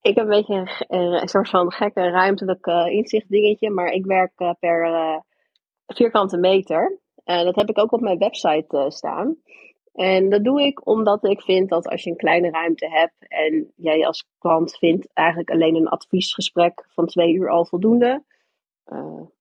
Ik 0.00 0.14
heb 0.14 0.24
een 0.24 0.30
beetje 0.30 0.84
een, 0.88 1.28
soort 1.28 1.48
van 1.48 1.72
gekke 1.72 2.10
ruimtelijk 2.10 2.66
inzicht 2.66 3.28
dingetje. 3.28 3.70
Maar 3.70 3.88
ik 3.88 4.04
werk 4.04 4.56
per 4.58 5.22
vierkante 5.86 6.36
meter. 6.36 6.98
En 7.24 7.44
dat 7.44 7.56
heb 7.56 7.68
ik 7.68 7.78
ook 7.78 7.92
op 7.92 8.00
mijn 8.00 8.18
website 8.18 8.84
staan. 8.88 9.36
En 9.92 10.30
dat 10.30 10.44
doe 10.44 10.62
ik 10.62 10.86
omdat 10.86 11.24
ik 11.24 11.40
vind 11.40 11.68
dat 11.68 11.88
als 11.88 12.02
je 12.02 12.10
een 12.10 12.16
kleine 12.16 12.50
ruimte 12.50 12.88
hebt 12.88 13.28
en 13.28 13.72
jij 13.76 14.06
als 14.06 14.26
klant 14.38 14.76
vindt 14.76 15.08
eigenlijk 15.12 15.50
alleen 15.50 15.74
een 15.74 15.88
adviesgesprek 15.88 16.86
van 16.88 17.06
twee 17.06 17.34
uur 17.34 17.50
al 17.50 17.66
voldoende. 17.66 18.22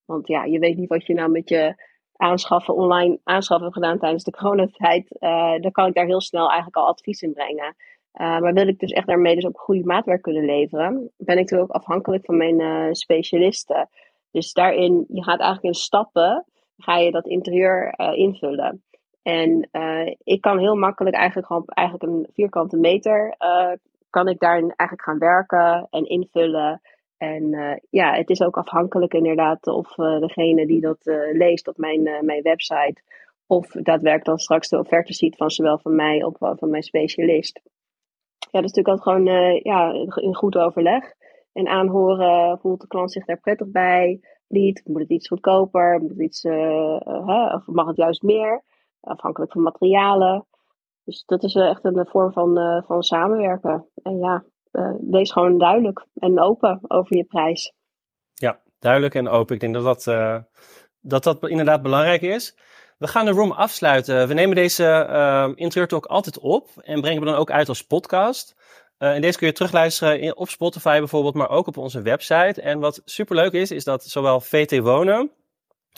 Want 0.06 0.28
ja, 0.28 0.43
je 0.43 0.60
weet 0.60 0.78
niet 0.78 0.89
wat 0.89 1.06
je 1.06 1.14
nou 1.14 1.32
met 1.32 1.49
je 1.49 1.76
aanschaffen, 2.22 2.76
online 2.76 3.20
aanschaffen 3.24 3.66
hebt 3.66 3.78
gedaan 3.78 4.00
tijdens 4.00 4.24
de 4.24 4.32
coronatijd. 4.32 5.16
Uh, 5.20 5.60
dan 5.60 5.72
kan 5.72 5.88
ik 5.88 5.94
daar 5.94 6.06
heel 6.06 6.22
snel 6.22 6.48
eigenlijk 6.48 6.78
al 6.78 6.88
advies 6.88 7.22
in 7.22 7.34
brengen. 7.34 7.76
Uh, 8.22 8.40
maar 8.40 8.54
wil 8.54 8.68
ik 8.68 8.80
dus 8.80 8.92
echt 8.92 9.08
daarmee 9.08 9.36
dus 9.36 9.46
ook 9.46 9.60
goede 9.60 9.86
maatwerk 9.86 10.22
kunnen 10.22 10.46
leveren, 10.46 11.12
ben 11.18 11.38
ik 11.38 11.42
natuurlijk 11.42 11.70
ook 11.70 11.82
afhankelijk 11.82 12.26
van 12.26 12.38
mijn 12.38 12.60
uh, 12.60 12.88
specialisten. 12.92 13.90
Dus 14.32 14.54
daarin, 14.54 15.06
je 15.08 15.24
gaat 15.24 15.40
eigenlijk 15.40 15.64
in 15.76 15.82
stappen, 15.82 16.46
ga 16.78 16.98
je 16.98 17.12
dat 17.12 17.28
interieur 17.28 17.94
invullen. 18.14 18.84
En 19.22 19.70
ik 20.24 20.42
kan 20.42 20.58
heel 20.58 20.76
makkelijk 20.76 21.16
eigenlijk 21.16 21.48
gewoon 21.48 21.66
eigenlijk 21.66 22.12
een 22.12 22.28
vierkante 22.34 22.78
meter, 22.78 23.36
kan 24.10 24.28
ik 24.28 24.40
daarin 24.40 24.74
eigenlijk 24.76 25.10
gaan 25.10 25.18
werken 25.18 25.88
en 25.90 26.06
invullen. 26.06 26.82
En 27.22 27.54
uh, 27.54 27.74
ja, 27.90 28.14
het 28.14 28.30
is 28.30 28.42
ook 28.42 28.58
afhankelijk 28.58 29.14
inderdaad 29.14 29.68
of 29.68 29.98
uh, 29.98 30.20
degene 30.20 30.68
die 30.68 30.82
dat 30.82 31.08
uh, 31.08 31.34
leest 31.34 31.68
op 31.68 31.78
mijn, 31.78 32.04
mijn 32.26 32.42
website, 32.42 33.02
of 33.48 33.68
daadwerkelijk 33.68 34.26
dan 34.26 34.38
straks 34.38 34.70
de 34.70 34.80
offerte 34.80 35.14
ziet 35.14 35.36
van 35.36 35.52
zowel 35.52 35.80
van 35.80 35.96
mij 35.96 36.24
of 36.24 36.36
van 36.38 36.70
mijn 36.70 36.84
specialist. 36.84 37.62
Ja, 38.52 38.62
dat 38.62 38.64
is 38.64 38.72
natuurlijk 38.72 38.88
altijd 38.88 39.26
gewoon 39.26 39.60
ja, 39.64 39.94
een 39.94 40.36
goed 40.36 40.58
overleg. 40.58 41.14
En 41.54 41.68
aanhoren, 41.68 42.60
voelt 42.60 42.82
de 42.82 42.88
klant 42.88 43.12
zich 43.12 43.26
daar 43.26 43.40
prettig 43.40 43.68
bij? 43.68 44.20
Niet, 44.48 44.82
moet 44.86 45.02
het 45.02 45.10
iets 45.10 45.28
goedkoper? 45.28 46.00
Moet 46.02 46.10
het 46.10 46.22
iets, 46.22 46.46
of 47.56 47.68
mag 47.68 47.88
het 47.88 47.98
juist 47.98 48.22
meer? 48.22 48.64
Afhankelijk 49.02 49.52
van 49.52 49.62
materialen. 49.62 50.46
Dus 51.04 51.24
dat 51.26 51.44
is 51.44 51.56
echt 51.56 51.86
een 51.86 52.08
vorm 52.08 52.32
van, 52.32 52.84
van 52.88 53.04
samenwerken. 53.04 53.88
En 54.04 54.18
ja, 54.18 54.44
uh, 54.72 54.92
wees 55.00 55.32
gewoon 55.32 55.58
duidelijk 55.58 56.06
en 56.14 56.42
open 56.42 56.80
over 56.88 57.18
je 57.18 57.24
prijs. 57.24 57.74
Ja, 58.34 58.60
duidelijk 58.80 59.16
en 59.16 59.28
open. 59.28 59.56
Ik 59.56 59.62
denk 59.62 59.74
dat 59.74 59.84
dat, 59.84 60.06
uh, 60.06 60.38
dat, 61.02 61.24
dat 61.24 61.50
inderdaad 61.50 61.82
belangrijk 61.82 62.22
is. 62.22 62.58
We 62.98 63.08
gaan 63.08 63.26
de 63.26 63.32
room 63.32 63.52
afsluiten. 63.52 64.28
We 64.28 64.34
nemen 64.34 64.56
deze 64.56 65.08
uh, 65.10 65.50
interieur 65.56 65.88
talk 65.88 66.06
altijd 66.06 66.40
op 66.40 66.70
en 66.82 67.02
brengen 67.02 67.20
we 67.20 67.28
dan 67.28 67.36
ook 67.36 67.52
uit 67.52 67.70
als 67.70 67.86
podcast. 67.86 68.56
Uh, 69.00 69.20
deze 69.20 69.38
kun 69.38 69.48
je 69.48 69.54
terugluisteren 69.54 70.20
in, 70.20 70.36
op 70.36 70.50
Spotify 70.50 70.98
bijvoorbeeld, 71.00 71.34
maar 71.34 71.50
ook 71.50 71.68
op 71.68 71.78
onze 71.78 72.02
website. 72.02 72.62
En 72.62 72.80
wat 72.80 73.02
superleuk 73.06 73.52
is, 73.52 73.72
is 73.72 73.84
dat 73.84 74.04
zowel 74.04 74.40
VT 74.40 74.80
Wonen 74.80 75.32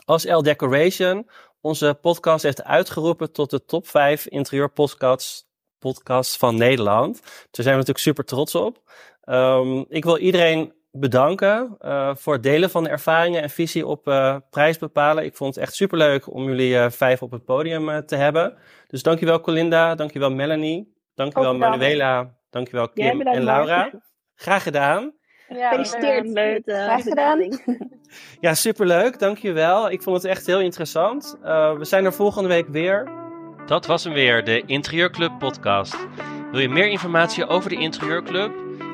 als 0.05 0.25
L 0.25 0.41
Decoration 0.41 1.29
onze 1.61 1.97
podcast 2.01 2.43
heeft 2.43 2.63
uitgeroepen 2.63 3.31
tot 3.31 3.49
de 3.49 3.65
top 3.65 3.87
5 3.87 4.27
interieurpodcasts 4.27 5.45
podcast 5.83 6.37
van 6.37 6.55
Nederland. 6.55 7.21
Daar 7.21 7.49
zijn 7.51 7.65
we 7.65 7.71
natuurlijk 7.71 7.99
super 7.99 8.25
trots 8.25 8.55
op. 8.55 8.81
Um, 9.25 9.85
ik 9.89 10.03
wil 10.03 10.17
iedereen 10.17 10.73
bedanken 10.91 11.77
uh, 11.81 12.15
voor 12.15 12.33
het 12.33 12.43
delen 12.43 12.69
van 12.69 12.83
de 12.83 12.89
ervaringen 12.89 13.41
en 13.41 13.49
visie 13.49 13.87
op 13.87 14.07
uh, 14.07 14.35
prijs 14.49 14.77
bepalen. 14.77 15.25
Ik 15.25 15.35
vond 15.35 15.55
het 15.55 15.63
echt 15.63 15.75
superleuk 15.75 16.33
om 16.33 16.47
jullie 16.47 16.73
uh, 16.73 16.89
vijf 16.89 17.21
op 17.21 17.31
het 17.31 17.45
podium 17.45 18.05
te 18.05 18.15
hebben. 18.15 18.57
Dus 18.87 19.03
dankjewel 19.03 19.41
Colinda, 19.41 19.95
dankjewel 19.95 20.31
Melanie, 20.31 20.93
dankjewel 21.15 21.55
Manuela, 21.55 22.35
dankjewel 22.49 22.89
Kim 22.89 23.21
en 23.21 23.43
Laura. 23.43 23.91
Graag 24.35 24.63
gedaan. 24.63 25.13
Ja, 25.47 25.69
Gefeliciteerd 25.69 26.61
Graag 26.65 27.03
gedaan. 27.03 27.59
ja, 28.45 28.53
superleuk, 28.53 29.19
dankjewel. 29.19 29.91
Ik 29.91 30.01
vond 30.01 30.15
het 30.15 30.25
echt 30.25 30.45
heel 30.45 30.59
interessant. 30.59 31.37
we 31.77 31.77
zijn 31.81 32.05
er 32.05 32.13
volgende 32.13 32.49
week 32.49 32.67
weer. 32.67 33.22
Dat 33.65 33.85
was 33.85 34.03
hem 34.03 34.13
weer, 34.13 34.43
de 34.43 34.63
Interieurclub 34.65 35.39
podcast. 35.39 35.95
Wil 36.51 36.59
je 36.59 36.69
meer 36.69 36.89
informatie 36.89 37.47
over 37.47 37.69
de 37.69 37.75
Interieurclub? 37.75 38.51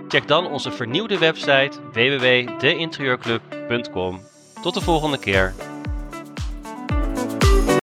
Check 0.07 0.27
dan 0.27 0.47
onze 0.47 0.71
vernieuwde 0.71 1.17
website 1.17 1.71
www.deinterieurclub.com. 1.93 4.21
Tot 4.61 4.73
de 4.73 4.81
volgende 4.81 5.19
keer. 5.19 5.53